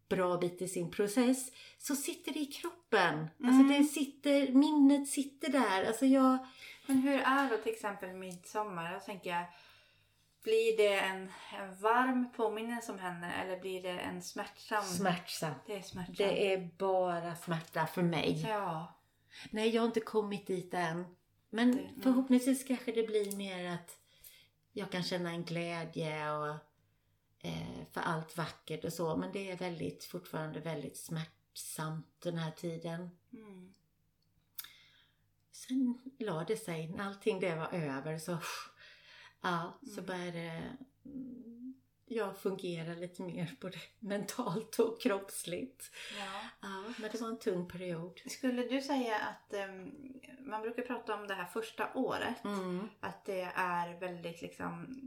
bra 0.09 0.37
bit 0.37 0.61
i 0.61 0.67
sin 0.67 0.91
process 0.91 1.51
så 1.77 1.95
sitter 1.95 2.33
det 2.33 2.39
i 2.39 2.45
kroppen. 2.45 3.19
Alltså 3.19 3.61
Mm. 3.63 3.67
det 3.67 3.83
sitter, 3.83 4.51
minnet 4.51 5.07
sitter 5.07 5.51
där. 5.51 5.85
Alltså 5.87 6.05
jag, 6.05 6.37
Men 6.85 6.97
hur 6.97 7.19
är 7.21 7.49
då 7.49 7.57
till 7.57 7.71
exempel 7.73 8.13
midsommar? 8.13 8.93
Jag 8.93 9.05
tänker, 9.05 9.45
blir 10.43 10.77
det 10.77 10.99
en, 10.99 11.31
en 11.59 11.75
varm 11.81 12.31
påminnelse 12.35 12.91
om 12.91 12.99
henne 12.99 13.33
eller 13.33 13.59
blir 13.59 13.83
det 13.83 13.89
en 13.99 14.21
smärtsam? 14.21 14.83
smärtsamt. 14.83 15.57
Det 15.65 15.75
är 15.75 15.81
smärtsamt. 15.81 16.17
Det 16.17 16.53
är 16.53 16.69
bara 16.77 17.35
smärta 17.35 17.87
för 17.87 18.01
mig. 18.01 18.45
Ja. 18.49 18.93
Nej, 19.51 19.69
jag 19.69 19.81
har 19.81 19.87
inte 19.87 19.99
kommit 19.99 20.47
dit 20.47 20.73
än. 20.73 21.05
Men 21.49 21.71
Det- 21.71 21.81
mm. 21.81 22.01
förhoppningsvis 22.01 22.63
kanske 22.63 22.91
det 22.91 23.07
blir 23.07 23.35
mer 23.37 23.73
att 23.73 23.97
jag 24.77 24.91
kan 24.91 25.03
känna 25.03 25.29
en 25.31 25.43
glädje 25.43 26.31
och 26.31 26.55
eh, 27.39 27.85
för 27.91 28.01
allt 28.01 28.37
vackert 28.37 28.85
och 28.85 28.93
så. 28.93 29.17
Men 29.17 29.31
det 29.31 29.51
är 29.51 29.57
väldigt, 29.57 30.03
fortfarande 30.03 30.59
väldigt 30.59 30.97
smärtsamt 30.97 32.21
den 32.21 32.37
här 32.37 32.51
tiden. 32.51 33.09
Mm. 33.33 33.73
Sen 35.51 35.99
la 36.19 36.43
det 36.43 36.57
sig, 36.57 36.87
när 36.87 37.03
allting 37.05 37.39
det 37.39 37.55
var 37.55 37.73
över 37.73 38.17
så, 38.17 38.37
ja, 39.41 39.79
så 39.81 39.91
Mm. 40.01 40.05
började 40.05 40.77
mm, 41.05 41.56
jag 42.07 42.37
fungera 42.37 42.93
lite 42.93 43.21
mer 43.21 43.55
både 43.61 43.77
mentalt 43.99 44.79
och 44.79 45.01
kroppsligt. 45.01 45.91
Ja. 46.19 46.41
Ja, 46.61 46.93
men 46.99 47.11
det 47.11 47.21
var 47.21 47.27
en 47.29 47.39
tung 47.39 47.67
period. 47.67 48.21
Skulle 48.29 48.63
du 48.67 48.81
säga 48.81 49.15
att 49.17 49.53
ehm, 49.53 49.91
man 50.39 50.61
brukar 50.61 50.83
prata 50.83 51.15
om 51.15 51.27
det 51.27 51.33
här 51.33 51.45
första 51.45 51.93
året? 51.93 52.43
Mm. 52.43 52.89
Att 52.99 53.25
det 53.25 53.41
är 53.55 53.99
väldigt 53.99 54.41
liksom 54.41 55.01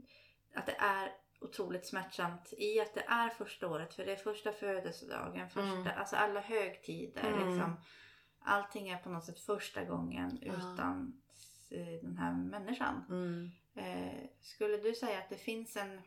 att 0.54 0.66
det 0.66 0.76
är 0.78 1.12
otroligt 1.40 1.86
smärtsamt 1.86 2.52
i 2.58 2.80
att 2.80 2.94
det 2.94 3.04
är 3.08 3.28
första 3.28 3.68
året 3.68 3.94
för 3.94 4.04
det 4.06 4.12
är 4.12 4.16
första 4.16 4.52
födelsedagen, 4.52 5.48
första, 5.50 5.76
Mm. 5.80 5.88
alltså 5.98 6.16
alla 6.16 6.40
högtider 6.40 7.24
Mm. 7.24 7.48
liksom. 7.48 7.76
Allting 8.42 8.88
är 8.88 8.98
på 8.98 9.08
något 9.10 9.24
sätt 9.24 9.40
första 9.40 9.84
gången 9.84 10.38
Ja. 10.42 10.52
utan 10.52 11.20
eh, 11.70 12.02
den 12.02 12.16
här 12.16 12.32
människan. 12.32 13.04
Mm. 13.08 13.50
Eh, 13.74 14.20
skulle 14.40 14.76
du 14.76 14.94
säga 14.94 15.18
att 15.18 15.28
det 15.28 15.36
finns 15.38 15.76
en... 15.76 16.02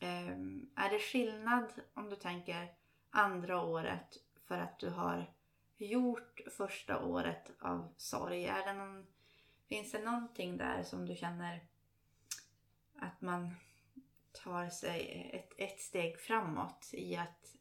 ehm, 0.00 0.70
är 0.76 0.90
det 0.90 0.98
skillnad 0.98 1.72
om 1.94 2.10
du 2.10 2.16
tänker 2.16 2.72
andra 3.10 3.62
året 3.62 4.16
för 4.46 4.58
att 4.58 4.78
du 4.78 4.90
har 4.90 5.34
gjort 5.76 6.40
första 6.56 7.04
året 7.04 7.50
av 7.60 7.94
sorg? 7.96 8.46
Är 8.46 8.66
det 8.66 8.72
någon, 8.72 9.06
finns 9.68 9.92
det 9.92 10.04
någonting 10.04 10.56
där 10.56 10.82
som 10.82 11.06
du 11.06 11.16
känner 11.16 11.66
att 12.98 13.20
man 13.20 13.54
tar 14.32 14.68
sig 14.68 15.30
ett, 15.32 15.52
ett 15.58 15.80
steg 15.80 16.20
framåt 16.20 16.90
i 16.92 17.16
att 17.16 17.54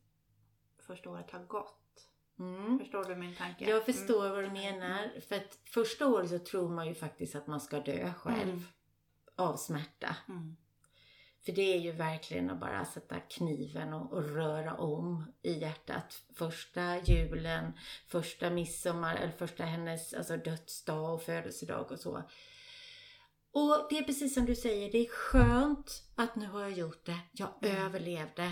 första 0.80 1.10
året 1.10 1.32
har 1.32 1.44
gått? 1.44 2.10
Mm. 2.40 2.80
Förstår 2.80 3.04
du 3.04 3.16
min 3.16 3.36
tanke? 3.36 3.70
Jag 3.70 3.86
förstår 3.86 4.30
vad 4.30 4.44
du 4.44 4.50
menar. 4.50 5.20
För 5.20 5.36
att 5.36 5.60
första 5.66 6.08
året 6.08 6.30
så 6.30 6.40
tror 6.40 6.70
man 6.70 6.88
ju 6.88 6.94
faktiskt 6.94 7.36
att 7.36 7.48
man 7.48 7.62
ska 7.62 7.80
dö 7.80 8.14
själv. 8.14 8.50
Mm. 8.50 8.64
av 9.36 9.56
smärta. 9.58 10.16
Mm. 10.28 10.56
För 11.46 11.52
det 11.52 11.74
är 11.76 11.80
ju 11.80 11.92
verkligen 11.92 12.50
att 12.50 12.60
bara 12.60 12.86
sätta 12.86 13.20
kniven 13.20 13.94
och, 13.94 14.14
och 14.14 14.30
röra 14.30 14.76
om 14.76 15.34
i 15.42 15.54
hjärtat. 15.54 16.24
Första 16.34 17.00
julen, 17.00 17.74
första 18.08 18.50
midsommar, 18.50 19.16
eller 19.16 19.32
första 19.32 19.64
hennes 19.64 20.14
alltså 20.14 20.38
dödsdag 20.38 21.14
och 21.14 21.22
födelsedag 21.22 21.92
och 21.92 22.00
så. 22.00 22.24
Och 23.52 23.88
det 23.90 23.98
är 23.98 24.04
precis 24.04 24.34
som 24.34 24.46
du 24.46 24.56
säger, 24.56 24.92
det 24.92 24.98
är 24.98 25.10
skönt 25.10 26.04
att 26.16 26.36
nu 26.36 26.48
har 26.48 26.62
jag 26.62 26.72
gjort 26.72 27.06
det. 27.06 27.20
Jag 27.32 27.50
överlevde. 27.62 28.52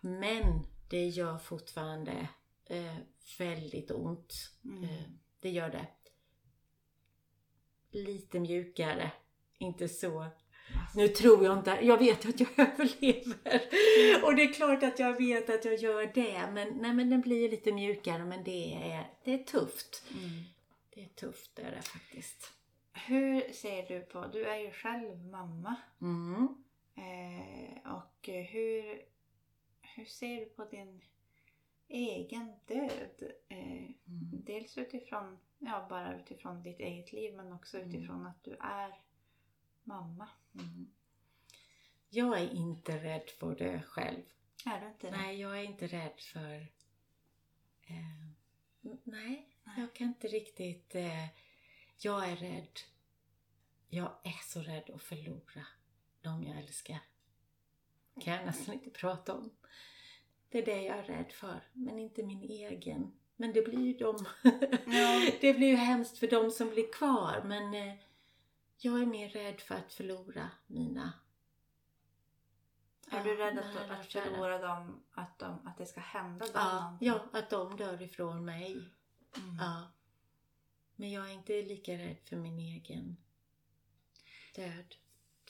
Men 0.00 0.66
det 0.90 1.06
gör 1.08 1.38
fortfarande 1.38 2.28
eh, 2.64 2.96
väldigt 3.38 3.90
ont. 3.90 4.34
Mm. 4.64 4.84
Eh, 4.84 5.02
det 5.40 5.50
gör 5.50 5.70
det. 5.70 5.86
Lite 7.90 8.40
mjukare. 8.40 9.12
Inte 9.58 9.88
så. 9.88 10.26
Nu 10.94 11.08
tror 11.08 11.44
jag 11.44 11.58
inte, 11.58 11.78
jag 11.82 11.98
vet 11.98 12.26
att 12.26 12.40
jag 12.40 12.48
överlever. 12.58 13.60
Och 14.24 14.36
det 14.36 14.42
är 14.42 14.52
klart 14.52 14.82
att 14.82 14.98
jag 14.98 15.18
vet 15.18 15.50
att 15.50 15.64
jag 15.64 15.74
gör 15.76 16.10
det. 16.14 16.50
Men, 16.52 16.68
nej, 16.68 16.92
men 16.94 17.10
den 17.10 17.20
blir 17.20 17.50
lite 17.50 17.72
mjukare. 17.72 18.24
Men 18.24 18.44
det 18.44 18.74
är, 18.74 19.04
det 19.24 19.34
är 19.34 19.38
tufft. 19.44 20.02
Mm. 20.10 20.42
Det 20.94 21.02
är 21.04 21.08
tufft, 21.08 21.50
det 21.56 21.62
är 21.62 21.70
det 21.70 21.82
faktiskt. 21.82 22.52
Hur 22.92 23.52
ser 23.52 23.88
du 23.88 24.00
på, 24.00 24.26
du 24.26 24.44
är 24.44 24.56
ju 24.58 24.70
själv 24.70 25.18
mamma. 25.24 25.74
Mm. 26.00 26.48
Eh, 26.96 27.92
och 27.96 28.28
hur, 28.28 29.02
hur 29.82 30.04
ser 30.04 30.40
du 30.40 30.44
på 30.46 30.64
din 30.64 31.00
egen 31.88 32.52
död? 32.66 33.30
Eh, 33.48 33.90
Mm. 34.06 34.42
dels 34.46 34.78
utifrån, 34.78 35.38
ja 35.58 35.86
bara 35.90 36.16
utifrån 36.20 36.62
ditt 36.62 36.80
eget 36.80 37.12
liv 37.12 37.34
men 37.34 37.52
också 37.52 37.76
Mm. 37.78 37.88
utifrån 37.88 38.26
att 38.26 38.44
du 38.44 38.52
är 38.60 38.94
mamma. 39.84 40.28
Mm. 40.54 40.90
Jag 42.08 42.40
är 42.40 42.50
inte 42.50 43.04
rädd 43.04 43.30
för 43.38 43.54
dö 43.54 43.82
själv. 43.82 44.22
Är 44.66 44.80
du 44.80 44.86
inte 44.86 45.10
det? 45.10 45.16
Nej, 45.16 45.40
jag 45.40 45.58
är 45.58 45.62
inte 45.62 45.86
rädd 45.86 46.20
för... 46.20 46.54
Eh, 47.86 48.28
nej, 48.80 49.48
Nej. 49.64 49.74
jag 49.76 49.94
kan 49.94 50.06
inte 50.06 50.28
riktigt... 50.28 50.94
Eh, 50.94 51.26
jag 51.98 52.28
är 52.28 52.36
rädd. 52.36 52.80
Jag 53.88 54.12
är 54.24 54.42
så 54.44 54.60
rädd 54.60 54.90
att 54.94 55.02
förlora 55.02 55.66
de 56.20 56.42
jag 56.42 56.58
älskar. 56.58 56.98
kan 58.20 58.34
jag 58.34 58.46
nästan 58.46 58.74
inte 58.74 58.90
prata 58.90 59.34
om. 59.34 59.50
Det 60.48 60.58
är 60.58 60.64
det 60.64 60.82
jag 60.82 60.98
är 60.98 61.02
rädd 61.02 61.32
för, 61.32 61.68
men 61.72 61.98
inte 61.98 62.22
min 62.22 62.42
egen. 62.42 63.12
Men 63.36 63.52
det 63.52 63.62
blir 63.62 63.86
ju 63.86 63.92
de... 63.92 64.26
Ja. 64.86 65.30
det 65.40 65.54
blir 65.54 65.68
ju 65.68 65.76
hemskt 65.76 66.18
för 66.18 66.26
de 66.26 66.50
som 66.50 66.70
blir 66.70 66.92
kvar, 66.92 67.42
men 67.44 67.74
eh, 67.74 67.94
jag 68.84 69.02
är 69.02 69.06
mer 69.06 69.28
rädd 69.28 69.60
för 69.60 69.74
att 69.74 69.92
förlora 69.92 70.50
mina 70.66 71.12
Är 73.10 73.24
du 73.24 73.36
rädd 73.36 73.58
att, 73.58 73.90
att 73.90 74.06
förlora 74.12 74.58
dem, 74.58 75.04
att, 75.12 75.38
de, 75.38 75.66
att 75.66 75.78
det 75.78 75.86
ska 75.86 76.00
hända 76.00 76.44
dem 76.46 76.52
Ja, 76.54 76.80
någonting? 76.82 77.08
ja, 77.08 77.38
att 77.38 77.50
de 77.50 77.76
dör 77.76 78.02
ifrån 78.02 78.44
mig. 78.44 78.72
Mm. 79.36 79.56
Ja. 79.60 79.90
Men 80.96 81.10
jag 81.10 81.30
är 81.30 81.32
inte 81.34 81.62
lika 81.62 81.92
rädd 81.92 82.16
för 82.24 82.36
min 82.36 82.58
egen 82.58 83.16
död. 84.54 84.94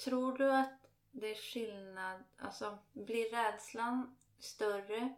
Tror 0.04 0.38
du 0.38 0.52
att 0.52 0.86
det 1.10 1.30
är 1.30 1.34
skillnad, 1.52 2.24
alltså 2.36 2.78
blir 2.92 3.30
rädslan 3.30 4.16
större 4.38 5.14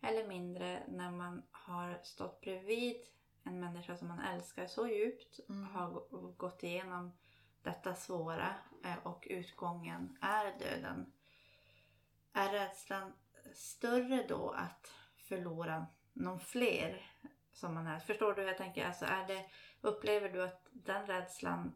eller 0.00 0.28
mindre 0.28 0.82
när 0.88 1.10
man 1.10 1.42
har 1.50 2.00
stått 2.02 2.40
bredvid 2.40 2.96
en 3.44 3.60
människa 3.60 3.96
som 3.96 4.08
man 4.08 4.20
älskar 4.20 4.66
så 4.66 4.88
djupt, 4.88 5.40
Mm. 5.48 5.64
har 5.68 5.90
gå- 5.90 6.34
gått 6.36 6.62
igenom 6.62 7.12
detta 7.62 7.94
svåra 7.94 8.54
eh, 8.84 8.98
och 9.02 9.26
utgången 9.30 10.18
är 10.20 10.58
döden. 10.58 11.12
Är 12.32 12.52
rädslan 12.52 13.12
större 13.54 14.26
då 14.28 14.50
att 14.50 14.92
förlora 15.16 15.86
någon 16.12 16.40
fler 16.40 17.10
som 17.52 17.74
man 17.74 17.86
är? 17.86 17.98
Förstår 17.98 18.34
du 18.34 18.40
hur 18.40 18.48
jag 18.48 18.58
tänker? 18.58 18.86
Alltså 18.86 19.04
är 19.04 19.26
det, 19.26 19.46
upplever 19.80 20.28
du 20.28 20.42
att 20.42 20.66
den 20.72 21.06
rädslan 21.06 21.72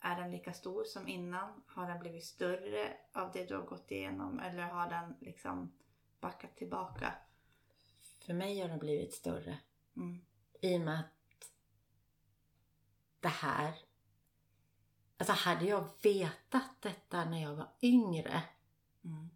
är 0.00 0.20
den 0.20 0.30
lika 0.30 0.52
stor 0.52 0.84
som 0.84 1.08
innan? 1.08 1.62
Har 1.66 1.86
den 1.86 2.00
blivit 2.00 2.24
större 2.24 2.96
av 3.12 3.32
det 3.32 3.44
du 3.44 3.56
har 3.56 3.62
gått 3.62 3.90
igenom 3.90 4.40
eller 4.40 4.62
har 4.62 4.90
den 4.90 5.16
liksom 5.20 5.72
backat 6.20 6.56
tillbaka? 6.56 7.14
För 8.26 8.34
mig 8.34 8.60
har 8.60 8.68
den 8.68 8.78
blivit 8.78 9.14
större. 9.14 9.58
Mm. 9.96 10.24
I 10.60 10.76
och 10.76 10.80
med 10.80 11.00
att 11.00 11.52
det 13.20 13.28
här... 13.28 13.74
Alltså 15.22 15.48
hade 15.48 15.64
jag 15.66 15.84
vetat 16.02 16.70
detta 16.82 17.24
när 17.24 17.42
jag 17.42 17.54
var 17.54 17.68
yngre, 17.82 18.42
Mm. 19.04 19.30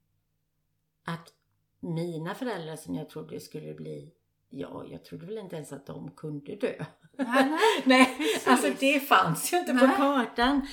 att 1.04 1.32
mina 1.80 2.34
föräldrar 2.34 2.76
som 2.76 2.94
jag 2.94 3.08
trodde 3.10 3.40
skulle 3.40 3.74
bli 3.74 4.12
Ja, 4.48 4.84
jag 4.90 5.04
trodde 5.04 5.26
väl 5.26 5.38
inte 5.38 5.56
ens 5.56 5.72
att 5.72 5.86
de 5.86 6.10
kunde 6.10 6.56
dö. 6.56 6.84
Nej, 7.12 7.58
nej. 7.84 8.16
Alltså 8.46 8.70
det 8.80 9.00
fanns 9.00 9.52
ju 9.52 9.56
inte 9.58 9.74
på 9.74 9.86
Nej. 9.86 9.96
kartan. 9.96 10.66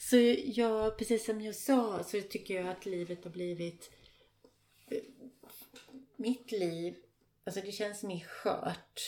Så 0.00 0.16
jag, 0.44 0.98
precis 0.98 1.24
som 1.26 1.40
jag 1.40 1.54
sa, 1.54 2.02
så 2.04 2.20
tycker 2.20 2.54
jag 2.54 2.68
att 2.68 2.86
livet 2.86 3.24
har 3.24 3.30
blivit... 3.30 3.90
eh, 4.90 4.98
Mitt 6.16 6.52
liv, 6.52 6.96
alltså 7.46 7.60
det 7.60 7.72
känns 7.72 8.02
mer 8.02 8.20
skört. 8.24 9.00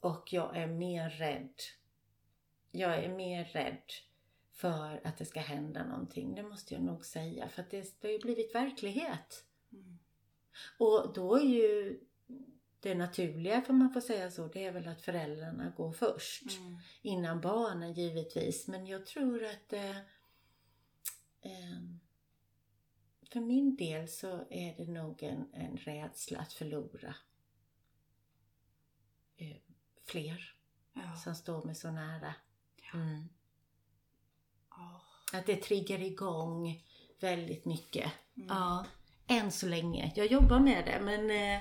Och 0.00 0.32
jag 0.32 0.56
är 0.56 0.66
mer 0.66 1.10
rädd. 1.10 1.54
Jag 2.70 3.04
är 3.04 3.08
mer 3.08 3.44
rädd 3.44 3.82
för 4.58 5.00
att 5.04 5.18
det 5.18 5.24
ska 5.24 5.40
hända 5.40 5.84
någonting. 5.86 6.34
Det 6.34 6.42
måste 6.42 6.74
jag 6.74 6.82
nog 6.82 7.04
säga. 7.04 7.48
För 7.48 7.62
att 7.62 7.70
det, 7.70 8.00
det 8.00 8.08
har 8.08 8.12
ju 8.12 8.18
blivit 8.18 8.54
verklighet. 8.54 9.44
Mm. 9.72 9.98
Och 10.78 11.12
då 11.14 11.36
är 11.36 11.44
ju 11.44 12.00
det 12.80 12.94
naturliga, 12.94 13.62
för 13.62 13.72
man 13.72 13.92
får 13.92 14.00
säga 14.00 14.30
så, 14.30 14.46
det 14.48 14.64
är 14.64 14.72
väl 14.72 14.88
att 14.88 15.00
föräldrarna 15.02 15.72
går 15.76 15.92
först 15.92 16.58
Mm. 16.58 16.78
innan 17.02 17.40
barnen 17.40 17.92
givetvis. 17.94 18.68
Men 18.68 18.86
jag 18.86 19.06
tror 19.06 19.44
att 19.44 19.72
eh, 19.72 19.96
eh, 21.40 21.80
för 23.32 23.40
min 23.40 23.76
del 23.76 24.08
så 24.08 24.46
är 24.50 24.76
det 24.76 24.92
nog 24.92 25.22
en, 25.22 25.54
en 25.54 25.76
rädsla 25.76 26.38
att 26.38 26.52
förlora 26.52 27.14
eh, 29.36 29.56
fler 30.06 30.54
Ja. 30.92 31.14
som 31.16 31.34
står 31.34 31.64
mig 31.64 31.74
så 31.74 31.90
nära. 31.90 32.34
Mm. 32.94 33.28
Att 35.32 35.46
det 35.46 35.56
triggar 35.56 36.02
igång 36.02 36.82
väldigt 37.20 37.64
mycket. 37.64 38.12
Mm. 38.36 38.48
Ja, 38.48 38.84
än 39.26 39.52
så 39.52 39.66
länge. 39.66 40.12
Jag 40.16 40.26
jobbar 40.26 40.58
med 40.58 40.84
det 40.84 41.00
men 41.00 41.30
eh, 41.30 41.60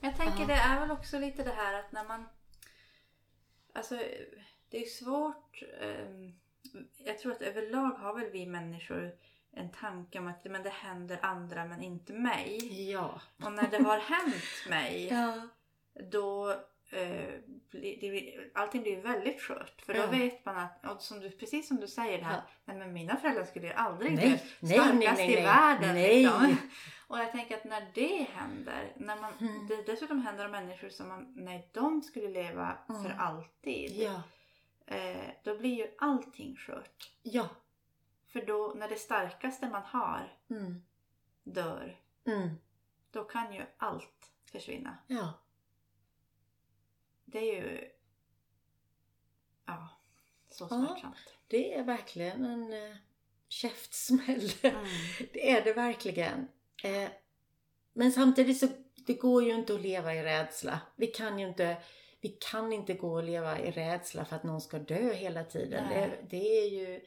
jag 0.00 0.16
tänker 0.16 0.40
Ja. 0.40 0.46
det 0.46 0.54
är 0.54 0.80
väl 0.80 0.90
också 0.90 1.18
lite 1.18 1.42
det 1.44 1.50
här 1.56 1.74
att 1.74 1.92
när 1.92 2.04
man... 2.04 2.28
Alltså 3.72 3.94
det 4.68 4.84
är 4.84 4.88
svårt. 4.88 5.62
ehm, 5.80 6.34
jag 6.98 7.18
tror 7.18 7.32
att 7.32 7.42
överlag 7.42 7.90
har 7.90 8.14
väl 8.18 8.30
vi 8.30 8.46
människor 8.46 9.12
en 9.52 9.70
tanke 9.70 10.18
om 10.18 10.28
att 10.28 10.44
men 10.44 10.62
det 10.62 10.70
händer 10.70 11.18
andra 11.22 11.64
men 11.64 11.82
inte 11.82 12.12
mig. 12.12 12.90
ja. 12.90 13.20
Och 13.44 13.52
när 13.52 13.70
det 13.70 13.82
har 13.82 13.98
hänt 13.98 14.68
mig 14.68 15.08
ja. 15.10 15.48
då 16.10 16.56
eh, 16.92 17.34
allting 18.54 18.82
blir 18.82 19.00
väldigt 19.00 19.40
skört. 19.40 19.80
För 19.82 19.94
då 19.94 20.00
Ja. 20.00 20.06
vet 20.06 20.44
man 20.44 20.56
att, 20.58 20.86
och 20.86 21.02
som 21.02 21.20
du, 21.20 21.30
precis 21.30 21.68
som 21.68 21.76
du 21.76 21.86
säger 21.88 22.18
det 22.18 22.24
här, 22.24 22.36
Ja. 22.36 22.42
nej 22.64 22.76
men 22.76 22.92
mina 22.92 23.16
föräldrar 23.16 23.44
skulle 23.44 23.66
ju 23.66 23.72
aldrig 23.72 24.14
Nej, 24.16 24.42
nej, 24.60 24.72
Starkast 24.74 24.94
nej, 24.98 25.14
nej, 25.16 25.32
i 25.32 25.34
nej. 25.34 25.44
världen 25.44 25.94
Nej. 25.94 26.22
liksom. 26.22 26.56
Och 27.08 27.18
jag 27.18 27.32
tänker 27.32 27.56
att 27.56 27.64
när 27.64 27.90
det 27.94 28.26
händer, 28.32 28.92
när 28.96 29.16
man, 29.20 29.32
Mm. 29.40 29.66
det 29.66 29.82
dessutom 29.82 30.22
händer 30.22 30.44
om 30.44 30.50
människor 30.50 30.88
som 30.88 31.08
man, 31.08 31.32
när 31.36 31.62
de 31.72 32.02
skulle 32.02 32.28
leva 32.28 32.76
Mm. 32.88 33.02
för 33.04 33.10
alltid. 33.10 33.90
Ja. 33.96 34.22
Eh, 34.86 35.30
då 35.44 35.58
blir 35.58 35.74
ju 35.74 35.86
allting 35.98 36.56
skört. 36.56 37.10
Ja. 37.22 37.48
För 38.32 38.42
då, 38.46 38.72
när 38.76 38.88
det 38.88 38.96
starkaste 38.96 39.68
man 39.68 39.82
har 39.82 40.32
Mm. 40.50 40.82
dör, 41.42 41.96
Mm. 42.26 42.48
då 43.10 43.24
kan 43.24 43.54
ju 43.54 43.62
allt 43.76 44.30
försvinna. 44.52 44.98
Ja. 45.06 45.32
Det 47.32 47.38
är 47.38 47.62
ju... 47.62 47.90
Ja, 49.66 49.88
så 50.48 50.64
Ja. 50.64 50.68
smärtsamt. 50.68 51.16
Det 51.48 51.74
är 51.74 51.84
verkligen 51.84 52.44
en 52.44 52.72
eh, 52.72 52.96
käftsmäll. 53.48 54.50
Mm. 54.62 54.84
Det 55.32 55.50
är 55.50 55.64
det 55.64 55.72
verkligen. 55.72 56.48
Eh, 56.84 57.08
men 57.92 58.12
samtidigt 58.12 58.58
så 58.58 58.68
det 59.06 59.14
går 59.14 59.44
ju 59.44 59.54
inte 59.54 59.74
att 59.74 59.80
leva 59.80 60.14
i 60.14 60.22
rädsla. 60.22 60.80
Vi 60.96 61.06
kan 61.06 61.38
ju 61.38 61.48
inte, 61.48 61.76
vi 62.20 62.28
kan 62.28 62.72
inte 62.72 62.94
gå 62.94 63.12
och 63.14 63.24
leva 63.24 63.58
i 63.60 63.70
rädsla 63.70 64.24
för 64.24 64.36
att 64.36 64.44
någon 64.44 64.60
ska 64.60 64.78
dö 64.78 65.12
hela 65.12 65.44
tiden. 65.44 65.88
Det, 65.88 66.10
det 66.30 66.58
är 66.62 66.70
ju... 66.70 67.00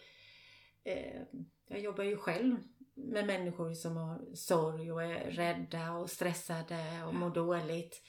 Eh, 0.84 1.22
jag 1.68 1.80
jobbar 1.80 2.04
ju 2.04 2.18
själv 2.18 2.58
med 2.94 3.26
människor 3.26 3.74
som 3.74 3.98
har 3.98 4.36
sorg 4.36 4.92
och 4.92 5.04
är 5.04 5.32
rädda 5.32 5.92
och 5.92 6.10
stressade 6.10 7.04
och 7.08 7.16
mår 7.16 7.30
dåligt. 7.30 8.02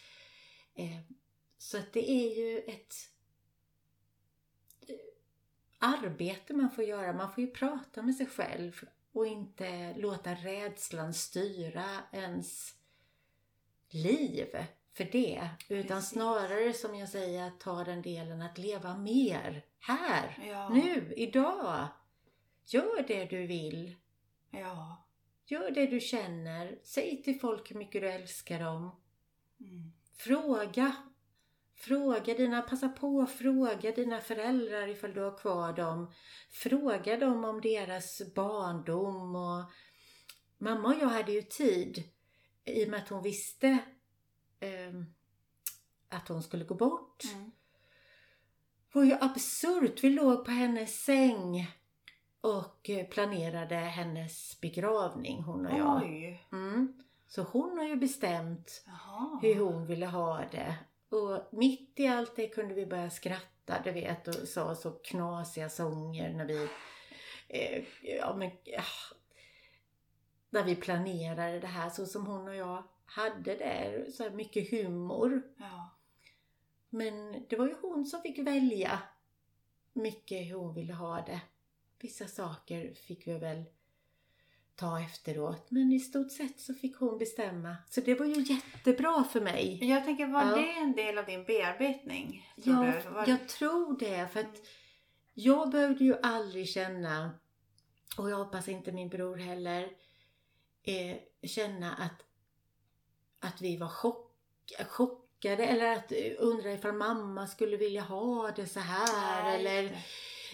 Eh, 0.74 1.00
så 1.64 1.78
att 1.78 1.92
det 1.92 2.10
är 2.10 2.34
ju 2.36 2.58
ett 2.58 2.94
eh, 4.88 4.96
arbete 5.78 6.54
man 6.54 6.70
får 6.70 6.84
göra. 6.84 7.12
Man 7.12 7.32
får 7.32 7.44
ju 7.44 7.50
prata 7.50 8.02
med 8.02 8.14
sig 8.14 8.26
själv 8.26 8.84
och 9.12 9.26
inte 9.26 9.94
låta 9.96 10.34
rädslan 10.34 11.14
styra 11.14 11.84
ens 12.12 12.74
liv 13.88 14.46
för 14.92 15.04
det. 15.04 15.48
Utan 15.68 15.96
Precis. 15.96 16.10
snarare 16.10 16.72
som 16.72 16.94
jag 16.94 17.08
säger, 17.08 17.46
att 17.46 17.60
ta 17.60 17.84
den 17.84 18.02
delen 18.02 18.42
att 18.42 18.58
leva 18.58 18.96
mer 18.96 19.64
här, 19.78 20.44
Ja. 20.48 20.68
nu, 20.68 21.14
idag. 21.16 21.88
Gör 22.66 23.02
det 23.08 23.24
du 23.24 23.46
vill. 23.46 23.94
Ja. 24.50 25.06
Gör 25.46 25.70
det 25.70 25.86
du 25.86 26.00
känner. 26.00 26.78
Säg 26.82 27.22
till 27.22 27.40
folk 27.40 27.70
hur 27.70 27.76
mycket 27.76 28.02
du 28.02 28.10
älskar 28.10 28.60
dem. 28.60 28.90
Mm. 29.60 29.92
Fråga. 30.16 30.96
Fråga 31.76 32.34
dina, 32.34 32.62
passa 32.62 32.88
på 32.88 33.20
att 33.20 33.30
fråga 33.30 33.92
dina 33.92 34.20
föräldrar 34.20 34.88
ifall 34.88 35.14
du 35.14 35.20
har 35.20 35.38
kvar 35.38 35.72
dem. 35.72 36.12
Fråga 36.50 37.16
dem 37.16 37.44
om 37.44 37.60
deras 37.60 38.34
barndom 38.34 39.36
och 39.36 39.64
mamma 40.58 40.88
och 40.88 40.94
jag 41.00 41.08
hade 41.08 41.32
ju 41.32 41.42
tid 41.42 42.02
i 42.64 42.84
och 42.84 42.88
med 42.88 43.02
att 43.02 43.08
hon 43.08 43.22
visste 43.22 43.78
ehm, 44.60 45.06
att 46.08 46.28
hon 46.28 46.42
skulle 46.42 46.64
gå 46.64 46.74
bort. 46.74 47.24
Mm. 47.34 47.50
Det 48.92 48.98
var 48.98 49.04
ju 49.04 49.14
absurt. 49.20 50.04
Vi 50.04 50.10
låg 50.10 50.44
på 50.44 50.50
hennes 50.50 51.04
säng 51.04 51.70
och 52.40 52.90
eh, 52.90 53.06
planerade 53.06 53.74
hennes 53.74 54.60
begravning, 54.60 55.42
hon 55.42 55.66
och 55.66 55.78
jag. 55.78 56.02
Mm. 56.52 57.02
Så 57.26 57.42
hon 57.42 57.78
har 57.78 57.84
ju 57.84 57.96
bestämt 57.96 58.84
Jaha. 58.86 59.38
hur 59.42 59.64
hon 59.64 59.86
ville 59.86 60.06
ha 60.06 60.44
det. 60.50 60.76
Och 61.14 61.40
mitt 61.50 62.00
i 62.00 62.06
allt 62.06 62.36
det 62.36 62.48
kunde 62.48 62.74
vi 62.74 62.86
börja 62.86 63.10
skratta, 63.10 63.82
du 63.84 63.92
vet, 63.92 64.28
och 64.28 64.48
sa 64.48 64.74
så 64.74 64.90
knasiga 64.90 65.68
sånger 65.68 66.32
när 66.32 66.44
vi, 66.44 66.68
eh, 67.48 67.84
ja 68.02 68.36
men, 68.36 68.50
ja, 68.64 68.82
när 70.50 70.64
vi 70.64 70.76
planerade 70.76 71.60
det 71.60 71.66
här 71.66 71.90
så 71.90 72.06
som 72.06 72.26
hon 72.26 72.48
och 72.48 72.54
jag 72.54 72.82
hade 73.04 73.54
det, 73.54 74.12
så 74.12 74.22
här 74.22 74.30
mycket 74.30 74.70
humor. 74.70 75.42
Ja. 75.58 75.90
Men 76.90 77.46
det 77.48 77.56
var 77.56 77.66
ju 77.66 77.74
hon 77.82 78.06
som 78.06 78.22
fick 78.22 78.38
välja 78.38 79.02
mycket 79.92 80.46
hur 80.46 80.54
hon 80.54 80.74
ville 80.74 80.92
ha 80.92 81.16
det. 81.20 81.40
Vissa 81.98 82.26
saker 82.26 82.94
fick 82.94 83.26
vi 83.26 83.38
väl 83.38 83.64
ta 84.76 85.00
efteråt, 85.00 85.70
men 85.70 85.92
i 85.92 86.00
stort 86.00 86.32
sett 86.32 86.60
så 86.60 86.74
fick 86.74 86.96
hon 86.96 87.18
bestämma. 87.18 87.76
Så 87.90 88.00
det 88.00 88.14
var 88.14 88.26
ju 88.26 88.42
jättebra 88.54 89.24
för 89.24 89.40
mig. 89.40 89.78
Jag 89.82 90.04
tänker, 90.04 90.26
var 90.26 90.44
Ja. 90.44 90.56
det 90.56 90.70
en 90.72 90.92
del 90.92 91.18
av 91.18 91.24
din 91.26 91.44
bearbetning? 91.44 92.50
Ja? 92.56 92.92
Var... 93.10 93.24
jag 93.28 93.48
tror 93.48 93.98
det. 93.98 94.28
För 94.32 94.40
att 94.40 94.60
jag 95.34 95.70
behövde 95.70 96.04
ju 96.04 96.16
aldrig 96.22 96.68
känna, 96.68 97.30
och 98.18 98.30
jag 98.30 98.36
hoppas 98.36 98.68
inte 98.68 98.92
min 98.92 99.08
bror 99.08 99.36
heller, 99.36 99.82
eh, 100.82 101.16
känna 101.42 101.94
att, 101.94 102.24
att 103.40 103.62
vi 103.62 103.76
var 103.76 103.88
chock, 103.88 104.30
chockade 104.88 105.66
eller 105.66 105.92
att 105.92 106.12
eh, 106.12 106.32
undra 106.38 106.72
ifall 106.72 106.92
mamma 106.92 107.46
skulle 107.46 107.76
vilja 107.76 108.02
ha 108.02 108.50
det 108.50 108.66
så 108.66 108.80
här. 108.80 109.42
Nej, 109.42 109.60
eller. 109.66 109.98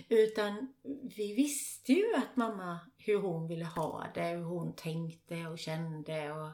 Utan 0.08 0.74
vi 1.16 1.34
visste 1.34 1.92
ju 1.92 2.14
att 2.14 2.36
mamma, 2.36 2.78
hur 2.96 3.20
hon 3.20 3.48
ville 3.48 3.64
ha 3.64 4.06
det, 4.14 4.26
hur 4.26 4.44
hon 4.44 4.76
tänkte 4.76 5.46
och 5.46 5.58
kände 5.58 6.32
och 6.32 6.50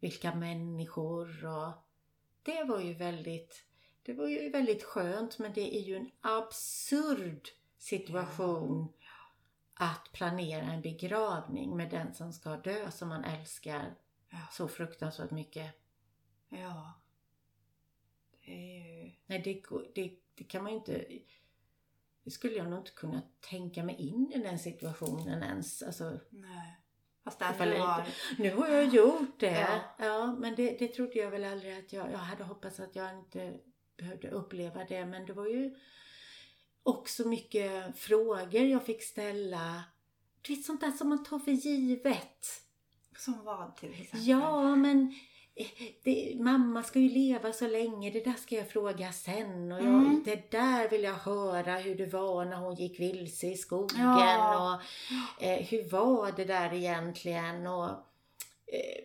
vilka 0.00 0.34
människor 0.34 1.46
och 1.46 1.72
det 2.42 2.64
var 2.64 2.80
ju 2.80 2.94
väldigt, 2.94 3.64
det 4.02 4.12
var 4.12 4.28
ju 4.28 4.50
väldigt 4.50 4.82
skönt 4.82 5.38
men 5.38 5.52
det 5.52 5.76
är 5.76 5.80
ju 5.80 5.96
en 5.96 6.10
absurd 6.20 7.48
situation 7.78 8.88
att 9.74 10.12
planera 10.12 10.62
en 10.62 10.82
begravning 10.82 11.76
med 11.76 11.90
den 11.90 12.14
som 12.14 12.32
ska 12.32 12.56
dö 12.56 12.90
som 12.90 13.08
man 13.08 13.24
älskar 13.24 13.94
Ja. 14.32 14.38
så 14.52 14.68
fruktansvärt 14.68 15.30
mycket. 15.30 15.74
ja. 16.48 17.00
Det 18.44 18.52
är 18.52 19.04
ju... 19.04 19.12
Nej, 19.26 19.42
det, 19.44 19.62
det, 19.94 20.18
det 20.34 20.44
kan 20.44 20.62
man 20.62 20.72
ju 20.72 20.78
inte... 20.78 21.06
Det 22.24 22.30
skulle 22.30 22.54
jag 22.54 22.70
nog 22.70 22.78
inte 22.78 22.90
kunna 22.90 23.22
tänka 23.50 23.82
mig 23.82 23.94
in 23.94 24.32
i 24.34 24.38
den 24.38 24.58
situationen 24.58 25.42
ens. 25.42 25.82
Alltså, 25.82 26.20
Nej. 26.30 26.78
Fast 27.24 27.40
jag 27.40 27.46
har... 27.46 28.04
Nu 28.38 28.54
har 28.54 28.68
jag 28.68 28.84
gjort 28.84 29.40
det. 29.40 29.60
Ja. 29.98 30.06
Ja, 30.06 30.32
men 30.32 30.54
det, 30.54 30.78
det 30.78 30.88
trodde 30.88 31.18
jag 31.18 31.30
väl 31.30 31.44
aldrig 31.44 31.78
att 31.78 31.92
jag... 31.92 32.12
Jag 32.12 32.18
hade 32.18 32.44
hoppats 32.44 32.80
att 32.80 32.96
jag 32.96 33.18
inte 33.18 33.58
behövde 33.96 34.30
uppleva 34.30 34.84
det. 34.84 35.06
Men 35.06 35.26
det 35.26 35.32
var 35.32 35.46
ju 35.46 35.74
också 36.82 37.28
mycket 37.28 37.98
frågor 37.98 38.62
jag 38.62 38.86
fick 38.86 39.02
ställa. 39.02 39.84
Du 40.42 40.54
vet 40.54 40.64
sånt 40.64 40.80
där 40.80 40.90
som 40.90 41.08
man 41.08 41.24
tar 41.24 41.38
för 41.38 41.52
givet. 41.52 42.46
Som 43.16 43.44
vad 43.44 43.76
till 43.76 43.90
exempel? 43.90 44.28
Ja, 44.28 44.76
men 44.76 45.14
det, 46.02 46.36
mamma 46.40 46.82
ska 46.82 46.98
ju 46.98 47.08
leva 47.08 47.52
så 47.52 47.66
länge. 47.68 48.10
Det 48.10 48.24
där 48.24 48.32
ska 48.32 48.54
jag 48.56 48.68
fråga 48.70 49.12
sen. 49.12 49.72
Och 49.72 49.78
jag, 49.78 49.86
Mm. 49.86 50.22
Det 50.24 50.50
där 50.50 50.88
vill 50.88 51.02
jag 51.02 51.14
höra 51.14 51.74
hur 51.76 51.94
det 51.94 52.06
var 52.06 52.44
när 52.44 52.56
hon 52.56 52.74
gick 52.74 53.00
vilse 53.00 53.46
i 53.46 53.56
skogen. 53.56 54.00
Ja. 54.00 54.80
Och 55.38 55.42
eh, 55.44 55.58
hur 55.66 55.90
var 55.90 56.32
det 56.32 56.44
där 56.44 56.74
egentligen? 56.74 57.66
Och 57.66 57.88
eh, 58.66 59.04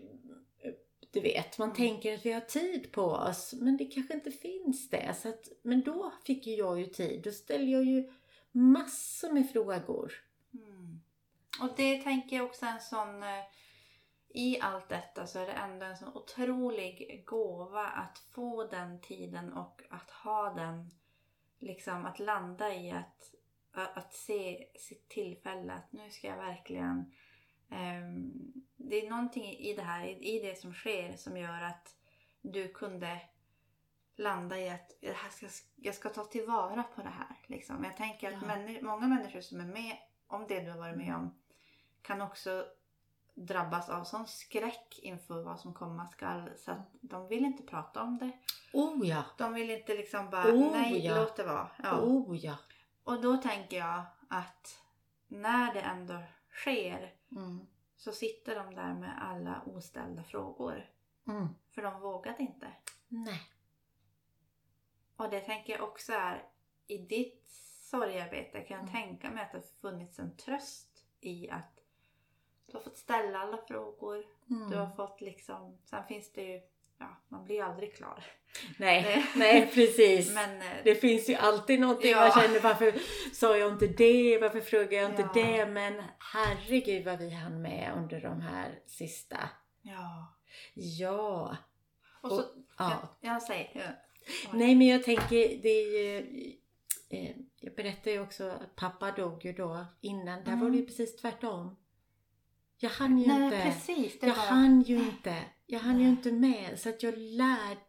du 1.11 1.21
vet, 1.21 1.57
man 1.57 1.67
Mm. 1.67 1.75
tänker 1.77 2.13
att 2.13 2.25
vi 2.25 2.31
har 2.31 2.41
tid 2.41 2.91
på 2.91 3.01
oss. 3.03 3.53
Men 3.53 3.77
det 3.77 3.85
kanske 3.85 4.13
inte 4.13 4.31
finns 4.31 4.89
det. 4.89 5.15
Så 5.21 5.29
att, 5.29 5.49
men 5.61 5.81
då 5.83 6.13
fick 6.25 6.47
ju 6.47 6.55
jag 6.55 6.79
ju 6.79 6.85
tid. 6.85 7.21
Då 7.23 7.31
ställde 7.31 7.71
jag 7.71 7.83
ju 7.85 8.11
massor 8.51 9.31
med 9.33 9.49
frågor. 9.51 10.13
Mm. 10.53 11.01
Och 11.61 11.69
det 11.77 11.97
tänker 11.97 12.35
jag 12.35 12.45
också 12.45 12.65
en 12.65 12.79
sån... 12.81 13.23
I 14.37 14.59
allt 14.61 14.89
detta 14.89 15.27
så 15.27 15.39
är 15.39 15.45
det 15.45 15.51
ändå 15.53 15.85
en 15.85 15.97
sån 15.97 16.17
otrolig 16.17 17.23
gåva 17.25 17.87
att 17.87 18.17
få 18.17 18.67
den 18.67 19.01
tiden 19.01 19.53
och 19.53 19.81
att 19.89 20.09
ha 20.11 20.53
den... 20.53 20.91
Liksom 21.59 22.05
att 22.05 22.19
landa 22.19 22.73
i 22.73 22.91
att, 22.91 23.35
att 23.71 24.13
se 24.13 24.67
sitt 24.79 25.09
tillfälle. 25.09 25.73
Att 25.73 25.91
nu 25.91 26.09
ska 26.09 26.27
jag 26.27 26.37
verkligen... 26.37 27.13
ehm, 27.69 28.31
det 28.75 29.05
är 29.05 29.09
någonting 29.09 29.45
i 29.45 29.73
det 29.73 29.81
här, 29.81 30.05
i, 30.05 30.39
det 30.39 30.55
som 30.59 30.73
sker 30.73 31.17
som 31.17 31.37
gör 31.37 31.61
att 31.61 31.95
du 32.41 32.67
kunde 32.67 33.19
landa 34.15 34.59
i 34.59 34.69
att 34.69 34.91
jag 34.99 35.33
ska, 35.33 35.47
jag 35.75 35.95
ska 35.95 36.09
ta 36.09 36.23
tillvara 36.25 36.83
på 36.83 37.01
det 37.01 37.09
här. 37.17 37.35
Liksom. 37.47 37.83
Jag 37.83 37.97
tänker 37.97 38.27
att 38.27 38.41
Ja. 38.41 38.47
männi- 38.47 38.81
många 38.81 39.07
människor 39.07 39.41
som 39.41 39.59
är 39.59 39.65
med 39.65 39.97
om 40.27 40.45
det 40.47 40.59
du 40.59 40.71
har 40.71 40.77
varit 40.77 40.97
med 40.97 41.15
om 41.15 41.39
kan 42.01 42.21
också 42.21 42.65
drabbas 43.37 43.89
av 43.89 44.03
sån 44.03 44.27
skräck 44.27 44.99
inför 45.03 45.43
vad 45.43 45.59
som 45.59 45.73
komma 45.73 46.07
skall 46.07 46.49
så 46.57 46.71
att 46.71 46.89
de 47.01 47.27
vill 47.27 47.45
inte 47.45 47.63
prata 47.63 48.03
om 48.03 48.17
det. 48.17 48.31
Oh 48.73 49.07
ja! 49.07 49.23
De 49.37 49.53
vill 49.53 49.69
inte 49.71 49.93
liksom 49.95 50.29
bara, 50.29 50.51
Oh, 50.53 50.71
nej 50.71 51.05
ja. 51.05 51.15
låt 51.15 51.35
det 51.35 51.43
vara. 51.43 51.69
Ja. 51.83 52.01
Oh 52.01 52.37
ja! 52.37 52.55
Och 53.03 53.21
då 53.21 53.37
tänker 53.37 53.77
jag 53.77 54.03
att 54.29 54.81
när 55.27 55.73
det 55.73 55.81
ändå 55.81 56.23
sker 56.51 57.13
Mm. 57.31 57.67
så 57.97 58.11
sitter 58.11 58.55
de 58.55 58.75
där 58.75 58.93
med 58.93 59.23
alla 59.23 59.61
oställda 59.65 60.23
frågor. 60.23 60.89
Mm. 61.27 61.47
För 61.71 61.81
de 61.81 61.99
vågade 61.99 62.43
inte. 62.43 62.67
Nej. 63.07 63.41
Och 65.15 65.29
det 65.29 65.39
tänker 65.39 65.73
jag 65.73 65.83
också 65.89 66.13
är 66.13 66.43
i 66.87 66.97
ditt 66.97 67.49
sorgarbete 67.91 68.61
kan 68.61 68.77
jag 68.77 68.89
Mm. 68.89 68.93
tänka 68.93 69.29
mig 69.31 69.43
att 69.43 69.51
det 69.51 69.79
funnits 69.81 70.19
en 70.19 70.37
tröst 70.37 71.05
i 71.19 71.49
att 71.49 71.76
du 72.67 72.77
har 72.77 72.81
fått 72.83 72.97
ställa 72.97 73.39
alla 73.39 73.57
frågor. 73.67 74.23
Mm. 74.49 74.69
Du 74.69 74.77
har 74.77 74.89
fått 74.95 75.21
liksom, 75.21 75.77
sen 75.85 76.03
finns 76.07 76.31
det 76.33 76.41
ju, 76.41 76.61
ja 76.99 77.21
man 77.27 77.45
blir 77.45 77.55
ju 77.55 77.61
aldrig 77.61 77.95
klar. 77.95 78.23
Nej, 78.77 79.03
Det- 79.03 79.25
nej 79.39 79.71
precis. 79.73 80.33
Men 80.33 80.57
eh, 80.61 80.67
Det 80.83 80.95
finns 80.95 81.29
ju 81.29 81.35
alltid 81.35 81.79
någonting 81.79 82.11
Ja. 82.11 82.19
man 82.19 82.31
känner, 82.43 82.59
varför 82.59 82.93
sa 83.33 83.57
jag 83.57 83.71
inte 83.71 83.87
det? 83.87 84.37
Varför 84.41 84.61
frågade 84.61 84.95
jag 84.95 85.09
inte 85.09 85.21
Ja. 85.21 85.31
det? 85.33 85.65
Men 85.65 86.03
herregud 86.33 87.05
vad 87.05 87.19
vi 87.19 87.29
hann 87.29 87.61
med 87.61 87.93
under 87.97 88.21
de 88.21 88.41
här 88.41 88.79
sista. 88.85 89.37
ja. 89.81 90.33
Ja. 90.73 91.57
Och 92.21 92.29
så, 92.29 92.37
Och- 92.39 92.45
ja. 92.77 93.17
jag, 93.21 93.33
jag 93.33 93.41
säger, 93.43 93.69
ja. 93.73 94.49
Nej 94.53 94.75
men 94.75 94.87
jag 94.87 95.03
tänker, 95.03 95.61
det 95.61 95.69
är 95.69 95.91
ju... 96.01 96.17
Eh, 97.09 97.35
jag 97.59 97.75
berättade 97.75 98.11
ju 98.11 98.21
också 98.21 98.43
att 98.49 98.75
pappa 98.75 99.11
dog 99.11 99.45
ju 99.45 99.53
då 99.53 99.85
innan. 100.01 100.43
Där 100.43 100.51
Mm. 100.51 100.59
var 100.59 100.69
det 100.69 100.77
ju 100.77 100.85
precis 100.85 101.15
tvärtom. 101.15 101.75
Jag 102.79 102.89
hann 102.89 103.17
ju 103.17 103.27
Nej 103.27 103.43
inte. 103.43 103.61
precis, 103.61 104.17
Jag 104.21 104.27
var, 104.27 104.35
hann 104.35 104.81
ju 104.81 104.95
inte. 104.95 105.43
Jag 105.65 105.79
hann 105.79 105.99
ju 105.99 106.07
inte 106.07 106.31
med. 106.31 106.79
Så 106.79 106.89
att 106.89 107.03
jag 107.03 107.17
lärde 107.17 107.79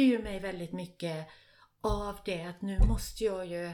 ju 0.00 0.22
mig 0.22 0.40
väldigt 0.40 0.72
mycket 0.72 1.28
av 1.80 2.18
det. 2.24 2.42
Att 2.42 2.62
nu 2.62 2.78
måste 2.88 3.24
jag 3.24 3.46
ju 3.46 3.72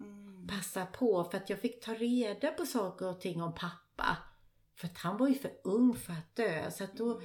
mm, 0.00 0.46
passa 0.48 0.86
på. 0.86 1.24
För 1.24 1.38
att 1.38 1.50
jag 1.50 1.60
fick 1.60 1.84
ta 1.84 1.94
reda 1.94 2.50
på 2.50 2.66
saker 2.66 3.08
och 3.08 3.20
ting 3.20 3.42
om 3.42 3.54
pappa. 3.54 4.16
För 4.76 4.86
att 4.86 4.98
han 4.98 5.16
var 5.16 5.28
ju 5.28 5.34
för 5.34 5.52
ung 5.64 5.94
för 5.94 6.12
att 6.12 6.36
dö. 6.36 6.70
Så 6.70 6.84
att 6.84 6.96
då, 6.96 7.20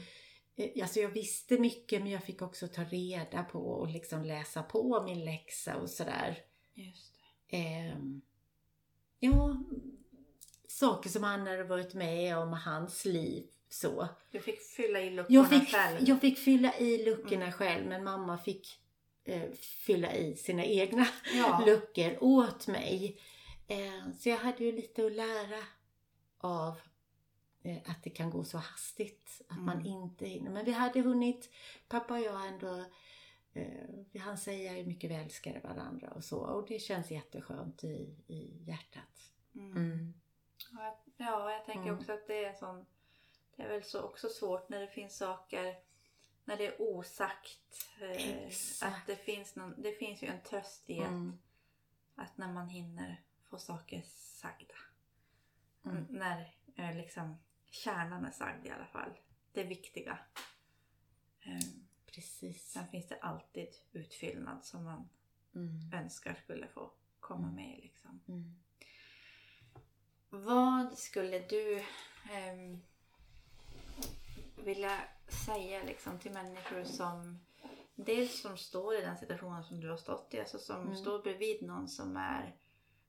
eh, 0.55 0.81
alltså 0.81 0.99
jag 0.99 1.09
visste 1.09 1.57
mycket 1.57 2.01
men 2.01 2.11
jag 2.11 2.23
fick 2.23 2.41
också 2.41 2.67
ta 2.67 2.83
reda 2.83 3.43
på 3.43 3.59
och 3.59 3.87
liksom 3.87 4.23
läsa 4.23 4.63
på 4.63 5.03
min 5.05 5.25
läxa 5.25 5.77
och 5.77 5.89
sådär. 5.89 6.37
just 6.73 7.13
det. 7.49 7.57
Ehm, 7.57 8.21
ja, 9.19 9.63
saker 10.69 11.09
som 11.09 11.23
han 11.23 11.47
hade 11.47 11.63
varit 11.63 11.93
med 11.93 12.37
om, 12.37 12.53
hans 12.53 13.05
liv. 13.05 13.47
Så. 13.69 14.07
Du 14.31 14.39
fick 14.39 14.61
fylla 14.61 14.99
i 15.01 15.09
luckorna 15.09 15.35
Jag 15.35 15.49
fick, 15.49 15.69
själv. 15.69 15.97
jag 16.09 16.21
fick 16.21 16.37
fylla 16.37 16.77
i 16.77 17.05
luckorna 17.05 17.51
själv 17.51 17.87
men 17.87 18.03
mamma 18.03 18.37
fick 18.37 18.79
eh, 19.23 19.51
fylla 19.85 20.13
i 20.15 20.35
sina 20.35 20.65
egna 20.65 21.07
Ja. 21.33 21.63
luckor 21.65 22.23
åt 22.23 22.67
mig. 22.67 23.19
Eh, 23.67 24.11
så 24.19 24.29
jag 24.29 24.37
hade 24.37 24.63
ju 24.63 24.71
lite 24.71 25.05
att 25.05 25.11
lära 25.13 25.63
av 26.37 26.79
eh, 27.63 27.77
att 27.85 28.03
det 28.03 28.09
kan 28.09 28.29
gå 28.29 28.43
så 28.43 28.57
hastigt. 28.57 29.41
Att 29.47 29.59
man 29.59 29.75
Mm. 29.79 29.85
inte 29.87 30.25
hinner. 30.27 30.51
Men 30.51 30.65
vi 30.65 30.71
hade 30.71 31.01
hunnit, 31.01 31.49
pappa 31.87 32.13
och 32.13 32.19
jag 32.19 32.47
ändå, 32.47 32.85
eh, 33.53 33.89
vi 34.11 34.19
hann 34.19 34.37
säga 34.37 34.71
hur 34.71 34.85
mycket 34.85 35.09
vi 35.11 35.15
älskade 35.15 35.59
varandra 35.59 36.09
och 36.11 36.23
så. 36.23 36.37
Och 36.39 36.65
det 36.67 36.79
känns 36.79 37.11
jätteskönt 37.11 37.83
i, 37.83 38.15
i 38.27 38.63
hjärtat. 38.67 39.31
Mm. 39.55 40.13
Mm. 40.71 40.83
Ja, 40.83 40.99
jag- 41.17 41.27
Ja, 41.27 41.51
jag 41.51 41.65
tänker 41.65 41.83
Mm. 41.89 41.99
också 41.99 42.13
att 42.13 42.27
det 42.27 42.45
är 42.45 42.53
sån... 42.53 42.85
Det 43.55 43.63
är 43.63 43.69
väl 43.69 43.83
så 43.83 44.01
också 44.03 44.29
svårt 44.29 44.69
när 44.69 44.79
det 44.79 44.87
finns 44.87 45.17
saker, 45.17 45.79
när 46.45 46.57
det 46.57 46.67
är 46.67 46.81
osagt. 46.81 47.85
Eh, 48.01 48.47
att 48.81 49.07
det 49.07 49.15
finns, 49.15 49.55
någon, 49.55 49.81
det 49.81 49.91
finns 49.91 50.21
ju 50.23 50.27
en 50.27 50.41
tröst 50.41 50.89
i 50.89 50.99
att, 50.99 51.07
Mm. 51.07 51.39
att 52.15 52.37
när 52.37 52.47
man 52.53 52.69
hinner 52.69 53.21
få 53.43 53.57
saker 53.59 54.01
sagda. 54.05 54.75
Mm. 55.85 56.05
När 56.09 56.55
eh, 56.75 56.95
liksom 56.95 57.37
kärnan 57.69 58.25
är 58.25 58.31
sagd 58.31 58.65
i 58.65 58.69
alla 58.69 58.85
fall. 58.85 59.19
Det 59.51 59.63
viktiga. 59.63 60.19
Eh, 61.41 61.59
Precis. 62.05 62.71
sen 62.71 62.87
finns 62.87 63.07
det 63.07 63.19
alltid 63.21 63.69
utfyllnad 63.91 64.65
som 64.65 64.83
man 64.83 65.09
Mm. 65.55 65.93
önskar 65.93 66.33
skulle 66.43 66.67
få 66.67 66.91
komma 67.19 67.51
med. 67.51 67.79
Liksom. 67.79 68.21
Mm. 70.31 70.45
Vad 70.45 70.97
skulle 70.97 71.39
du 71.39 71.83
ehm, 72.31 72.81
vilja 74.63 74.99
säga 75.45 75.83
liksom, 75.83 76.19
till 76.19 76.31
människor 76.31 76.83
som 76.83 77.39
dels 77.95 78.41
som 78.41 78.57
står 78.57 78.95
i 78.95 79.01
den 79.01 79.17
situationen 79.17 79.63
som 79.63 79.81
du 79.81 79.89
har 79.89 79.97
stått 79.97 80.33
i, 80.33 80.39
alltså 80.39 80.59
som 80.59 80.81
Mm. 80.81 80.95
står 80.95 81.19
bredvid 81.19 81.61
någon 81.61 81.87
som 81.87 82.17
är 82.17 82.55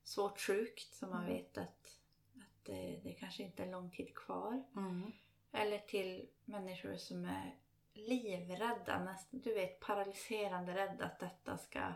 svårt 0.03 0.39
sjukt, 0.39 0.93
som 0.95 1.09
man 1.09 1.23
Mm. 1.23 1.35
vet 1.35 1.57
att, 1.57 1.97
att 2.35 2.63
det, 2.63 2.99
det 3.03 3.13
kanske 3.13 3.43
inte 3.43 3.63
är 3.63 3.71
lång 3.71 3.91
tid 3.91 4.15
kvar. 4.15 4.63
Mm. 4.75 5.11
Eller 5.51 5.79
till 5.79 6.29
människor 6.45 6.97
som 6.97 7.25
är 7.25 7.55
livrädda, 7.93 9.03
nästan, 9.03 9.39
du 9.39 9.53
vet 9.53 9.79
paralyserande 9.79 10.75
rädda 10.75 11.05
att 11.05 11.19
detta 11.19 11.57
ska 11.57 11.93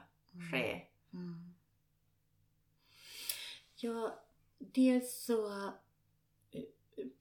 ske. 0.51 0.85
Mm. 1.13 1.53
Ja, 3.75 4.15
dels 4.57 5.25
så, 5.25 5.47
eh, 6.51 6.63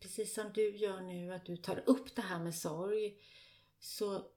precis 0.01 0.35
som 0.35 0.53
du 0.55 0.77
gör 0.77 1.01
nu, 1.01 1.35
att 1.35 1.47
du 1.47 1.57
tar 1.57 1.83
upp 1.87 2.17
det 2.17 2.23
här 2.23 2.39
med 2.39 2.55
sorg, 2.55 3.19
så 3.79 4.31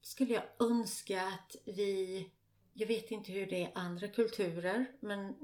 skulle 0.00 0.34
jag 0.34 0.44
önska 0.58 1.22
att 1.22 1.56
vi, 1.64 2.30
jag 2.72 2.86
vet 2.86 3.10
inte 3.10 3.32
hur 3.32 3.46
det 3.46 3.56
är 3.56 3.68
i 3.68 3.72
andra 3.74 4.08
kulturer, 4.08 4.86
men 5.00 5.34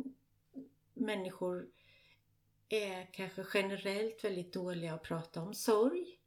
människor 0.94 1.68
är 2.68 3.12
kanske 3.12 3.44
generellt 3.54 4.24
väldigt 4.24 4.52
dåliga 4.52 4.94
att 4.94 5.02
prata 5.02 5.42
om 5.42 5.54
sorg, 5.54 6.18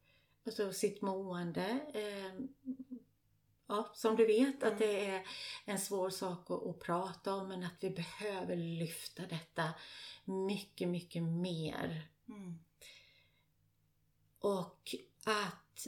alltså 0.46 0.74
sitt 0.74 1.02
mående. 1.02 1.80
Eh, 1.94 2.46
Ja, 3.72 3.90
som 3.94 4.16
du 4.16 4.26
vet, 4.26 4.64
att 4.64 4.78
det 4.78 5.06
är 5.06 5.24
en 5.66 5.80
svår 5.80 6.10
sak 6.10 6.52
att, 6.52 6.68
att 6.68 6.80
prata 6.80 7.34
om, 7.34 7.48
men 7.48 7.64
att 7.64 7.76
vi 7.80 7.90
behöver 7.90 8.56
lyfta 8.56 9.24
detta 9.26 9.70
mycket, 10.26 10.88
mycket 10.88 11.24
mer. 11.24 12.08
Mm. 12.30 12.60
Och 14.40 14.96
att 15.26 15.88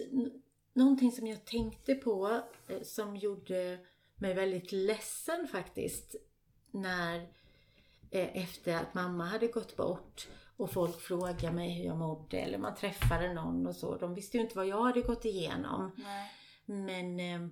någonting 0.73 1.11
som 1.11 1.27
jag 1.27 1.45
tänkte 1.45 1.95
på 1.95 2.41
eh, 2.67 2.81
som 2.81 3.15
gjorde 3.15 3.79
mig 4.15 4.33
väldigt 4.33 4.71
ledsen 4.71 5.47
faktiskt 5.47 6.15
när 6.71 7.19
eh, 8.11 8.43
efter 8.43 8.75
att 8.75 8.93
mamma 8.93 9.25
hade 9.25 9.47
gått 9.47 9.75
bort 9.75 10.27
och 10.57 10.71
folk 10.71 11.01
frågade 11.01 11.51
mig 11.51 11.73
hur 11.73 11.85
jag 11.85 11.97
mådde 11.97 12.37
eller 12.37 12.57
man 12.57 12.75
träffade 12.75 13.33
någon 13.33 13.67
och 13.67 13.75
så. 13.75 13.97
De 13.97 14.13
visste 14.13 14.37
ju 14.37 14.43
inte 14.43 14.57
vad 14.57 14.67
jag 14.67 14.83
hade 14.83 15.01
gått 15.01 15.25
igenom. 15.25 15.91
Nej. 15.95 16.31
Men 16.65 17.19
eh, 17.19 17.49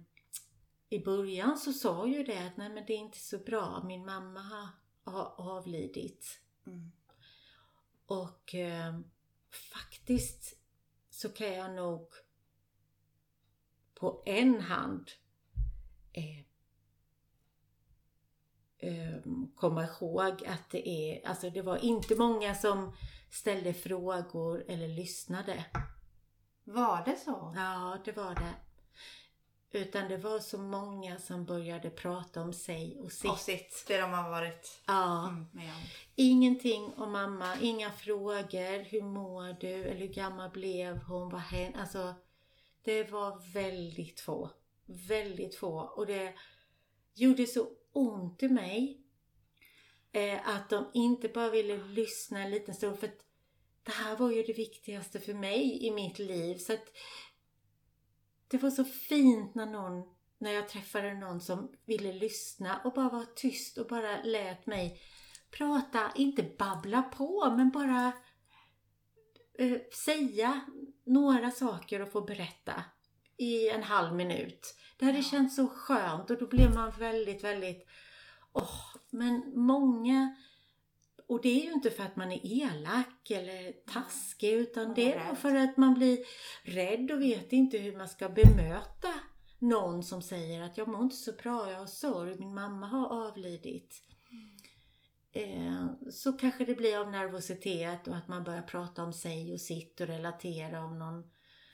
i 0.91 0.99
början 0.99 1.57
så 1.57 1.73
sa 1.73 2.07
ju 2.07 2.23
det 2.23 2.47
att 2.47 2.57
nej 2.57 2.69
men 2.69 2.85
det 2.85 2.93
är 2.93 2.97
inte 2.97 3.19
så 3.19 3.37
bra. 3.37 3.83
Min 3.83 4.05
mamma 4.05 4.39
har, 4.39 4.69
har 5.11 5.33
avlidit. 5.37 6.41
Mm. 6.67 6.91
Och 8.05 8.55
eh, 8.55 8.99
faktiskt 9.73 10.57
så 11.09 11.29
kan 11.29 11.53
jag 11.53 11.75
nog 11.75 12.07
på 13.93 14.23
en 14.25 14.61
hand 14.61 15.11
eh, 16.13 16.39
eh, 18.77 19.21
komma 19.55 19.83
ihåg 19.83 20.45
att 20.45 20.69
det 20.71 20.89
är, 20.89 21.27
alltså 21.27 21.49
det 21.49 21.61
var 21.61 21.77
inte 21.77 22.15
många 22.15 22.55
som 22.55 22.95
ställde 23.29 23.73
frågor 23.73 24.63
eller 24.67 24.87
lyssnade. 24.87 25.65
Var 26.63 27.05
det 27.05 27.15
så? 27.15 27.53
Ja, 27.55 27.97
det 28.05 28.11
var 28.11 28.35
det. 28.35 28.70
Utan 29.73 30.09
det 30.09 30.17
var 30.17 30.39
så 30.39 30.57
många 30.57 31.17
som 31.17 31.45
började 31.45 31.89
prata 31.89 32.41
om 32.41 32.53
sig 32.53 32.97
och 32.99 33.11
sitt. 33.11 33.31
Och 33.31 33.37
sitt, 33.37 33.83
det 33.87 33.97
de 34.01 34.11
har 34.11 34.29
varit 34.29 34.81
Ja. 34.87 35.27
mm, 35.27 35.45
med 35.51 35.69
om. 35.69 35.81
Ingenting 36.15 36.93
om 36.97 37.11
mamma, 37.11 37.55
inga 37.61 37.91
frågor. 37.91 38.83
Hur 38.83 39.01
mår 39.01 39.59
du? 39.59 39.67
Eller 39.67 39.99
hur 39.99 40.13
gammal 40.13 40.49
blev 40.49 40.97
hon? 40.97 41.29
Vad 41.29 41.41
hände? 41.41 41.79
Alltså, 41.79 42.13
det 42.83 43.11
var 43.11 43.53
väldigt 43.53 44.19
få. 44.19 44.49
Väldigt 44.85 45.55
få. 45.55 45.79
Och 45.81 46.05
det 46.05 46.33
gjorde 47.13 47.45
så 47.45 47.67
ont 47.93 48.43
i 48.43 48.47
mig 48.49 49.01
eh, 50.11 50.47
att 50.49 50.69
de 50.69 50.85
inte 50.93 51.27
bara 51.27 51.49
ville 51.49 51.77
lyssna 51.77 52.39
en 52.43 52.51
liten 52.51 52.75
stund. 52.75 52.99
För 52.99 53.07
att 53.07 53.25
det 53.83 53.91
här 53.91 54.15
var 54.15 54.31
ju 54.31 54.43
det 54.43 54.53
viktigaste 54.53 55.19
för 55.19 55.33
mig 55.33 55.85
i 55.85 55.91
mitt 55.91 56.19
liv. 56.19 56.57
Så 56.57 56.73
att 56.73 56.85
det 58.51 58.57
var 58.57 58.69
så 58.69 58.83
fint 58.83 59.55
när 59.55 59.65
någon, 59.65 60.03
när 60.37 60.51
jag 60.51 60.69
träffade 60.69 61.13
någon 61.13 61.41
som 61.41 61.71
ville 61.85 62.13
lyssna 62.13 62.81
och 62.83 62.93
bara 62.93 63.09
var 63.09 63.25
tyst 63.35 63.77
och 63.77 63.87
bara 63.87 64.21
lät 64.23 64.65
mig 64.65 65.01
prata, 65.51 66.11
inte 66.15 66.43
babbla 66.59 67.01
på, 67.01 67.53
men 67.57 67.69
bara 67.69 68.11
eh, 69.59 69.77
säga 70.05 70.61
några 71.05 71.51
saker 71.51 72.01
och 72.01 72.11
få 72.11 72.21
berätta 72.21 72.83
i 73.37 73.69
en 73.69 73.83
halv 73.83 74.15
minut. 74.15 74.75
Det 74.97 75.05
hade 75.05 75.17
Ja. 75.17 75.23
känts 75.23 75.55
så 75.55 75.67
skönt 75.67 76.29
och 76.29 76.37
då 76.37 76.47
blev 76.47 76.73
man 76.73 76.91
väldigt, 76.91 77.43
väldigt 77.43 77.87
åh, 78.53 78.95
men 79.09 79.53
många 79.55 80.35
och 81.31 81.41
det 81.41 81.49
är 81.61 81.65
ju 81.65 81.73
inte 81.73 81.89
för 81.91 82.03
att 82.03 82.15
man 82.15 82.31
är 82.31 82.39
elak 82.43 83.31
eller 83.31 83.71
taskig 83.71 84.49
utan 84.53 84.93
det 84.93 85.13
är 85.13 85.35
för 85.35 85.55
att 85.55 85.77
man 85.77 85.93
blir 85.93 86.19
rädd 86.63 87.11
och 87.11 87.21
vet 87.21 87.53
inte 87.53 87.77
hur 87.77 87.97
man 87.97 88.09
ska 88.09 88.29
bemöta 88.29 89.07
någon 89.59 90.03
som 90.03 90.21
säger 90.21 90.61
att 90.61 90.77
jag 90.77 90.87
mår 90.87 91.01
inte 91.03 91.15
så 91.15 91.31
bra, 91.31 91.71
jag 91.71 91.79
har 91.79 91.85
sorg, 91.85 92.35
min 92.39 92.53
mamma 92.53 92.87
har 92.87 93.27
avlidit. 93.27 94.01
Eh, 95.33 95.85
så 96.11 96.33
kanske 96.33 96.65
det 96.65 96.75
blir 96.75 96.99
av 96.99 97.11
nervositet 97.11 98.07
och 98.07 98.15
att 98.15 98.27
man 98.27 98.43
börjar 98.43 98.61
prata 98.61 99.03
om 99.03 99.13
sig 99.13 99.53
och 99.53 99.61
sitt 99.61 100.01
och 100.01 100.07
relatera 100.07 100.83
om 100.85 100.99
någon, 100.99 101.23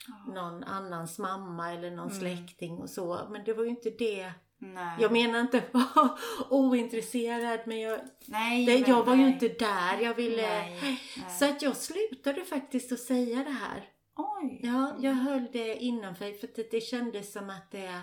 Ja. 0.08 0.34
någon 0.34 0.64
annans 0.64 1.20
mamma 1.20 1.74
eller 1.74 1.92
någon 1.92 2.12
Mm. 2.12 2.20
släkting 2.20 2.78
och 2.78 2.90
så. 2.90 3.28
Men 3.32 3.44
det 3.44 3.54
var 3.54 3.64
ju 3.64 3.70
inte 3.70 3.90
det. 3.90 4.32
Nej. 4.60 4.98
Jag 5.00 5.12
menar 5.12 5.40
inte 5.40 5.64
ointresserad 6.50 7.60
men 7.66 7.80
jag, 7.80 8.00
nej, 8.26 8.66
det, 8.66 8.80
men 8.80 8.90
jag 8.90 9.06
var 9.06 9.16
ju 9.16 9.22
nej. 9.22 9.34
inte 9.34 9.48
där. 9.48 10.00
Jag 10.02 10.14
ville... 10.14 10.78
Så 11.40 11.46
att 11.46 11.62
jag 11.62 11.78
slutade 11.78 12.46
faktiskt 12.46 12.92
att 12.92 13.00
säga 13.00 13.44
det 13.44 13.52
här. 13.52 13.90
Oj! 14.16 14.60
Ja, 14.64 14.96
jag 15.00 15.14
höll 15.14 15.48
det 15.52 15.76
innanför 15.76 16.34
för 16.34 16.48
att 16.48 16.56
det, 16.56 16.72
det 16.72 16.82
kändes 16.82 17.32
som 17.34 17.50
att 17.50 17.72
det... 17.72 18.02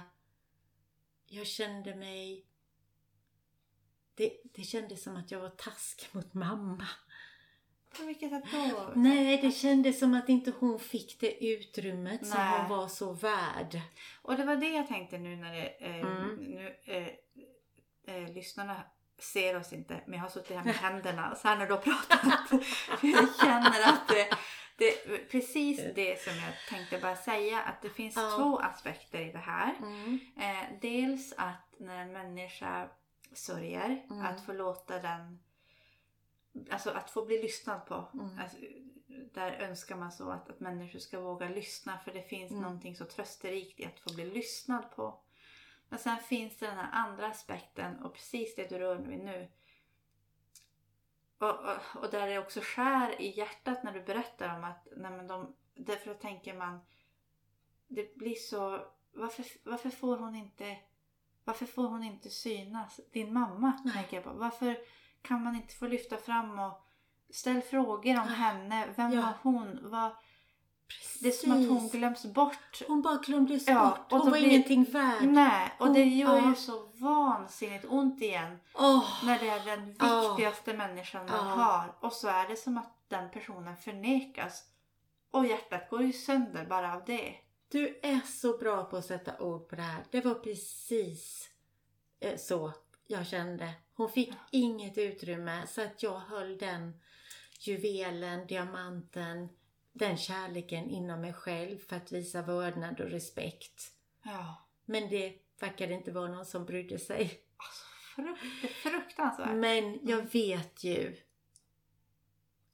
Jag 1.26 1.46
kände 1.46 1.96
mig... 1.96 2.46
Det, 4.14 4.32
det 4.55 4.62
kändes 4.62 5.02
som 5.02 5.16
att 5.16 5.30
jag 5.30 5.40
var 5.40 5.50
taskig 5.50 6.09
mot 6.12 6.34
mamma. 6.34 6.86
På 7.99 8.05
vilket 8.05 8.30
sätt 8.30 8.45
då? 8.53 8.92
Nej, 8.95 9.38
det 9.42 9.51
kändes 9.51 9.99
som 9.99 10.14
att 10.14 10.28
inte 10.28 10.53
hon 10.59 10.78
fick 10.78 11.20
det 11.20 11.45
utrymmet 11.47 12.26
som 12.26 12.38
Nej. 12.40 12.61
hon 12.61 12.78
var 12.78 12.88
så 12.88 13.12
värd. 13.12 13.80
Och 14.22 14.36
det 14.36 14.45
var 14.45 14.57
det 14.57 14.68
jag 14.68 14.88
tänkte 14.88 15.18
nu 15.18 15.36
när 15.36 15.53
det, 15.55 15.68
eh, 15.86 15.97
Mm. 16.01 16.34
nu, 16.36 16.76
eh, 16.84 18.14
eh, 18.14 18.28
lyssnarna 18.34 18.82
ser 19.18 19.57
oss 19.57 19.72
inte, 19.72 20.01
men 20.07 20.14
jag 20.14 20.20
har 20.24 20.30
suttit 20.30 20.57
här 20.57 20.64
med 20.64 20.74
händerna 20.74 21.34
så 21.34 21.49
här 21.49 21.57
när 21.57 21.66
du 21.66 21.72
har 21.72 21.80
pratat. 21.80 22.51
Jag 23.03 23.28
känner 23.40 23.88
att 23.88 24.09
det, 24.09 24.28
det 24.76 25.18
precis 25.30 25.80
det 25.95 26.22
som 26.22 26.32
jag 26.36 26.55
tänkte 26.70 26.99
bara 26.99 27.16
säga, 27.16 27.61
att 27.61 27.82
det 27.82 27.90
finns 27.90 28.16
Ja. 28.16 28.34
två 28.36 28.59
aspekter 28.59 29.20
i 29.20 29.32
det 29.32 29.38
här. 29.38 29.74
Mm. 29.78 30.20
Eh, 30.36 30.78
dels 30.80 31.32
att 31.36 31.74
när 31.78 31.99
en 31.99 32.12
människa 32.12 32.88
sörjer, 33.32 34.03
Mm. 34.11 34.26
att 34.26 34.47
få 34.47 34.53
låta 34.53 34.99
den 34.99 35.38
alltså 36.70 36.90
att 36.90 37.11
få 37.11 37.24
bli 37.24 37.42
lyssnad 37.42 37.86
på. 37.86 38.09
Mm. 38.14 38.38
Alltså, 38.38 38.57
där 39.32 39.52
önskar 39.52 39.96
man 39.96 40.12
så 40.12 40.30
att, 40.30 40.50
att 40.50 40.61
människor 40.61 40.98
ska 40.98 41.20
våga 41.20 41.48
lyssna 41.48 41.98
för 41.98 42.12
det 42.12 42.22
finns 42.22 42.50
Mm. 42.50 42.62
någonting 42.62 42.96
så 42.96 43.05
trösterikt 43.05 43.80
i 43.80 43.84
att 43.84 44.00
få 44.00 44.14
bli 44.14 44.30
lyssnad 44.30 44.90
på. 44.90 45.20
Men 45.88 45.98
sen 45.98 46.18
finns 46.18 46.59
det 46.59 46.66
den 46.66 46.76
här 46.76 46.90
andra 46.92 47.26
aspekten 47.26 48.02
och 48.02 48.14
precis 48.14 48.55
det 48.55 48.68
du 48.68 48.78
rör 48.78 48.96
vid 48.96 49.24
nu. 49.24 49.48
Och, 51.38 51.50
och, 51.50 52.02
och 52.02 52.11
där 52.11 52.26
det 52.26 52.38
också 52.38 52.61
skär 52.62 53.20
i 53.20 53.38
hjärtat 53.38 53.84
när 53.84 53.92
du 53.92 54.02
berättar 54.02 54.57
om 54.57 54.64
att 54.64 54.88
nej 54.96 55.11
men 55.11 55.26
de, 55.26 55.55
därför 55.74 56.14
då 56.14 56.20
tänker 56.20 56.55
man 56.55 56.80
det 57.86 58.16
blir 58.16 58.34
så 58.34 58.86
varför, 59.12 59.44
varför 59.64 59.90
får 59.90 60.16
hon 60.16 60.34
inte 60.34 60.78
varför 61.44 61.66
får 61.66 61.88
hon 61.88 62.02
inte 62.02 62.30
synas? 62.30 63.00
Din 63.12 63.32
mamma 63.32 63.80
Nej. 63.84 63.94
tänker 63.94 64.16
jag 64.16 64.24
på. 64.24 64.32
Varför 64.32 64.78
kan 65.25 65.43
man 65.43 65.57
inte 65.57 65.75
få 65.75 65.87
lyfta 65.87 66.16
fram 66.16 66.59
och 66.59 66.81
ställa 67.31 67.61
frågor 67.61 68.20
om 68.20 68.29
henne? 68.29 68.89
Vem 68.97 69.12
Ja. 69.12 69.20
var 69.22 69.33
hon? 69.43 69.79
Vad, 69.91 70.11
det 71.20 71.29
är 71.29 71.33
som 71.33 71.53
att 71.53 71.68
hon 71.68 71.77
Precis. 71.81 71.93
glöms 71.93 72.25
bort. 72.25 72.83
Hon 72.89 73.03
bara 73.03 73.16
glömdes 73.16 73.68
Ja, 73.68 73.89
bort. 74.11 74.20
Hon 74.22 74.31
var 74.31 74.39
blir- 74.39 74.49
ingenting 74.51 74.85
värd. 74.85 75.22
Nej, 75.25 75.72
och 75.79 75.87
det 75.95 76.01
Hon- 76.05 76.18
gör 76.18 76.37
ja. 76.37 76.49
ju 76.49 76.55
så 76.55 76.89
vansinnigt 76.95 77.85
ont 77.89 78.22
igen. 78.22 78.59
Åh, 78.75 79.25
När 79.25 79.39
det 79.39 79.49
är 79.49 79.64
den 79.64 79.87
viktigaste 79.87 80.75
människan 80.75 81.27
man 81.27 81.49
Ja. 81.49 81.55
har. 81.64 81.95
Och 82.01 82.12
så 82.12 82.29
är 82.29 82.49
det 82.49 82.57
som 82.57 82.79
att 82.79 82.91
den 83.09 83.31
personen 83.31 83.77
förnekas. 83.77 84.64
Och 85.31 85.47
hjärtat 85.47 85.91
går 85.91 86.03
ju 86.03 86.12
sönder 86.12 86.66
bara 86.66 86.95
av 86.95 87.03
det. 87.07 87.35
du 87.68 88.01
är 88.03 88.20
så 88.27 88.59
bra 88.59 88.85
på 88.85 88.97
att 88.97 89.05
sätta 89.05 89.39
ord 89.39 89.68
på 89.68 89.77
det 89.77 89.83
här. 89.83 90.05
Det 90.11 90.20
var 90.20 90.35
precis 90.35 91.49
eh, 92.20 92.37
så 92.39 92.72
jag 93.07 93.27
kände. 93.27 93.72
Hon 93.97 94.09
fick 94.11 94.32
inget 94.51 94.99
utrymme 94.99 95.66
så 95.66 95.82
att 95.82 96.03
jag 96.03 96.18
höll 96.18 96.59
den 96.59 97.01
juvelen, 97.61 98.47
diamanten, 98.47 99.49
den 99.92 100.16
kärleken 100.16 100.90
inom 100.90 101.20
mig 101.20 101.32
själv 101.32 101.78
för 101.78 101.97
att 101.97 102.12
visa 102.12 102.42
vördnad 102.42 103.01
och 103.01 103.11
respekt. 103.11 103.82
Ja. 104.22 104.66
Men 104.84 105.09
det 105.09 105.38
verkade 105.61 105.95
inte 105.95 106.12
vara 106.12 106.28
någon 106.28 106.47
som 106.47 106.64
brydde 106.64 106.99
sig. 106.99 107.40
Alltså, 107.57 107.84
frukt, 108.14 108.72
fruktansvärt. 108.74 109.55
Men 109.57 109.99
jag 110.09 110.32
vet 110.32 110.84
ju 110.84 111.16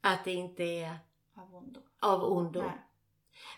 att 0.00 0.24
det 0.24 0.32
inte 0.32 0.62
är 0.64 0.98
Av 1.34 1.54
ondo. 1.54 1.80
av 2.00 2.24
ondo. 2.24 2.62
Nej. 2.62 2.78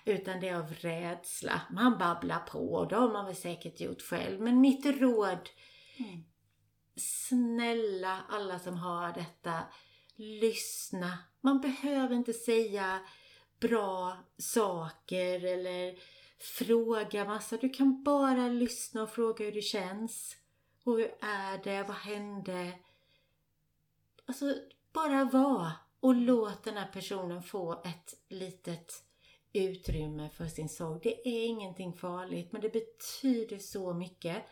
Utan 0.04 0.40
det 0.40 0.48
är 0.48 0.56
av 0.56 0.72
rädsla. 0.74 1.60
Man 1.70 1.98
babblar 1.98 2.38
på 2.40 2.74
och 2.74 2.88
det 2.88 2.96
har 2.96 3.12
man 3.12 3.26
väl 3.26 3.36
säkert 3.36 3.80
gjort 3.80 4.02
själv. 4.02 4.40
Men 4.40 4.60
mitt 4.60 4.86
råd, 4.86 5.48
Mm 5.98 6.24
snälla 6.96 8.24
alla 8.28 8.58
som 8.58 8.76
har 8.76 9.12
detta, 9.12 9.62
lyssna. 10.16 11.18
Man 11.40 11.60
behöver 11.60 12.14
inte 12.14 12.32
säga 12.32 13.00
bra 13.60 14.16
saker 14.38 15.44
eller 15.44 15.98
fråga 16.38 17.24
massa. 17.24 17.56
Du 17.56 17.68
kan 17.68 18.02
bara 18.02 18.48
lyssna 18.48 19.02
och 19.02 19.10
fråga 19.10 19.44
hur 19.44 19.52
det 19.52 19.62
känns. 19.62 20.36
Och 20.84 20.98
hur 20.98 21.14
är 21.20 21.64
det? 21.64 21.82
Vad 21.82 21.96
hände? 21.96 22.72
Alltså, 24.26 24.54
bara 24.92 25.24
vara 25.24 25.72
och 26.00 26.14
låt 26.14 26.64
den 26.64 26.76
här 26.76 26.90
personen 26.92 27.42
få 27.42 27.72
ett 27.72 28.14
litet 28.28 29.04
utrymme 29.52 30.28
för 30.28 30.46
sin 30.46 30.68
sorg. 30.68 31.00
Det 31.02 31.28
är 31.28 31.46
ingenting 31.46 31.92
farligt 31.92 32.52
men 32.52 32.60
det 32.60 32.72
betyder 32.72 33.58
så 33.58 33.92
mycket. 33.94 34.42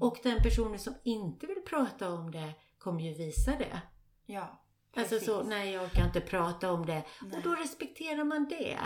Och 0.00 0.18
den 0.22 0.42
personen 0.42 0.78
som 0.78 0.94
inte 1.04 1.46
vill 1.46 1.62
prata 1.66 2.10
om 2.10 2.30
det 2.30 2.52
kommer 2.78 3.00
ju 3.00 3.14
visa 3.14 3.50
det. 3.50 3.80
Ja. 4.26 4.60
Alltså 4.96 5.10
precis. 5.14 5.26
så, 5.26 5.42
nej 5.42 5.72
jag 5.72 5.90
kan 5.90 6.06
inte 6.06 6.20
prata 6.20 6.72
om 6.72 6.86
det. 6.86 7.04
Nej. 7.22 7.36
Och 7.36 7.42
då 7.42 7.54
respekterar 7.54 8.24
man 8.24 8.48
det. 8.48 8.78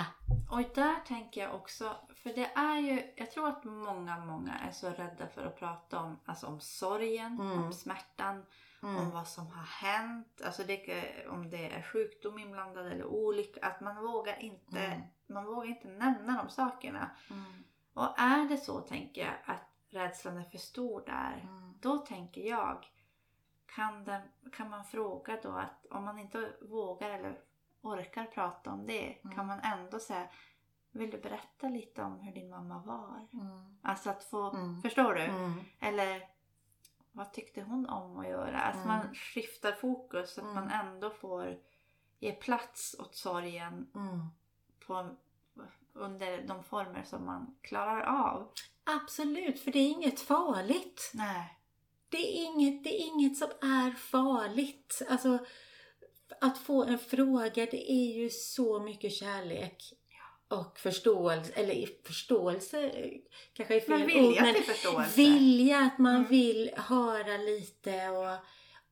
Och 0.51 0.63
där 0.75 0.95
tänker 1.07 1.41
jag 1.41 1.55
också, 1.55 1.97
för 2.15 2.31
det 2.35 2.51
är 2.55 2.77
ju, 2.79 3.13
jag 3.17 3.31
tror 3.31 3.49
att 3.49 3.65
många, 3.65 4.19
många 4.19 4.55
är 4.59 4.71
så 4.71 4.91
rädda 4.91 5.29
för 5.35 5.47
att 5.47 5.59
prata 5.59 6.01
om, 6.01 6.19
alltså 6.25 6.47
om 6.47 6.61
sorgen, 6.61 7.41
Mm. 7.41 7.63
om 7.65 7.73
smärtan, 7.73 8.45
Mm. 8.83 8.97
om 8.97 9.11
vad 9.11 9.29
som 9.29 9.47
har 9.47 9.65
hänt, 9.65 10.41
alltså 10.45 10.63
det, 10.65 11.03
om 11.31 11.51
det 11.51 11.71
är 11.73 11.83
sjukdom 11.83 12.39
inblandad 12.39 12.87
eller 12.87 13.05
olycka, 13.05 13.67
att 13.67 13.81
man 13.81 13.97
vågar 14.03 14.43
inte, 14.43 14.79
Mm. 14.79 15.01
man 15.29 15.45
vågar 15.47 15.69
inte 15.69 15.89
nämna 15.89 16.43
de 16.43 16.51
sakerna. 16.51 17.11
Mm. 17.31 17.45
Och 17.95 18.19
är 18.21 18.49
det 18.49 18.57
så 18.57 18.81
tänker 18.81 19.21
jag 19.21 19.35
att 19.45 19.68
rädslan 19.91 20.37
är 20.37 20.45
för 20.45 20.59
stor 20.59 21.03
där, 21.07 21.41
Mm. 21.43 21.75
då 21.81 21.99
tänker 21.99 22.41
jag, 22.41 22.87
kan, 23.67 24.05
den, 24.05 24.23
kan 24.53 24.71
man 24.71 24.85
fråga 24.85 25.39
då 25.43 25.51
att 25.51 25.87
om 25.91 26.05
man 26.05 26.19
inte 26.19 26.53
vågar 26.61 27.11
eller 27.11 27.41
orkar 27.83 28.25
prata 28.25 28.71
om 28.73 28.87
det, 28.87 29.19
Mm. 29.25 29.37
kan 29.37 29.47
man 29.47 29.61
ändå 29.61 29.99
säga 29.99 30.29
vill 30.91 31.11
du 31.11 31.19
berätta 31.21 31.69
lite 31.69 32.03
om 32.03 32.21
hur 32.21 32.33
din 32.35 32.51
mamma 32.51 32.79
var? 32.79 33.27
Mm. 33.33 33.79
Alltså 33.83 34.11
att 34.11 34.25
få, 34.25 34.51
Mm. 34.51 34.83
förstår 34.83 35.15
du? 35.15 35.23
Mm. 35.25 35.61
Eller 35.81 36.29
vad 37.13 37.33
tyckte 37.33 37.63
hon 37.63 37.89
om 37.89 38.19
att 38.19 38.29
göra? 38.29 38.61
Att 38.61 38.75
Mm. 38.75 38.89
man 38.89 39.15
skiftar 39.15 39.73
fokus 39.73 40.35
så 40.35 40.41
att 40.41 40.53
Mm. 40.53 40.65
man 40.65 40.71
ändå 40.87 41.11
får 41.11 41.59
ge 42.19 42.33
plats 42.33 42.97
åt 42.99 43.15
sorgen 43.17 43.91
Mm. 43.95 44.27
på, 44.87 45.09
under 45.93 46.43
de 46.47 46.65
former 46.65 47.03
som 47.03 47.27
man 47.27 47.55
klarar 47.63 48.01
av. 48.03 48.49
Absolut, 48.89 49.61
för 49.61 49.71
det 49.73 49.79
är 49.79 49.89
inget 49.89 50.21
farligt. 50.21 51.11
Nej. 51.15 51.55
Det 52.09 52.17
är 52.39 52.45
inget, 52.45 52.85
det 52.85 53.01
är 53.01 53.07
inget 53.07 53.37
som 53.37 53.49
är 53.63 53.91
farligt. 53.91 55.03
Alltså, 55.09 55.39
att 56.41 56.59
få 56.59 56.85
en 56.85 56.99
fråga, 56.99 57.67
det 57.71 57.93
är 57.93 58.15
ju 58.17 58.31
så 58.31 58.81
mycket 58.81 59.13
kärlek. 59.13 59.93
Och 60.51 60.79
förståelse, 60.79 61.53
eller 61.55 61.89
förståelse 62.07 62.93
kanske 63.53 63.77
är 63.77 63.81
fel 63.81 63.99
Men 63.99 64.07
vilja 64.07 64.23
ord, 64.29 64.35
men 64.41 64.55
till 64.55 64.65
förståelse. 64.65 65.17
vilja 65.17 65.79
att 65.79 65.99
man 65.99 66.17
Mm. 66.17 66.29
vill 66.29 66.71
höra 66.77 67.37
lite 67.37 68.09
och 68.09 68.37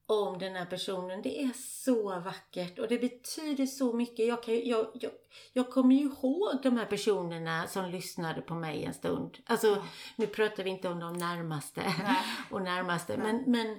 om 0.06 0.38
den 0.38 0.56
här 0.56 0.66
personen. 0.66 1.22
Det 1.22 1.42
är 1.42 1.52
så 1.52 2.20
vackert 2.20 2.78
och 2.78 2.88
det 2.88 2.98
betyder 2.98 3.66
så 3.66 3.92
mycket. 3.92 4.26
Jag, 4.26 4.42
kan, 4.42 4.54
jag, 4.54 4.86
jag, 4.94 5.12
jag 5.52 5.70
kommer 5.70 5.94
ju 5.94 6.02
ihåg 6.02 6.62
de 6.62 6.76
här 6.76 6.86
personerna 6.86 7.66
som 7.66 7.90
lyssnade 7.90 8.40
på 8.40 8.54
mig 8.54 8.84
en 8.84 8.94
stund. 8.94 9.38
Alltså, 9.46 9.84
nu 10.16 10.26
pratar 10.26 10.64
vi 10.64 10.70
inte 10.70 10.88
om 10.88 11.00
de 11.00 11.12
närmaste 11.12 11.80
Nej. 11.80 12.16
och 12.50 12.62
närmaste, 12.62 13.16
Nej. 13.16 13.32
men, 13.32 13.50
men 13.50 13.78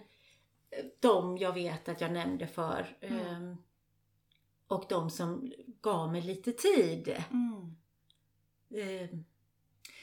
de 0.99 1.37
jag 1.37 1.53
vet 1.53 1.89
att 1.89 2.01
jag 2.01 2.11
nämnde 2.11 2.47
för. 2.47 2.97
Mm. 3.01 3.25
ehm, 3.27 3.57
och 4.67 4.85
de 4.89 5.09
som 5.09 5.51
gav 5.81 6.11
mig 6.11 6.21
lite 6.21 6.51
tid. 6.51 7.23
Mm. 7.31 7.75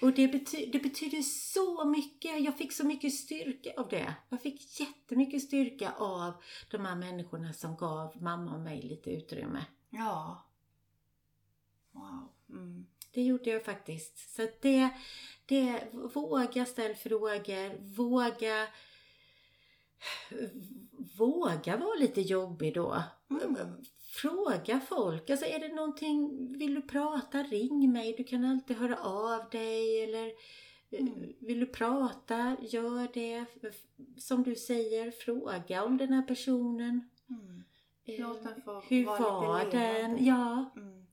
Och 0.03 0.13
det, 0.13 0.27
bety- 0.27 0.73
det 0.73 0.79
betyder 0.79 1.23
så 1.23 1.85
mycket. 1.85 2.41
Jag 2.41 2.59
fick 2.59 2.73
så 2.73 2.87
mycket 2.87 3.15
styrka 3.15 3.73
av 3.77 3.89
det. 3.89 4.15
Jag 4.29 4.43
fick 4.43 4.81
jättemycket 4.81 5.43
styrka 5.43 5.93
av 5.93 6.33
de 6.71 6.85
här 6.87 6.97
människorna 6.97 7.53
som 7.53 7.77
gav 7.77 8.23
mamma 8.23 8.55
och 8.55 8.61
mig 8.61 8.83
lite 8.83 9.11
utrymme. 9.11 9.65
Ja. 9.91 10.47
Wow. 11.93 12.29
Mm. 12.49 12.87
Det 13.11 13.23
gjorde 13.23 13.51
jag 13.51 13.65
faktiskt. 13.65 14.35
Så 14.35 14.49
det, 14.63 14.89
det, 15.47 15.89
våga 15.93 16.67
ställa 16.67 16.95
frågor, 16.95 17.95
våga 17.95 18.67
Våga 21.17 21.77
vara 21.77 21.95
lite 21.95 22.21
jobbig 22.21 22.75
då. 22.75 23.03
Mm. 23.31 23.85
Fråga 24.23 24.81
folk. 24.81 25.31
Alltså 25.31 25.47
är 25.47 25.59
det 25.59 25.75
någonting, 25.75 26.49
vill 26.59 26.75
du 26.75 26.83
prata, 26.83 27.43
ring 27.43 27.93
mig. 27.93 28.15
Du 28.19 28.25
kan 28.25 28.45
alltid 28.45 28.77
höra 28.77 28.97
av 28.99 29.51
dig. 29.51 30.03
Eller 30.05 30.27
eh, 30.27 30.33
Mm. 31.01 31.33
vill 31.41 31.61
du 31.61 31.67
prata, 31.67 32.57
gör 32.61 33.09
det. 33.15 33.45
Som 34.19 34.43
du 34.43 34.55
säger, 34.55 35.11
fråga 35.11 35.85
om 35.85 35.97
den 35.97 36.13
här 36.13 36.23
personen. 36.23 37.09
Mm. 37.31 37.65
Eh, 38.05 38.21
Låt 38.29 38.43
den 38.43 38.63
få 38.63 38.81
Hur 38.89 39.05
vara 39.07 39.19
var 39.21 39.71
den? 39.71 40.25
Ja. 40.25 40.71
Mm. 40.77 41.07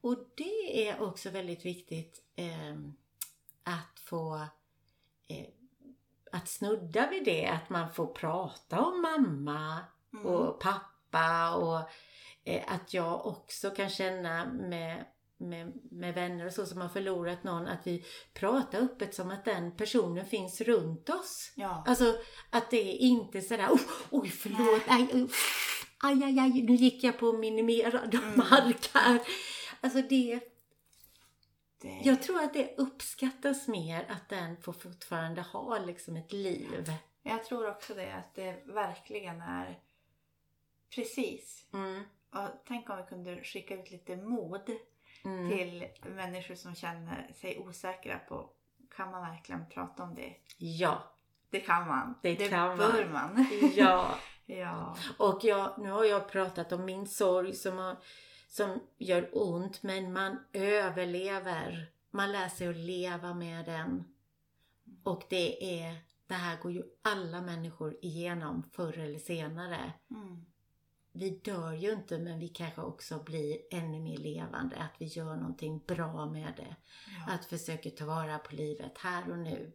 Och 0.00 0.16
det 0.34 0.88
är 0.88 1.02
också 1.02 1.30
väldigt 1.30 1.64
viktigt 1.64 2.22
eh, 2.36 2.76
att 3.64 4.00
få 4.00 4.34
eh, 5.28 5.46
att 6.32 6.48
snudda 6.48 7.10
vid 7.10 7.24
det, 7.24 7.46
att 7.46 7.70
man 7.70 7.92
får 7.92 8.06
prata 8.06 8.80
om 8.80 9.02
mamma 9.02 9.78
Mm. 10.14 10.26
och 10.26 10.60
pappa 10.60 11.54
och 11.56 11.80
att 12.66 12.94
jag 12.94 13.26
också 13.26 13.70
kan 13.70 13.90
känna 13.90 14.44
med, 14.46 15.04
med, 15.36 15.72
med 15.90 16.14
vänner 16.14 16.46
och 16.46 16.52
så 16.52 16.66
som 16.66 16.80
har 16.80 16.88
förlorat 16.88 17.44
någon 17.44 17.66
att 17.66 17.86
vi 17.86 18.04
pratar 18.34 18.78
öppet 18.78 19.14
som 19.14 19.30
att 19.30 19.44
den 19.44 19.76
personen 19.76 20.26
finns 20.26 20.60
runt 20.60 21.08
oss. 21.08 21.52
Ja. 21.56 21.84
Alltså 21.86 22.14
att 22.50 22.70
det 22.70 22.94
är 22.94 22.98
inte 22.98 23.40
sådär 23.42 23.68
oh, 23.68 23.80
oj 24.10 24.28
förlåt, 24.28 24.82
aj, 24.86 25.08
aj, 25.12 25.28
aj, 25.98 26.24
aj, 26.24 26.38
aj, 26.38 26.62
nu 26.62 26.74
gick 26.74 27.04
jag 27.04 27.18
på 27.18 27.32
minimerad 27.32 28.14
Mm. 28.14 28.36
mark 28.36 28.90
här. 28.94 29.20
Alltså 29.80 30.02
det, 30.02 30.40
Det, 31.82 32.00
jag 32.04 32.22
tror 32.22 32.42
att 32.42 32.54
det 32.54 32.74
uppskattas 32.78 33.68
mer 33.68 34.06
att 34.08 34.28
den 34.28 34.56
får 34.56 34.72
fortfarande 34.72 35.42
ha 35.42 35.78
liksom 35.78 36.16
ett 36.16 36.32
liv. 36.32 36.92
Jag 37.22 37.44
tror 37.44 37.68
också 37.68 37.94
det, 37.94 38.14
att 38.14 38.34
det 38.34 38.62
verkligen 38.66 39.40
är 39.40 39.78
Precis. 40.94 41.66
Mm. 41.72 42.04
Och 42.32 42.48
tänk 42.68 42.90
om 42.90 42.96
vi 42.96 43.02
kunde 43.02 43.44
skicka 43.44 43.74
ut 43.74 43.90
lite 43.90 44.16
mod 44.16 44.70
Mm. 45.24 45.48
till 45.50 45.88
människor 46.02 46.54
som 46.54 46.74
känner 46.74 47.32
sig 47.34 47.58
osäkra 47.58 48.18
på 48.18 48.50
kan 48.96 49.10
man 49.10 49.22
verkligen 49.30 49.68
prata 49.68 50.02
om 50.02 50.14
det? 50.14 50.34
Ja, 50.58 51.02
Det 51.50 51.60
kan 51.60 51.86
man. 51.88 52.14
Det 52.22 52.36
kan 52.36 52.68
man. 52.68 52.78
bör 52.78 53.08
man. 53.12 53.46
ja. 53.76 54.14
ja. 54.46 54.96
Och 55.18 55.38
jag, 55.44 55.78
nu 55.78 55.90
har 55.90 56.04
jag 56.04 56.28
pratat 56.28 56.72
om 56.72 56.84
min 56.84 57.06
sorg 57.06 57.52
som, 57.54 57.78
har, 57.78 57.96
som 58.48 58.80
gör 58.98 59.28
ont, 59.32 59.82
men 59.82 60.12
man 60.12 60.44
överlever. 60.52 61.86
Man 62.10 62.32
lär 62.32 62.48
sig 62.48 62.68
att 62.68 62.76
leva 62.76 63.34
med 63.34 63.64
den. 63.64 64.04
Och 65.04 65.22
det 65.30 65.80
är, 65.82 65.96
det 66.26 66.34
här 66.34 66.56
går 66.62 66.72
ju 66.72 66.82
alla 67.02 67.40
människor 67.40 67.96
igenom 68.02 68.62
förr 68.72 68.98
eller 68.98 69.18
senare. 69.18 69.92
Mm. 70.10 70.44
Vi 71.12 71.30
dör 71.30 71.72
ju 71.72 71.92
inte, 71.92 72.18
men 72.18 72.38
vi 72.38 72.48
kanske 72.48 72.80
också 72.80 73.22
blir 73.22 73.58
ännu 73.70 74.00
mer 74.00 74.16
levande. 74.16 74.76
Att 74.76 74.94
vi 74.98 75.06
gör 75.06 75.36
någonting 75.36 75.78
bra 75.86 76.26
med 76.26 76.52
det. 76.56 76.76
Ja. 77.26 77.32
Att 77.34 77.44
försöka 77.44 77.90
ta 77.90 78.04
vara 78.06 78.38
på 78.38 78.54
livet 78.54 78.98
här 78.98 79.30
och 79.30 79.38
nu. 79.38 79.72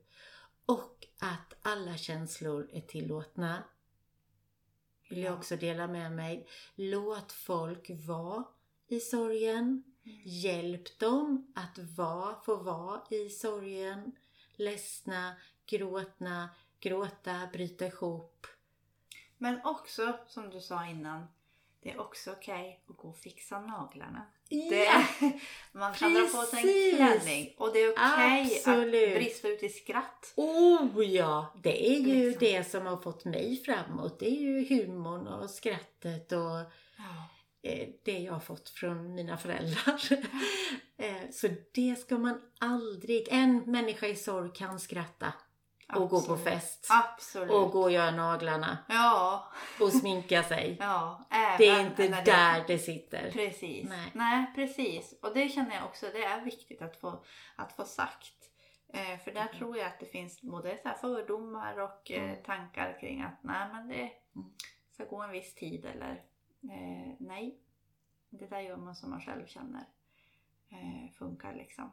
Och 0.65 1.07
att 1.19 1.53
alla 1.61 1.97
känslor 1.97 2.69
är 2.73 2.81
tillåtna. 2.81 3.63
Vill 5.09 5.19
jag 5.19 5.33
Ja. 5.33 5.37
också 5.37 5.55
dela 5.55 5.87
med 5.87 6.11
mig. 6.11 6.47
Låt 6.75 7.31
folk 7.31 7.89
vara 7.89 8.43
i 8.87 8.99
sorgen. 8.99 9.83
Mm. 10.05 10.21
Hjälp 10.25 10.99
dem 10.99 11.53
att 11.55 11.77
vara, 11.77 12.41
få 12.41 12.55
vara 12.55 13.01
i 13.09 13.29
sorgen. 13.29 14.11
Ledsna, 14.55 15.35
gråtna, 15.65 16.49
gråta, 16.79 17.49
bryta 17.53 17.85
ihop. 17.85 18.47
Men 19.37 19.59
också, 19.63 20.17
som 20.27 20.49
du 20.49 20.61
sa 20.61 20.85
innan, 20.87 21.27
det 21.83 21.91
är 21.91 21.99
också 21.99 22.31
okej 22.31 22.79
att 22.89 22.97
gå 22.97 23.07
och 23.09 23.17
fixa 23.17 23.59
naglarna. 23.59 24.25
Det 24.49 24.55
Ja, 24.55 24.91
är, 25.21 25.39
man 25.77 25.93
kan 25.93 26.13
dra 26.13 26.21
på 26.21 26.27
sig 26.41 26.61
Precis. 26.63 26.93
en 26.93 26.97
klänning 27.19 27.55
och 27.57 27.73
det 27.73 27.79
är 27.79 27.91
okej 27.91 28.53
Absolut. 28.57 29.09
att 29.13 29.15
brista 29.23 29.47
ut 29.47 29.63
i 29.63 29.69
skratt. 29.69 30.33
Oh 30.35 31.03
ja! 31.05 31.53
Det 31.63 31.89
är 31.91 31.99
ju 31.99 32.25
Liksom. 32.29 32.39
det 32.47 32.63
som 32.63 32.85
har 32.85 32.97
fått 32.97 33.25
mig 33.25 33.63
framåt. 33.65 34.19
Det 34.19 34.27
är 34.27 34.39
ju 34.41 34.65
humorn 34.85 35.27
och 35.27 35.49
skrattet 35.49 36.31
och 36.31 36.39
Ja. 36.97 37.29
eh, 37.69 37.87
det 38.05 38.19
jag 38.19 38.33
har 38.33 38.39
fått 38.39 38.69
från 38.69 39.15
mina 39.15 39.37
föräldrar. 39.37 40.01
Eh, 40.99 41.29
Så 41.31 41.47
det 41.73 41.95
ska 41.99 42.17
man 42.17 42.41
aldrig... 42.59 43.27
En 43.31 43.57
människa 43.71 44.07
i 44.07 44.15
sorg 44.15 44.51
kan 44.55 44.79
skratta 44.79 45.33
och 45.95 46.09
gå 46.09 46.21
på 46.21 46.33
Absolut. 46.33 46.43
fest. 46.43 46.87
Absolut. 46.89 47.51
Och 47.51 47.71
gå 47.71 47.81
och 47.81 47.91
göra 47.91 48.11
naglarna 48.11 48.77
Ja, 48.89 49.47
och 49.81 49.91
sminka 49.93 50.43
sig. 50.43 50.77
ja. 50.79 51.27
Även 51.29 51.57
Det 51.57 51.67
är 51.67 51.85
inte 51.85 52.21
där 52.21 52.63
det 52.67 52.79
sitter. 52.79 53.31
Precis. 53.31 53.89
Nej. 53.89 54.11
Nej. 54.13 54.45
precis. 54.55 55.19
Och 55.21 55.33
det 55.33 55.49
känner 55.49 55.75
jag 55.75 55.85
också, 55.85 56.05
det 56.13 56.23
är 56.23 56.41
viktigt 56.41 56.81
att 56.81 56.97
få, 56.97 57.23
att 57.55 57.71
få 57.73 57.83
sagt. 57.83 58.33
Eh, 58.93 59.19
för 59.19 59.31
där 59.31 59.41
Mm. 59.41 59.53
tror 59.57 59.77
jag 59.77 59.87
att 59.87 59.99
det 59.99 60.05
finns 60.05 60.41
både 60.41 60.77
så 60.83 60.89
fördomar 61.01 61.79
och 61.79 62.11
eh, 62.11 62.23
Mm. 62.23 62.43
tankar 62.43 62.97
kring 62.99 63.21
att 63.21 63.43
nej 63.43 63.67
men 63.73 63.87
det 63.87 64.11
Mm. 64.35 64.49
ska 64.93 65.05
gå 65.05 65.21
en 65.21 65.31
viss 65.31 65.55
tid 65.55 65.85
eller 65.85 66.11
eh, 66.63 67.13
nej. 67.19 67.57
Det 68.29 68.45
där 68.47 68.59
gör 68.59 68.77
man 68.77 68.95
som 68.95 69.09
man 69.09 69.21
själv 69.21 69.45
känner 69.47 69.85
eh, 70.71 71.11
funkar 71.19 71.53
liksom. 71.53 71.91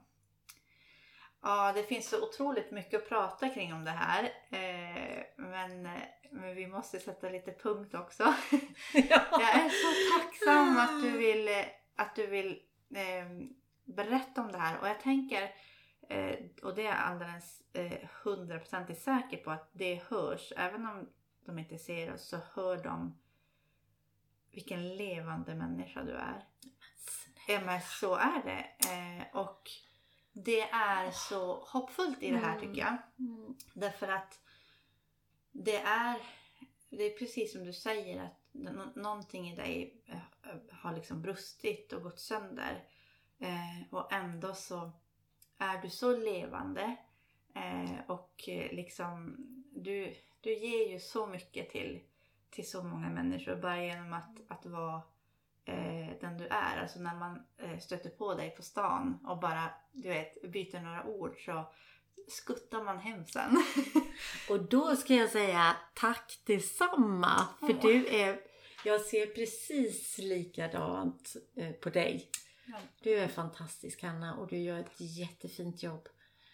Ja, 1.46 1.72
det 1.72 1.82
finns 1.82 2.08
så 2.08 2.22
otroligt 2.22 2.70
mycket 2.70 3.02
att 3.02 3.08
prata 3.08 3.48
kring 3.48 3.74
om 3.74 3.84
det 3.84 3.90
här. 3.90 4.24
Eh, 4.50 5.24
men, 5.36 5.82
men 6.30 6.54
vi 6.54 6.66
måste 6.66 7.00
sätta 7.00 7.28
lite 7.28 7.52
punkt 7.52 7.94
också. 7.94 8.22
Jag 8.92 9.54
är 9.54 9.68
så 9.68 10.18
tacksam 10.18 10.78
att 10.78 11.02
du 11.02 11.10
vill, 11.10 11.48
eh, 11.48 11.64
att 11.96 12.16
du 12.16 12.26
vill 12.26 12.60
eh, 12.94 13.46
berätta 13.84 14.42
om 14.42 14.52
det 14.52 14.58
här. 14.58 14.80
Och 14.80 14.88
jag 14.88 15.00
tänker, 15.00 15.42
eh, 16.08 16.36
och 16.62 16.74
det 16.74 16.82
är 16.82 16.86
jag 16.86 16.98
alldeles 16.98 17.62
eh, 17.72 18.08
hundraprocentigt 18.22 19.02
säker 19.02 19.36
på 19.36 19.50
att 19.50 19.70
det 19.72 20.02
hörs. 20.08 20.52
Även 20.56 20.86
om 20.86 21.08
de 21.46 21.58
inte 21.58 21.78
ser 21.78 22.14
oss 22.14 22.28
så 22.28 22.38
hör 22.54 22.76
de 22.76 23.18
vilken 24.50 24.96
levande 24.96 25.54
människa 25.54 26.02
du 26.02 26.12
är. 26.12 26.44
Ja 27.48 27.60
men 27.60 27.80
så 27.80 28.16
är 28.16 28.42
det. 28.44 28.66
Och 29.32 29.70
det 30.34 30.60
är 30.70 31.10
så 31.10 31.64
hoppfullt 31.64 32.22
i 32.22 32.30
det 32.30 32.36
här 32.38 32.60
tycker 32.60 32.80
jag. 32.80 32.96
Mm. 33.18 33.54
Därför 33.74 34.08
att 34.08 34.40
det 35.52 35.76
är, 35.76 36.16
det 36.90 37.02
är 37.02 37.18
precis 37.18 37.52
som 37.52 37.64
du 37.64 37.72
säger 37.72 38.24
att 38.24 38.40
nå- 38.52 38.92
någonting 38.94 39.50
i 39.50 39.56
dig 39.56 40.02
eh, 40.06 40.56
har 40.70 40.94
liksom 40.94 41.22
brustit 41.22 41.92
och 41.92 42.02
gått 42.02 42.20
sönder. 42.20 42.84
Eh, 43.38 43.94
och 43.94 44.12
ändå 44.12 44.54
så 44.54 44.92
är 45.58 45.82
du 45.82 45.90
så 45.90 46.16
levande 46.16 46.96
eh, 47.54 48.00
och 48.08 48.48
eh, 48.48 48.72
liksom 48.72 49.36
du, 49.70 50.14
du 50.40 50.54
ger 50.54 50.88
ju 50.88 51.00
så 51.00 51.26
mycket 51.26 51.70
till, 51.70 52.00
till 52.50 52.70
så 52.70 52.82
många 52.82 53.10
människor 53.10 53.56
bara 53.56 53.84
genom 53.84 54.12
att, 54.12 54.40
att 54.48 54.66
vara 54.66 55.02
eh, 55.64 56.18
den 56.20 56.38
du 56.38 56.46
är. 56.46 56.80
Alltså 56.80 56.98
när 57.00 57.14
man 57.14 57.42
eh, 57.58 57.78
stöter 57.78 58.10
på 58.10 58.34
dig 58.34 58.50
på 58.50 58.62
stan 58.62 59.18
och 59.26 59.38
bara 59.38 59.70
du 59.92 60.08
vet, 60.08 60.42
byter 60.52 60.80
några 60.80 61.04
ord 61.04 61.44
så 61.44 61.72
skuttar 62.28 62.84
man 62.84 62.98
hem 62.98 63.26
sen. 63.26 63.64
Och 64.50 64.62
då 64.62 64.96
ska 64.96 65.14
jag 65.14 65.30
säga 65.30 65.76
tack 65.94 66.40
detsamma. 66.46 67.48
För 67.60 67.74
Åh. 67.74 67.80
du 67.82 68.06
är, 68.06 68.40
jag 68.84 69.00
ser 69.00 69.26
precis 69.26 70.18
likadant 70.18 71.36
eh, 71.56 71.72
på 71.72 71.90
dig. 71.90 72.30
Ja. 72.66 72.76
Du 73.02 73.14
är 73.14 73.28
fantastisk 73.28 74.02
Hanna 74.02 74.36
och 74.36 74.48
du 74.48 74.56
gör 74.58 74.78
ett 74.78 75.00
jättefint 75.00 75.82
jobb. 75.82 76.08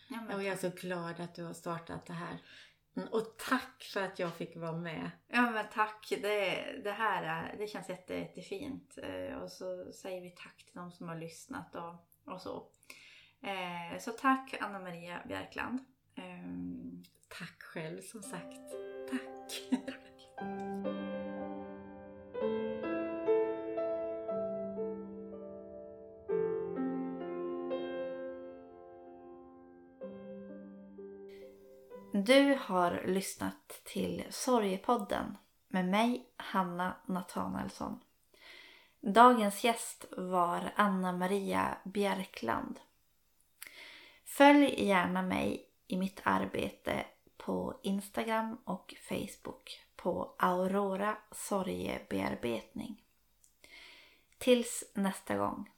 Ja, 0.08 0.34
Och 0.34 0.42
jag 0.42 0.52
är 0.52 0.56
så 0.56 0.70
glad 0.70 1.20
att 1.20 1.34
du 1.34 1.44
har 1.44 1.54
startat 1.54 2.06
det 2.06 2.12
här. 2.12 2.38
Mm, 2.97 3.09
Och 3.09 3.36
tack 3.49 3.82
för 3.93 4.03
att 4.03 4.18
jag 4.18 4.34
fick 4.34 4.57
vara 4.57 4.72
med. 4.72 5.11
ja 5.28 5.51
men 5.51 5.64
tack, 5.72 6.07
det, 6.22 6.64
det 6.84 6.91
här 6.93 7.22
är, 7.22 7.57
det 7.59 7.66
känns 7.66 7.88
jätte, 7.88 8.14
jättefint. 8.14 8.99
Eh, 9.03 9.34
och 9.36 9.53
så 9.53 9.93
säger 9.93 10.20
vi 10.20 10.30
tack 10.30 10.57
till 10.64 10.74
de 10.74 10.93
som 10.93 11.09
har 11.09 11.16
lyssnat 11.16 11.74
och, 11.74 11.95
och 12.34 12.41
så. 12.41 12.66
Eh, 13.43 13.99
så 13.99 14.11
tack 14.11 14.55
Anna 14.61 14.78
Maria 14.78 15.22
Bjärkland. 15.28 15.78
Ehm, 16.14 17.05
Tack 17.38 17.62
själv 17.62 18.03
som 18.03 18.22
sagt. 18.22 18.61
Tack. 19.11 19.80
Du 32.24 32.58
har 32.60 33.02
lyssnat 33.06 33.80
till 33.84 34.24
Sorgepodden 34.30 35.36
med 35.68 35.88
mig, 35.88 36.26
Hanna 36.36 36.96
Nathanaelsson. 37.06 38.00
Dagens 39.00 39.64
gäst 39.64 40.04
var 40.16 40.72
Anna 40.76 41.12
Maria 41.12 41.78
Bjärkland. 41.84 42.80
Följ 44.24 44.84
gärna 44.84 45.22
mig 45.22 45.68
i 45.86 45.96
mitt 45.96 46.20
arbete 46.24 47.06
på 47.36 47.80
Instagram 47.82 48.58
och 48.64 48.94
Facebook 49.08 49.80
på 49.96 50.34
Aurora 50.38 51.16
Sorgebearbetning. 51.30 53.02
Tills 54.38 54.84
nästa 54.94 55.36
gång, 55.36 55.70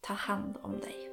ta 0.00 0.12
hand 0.14 0.56
om 0.62 0.80
dig. 0.80 1.12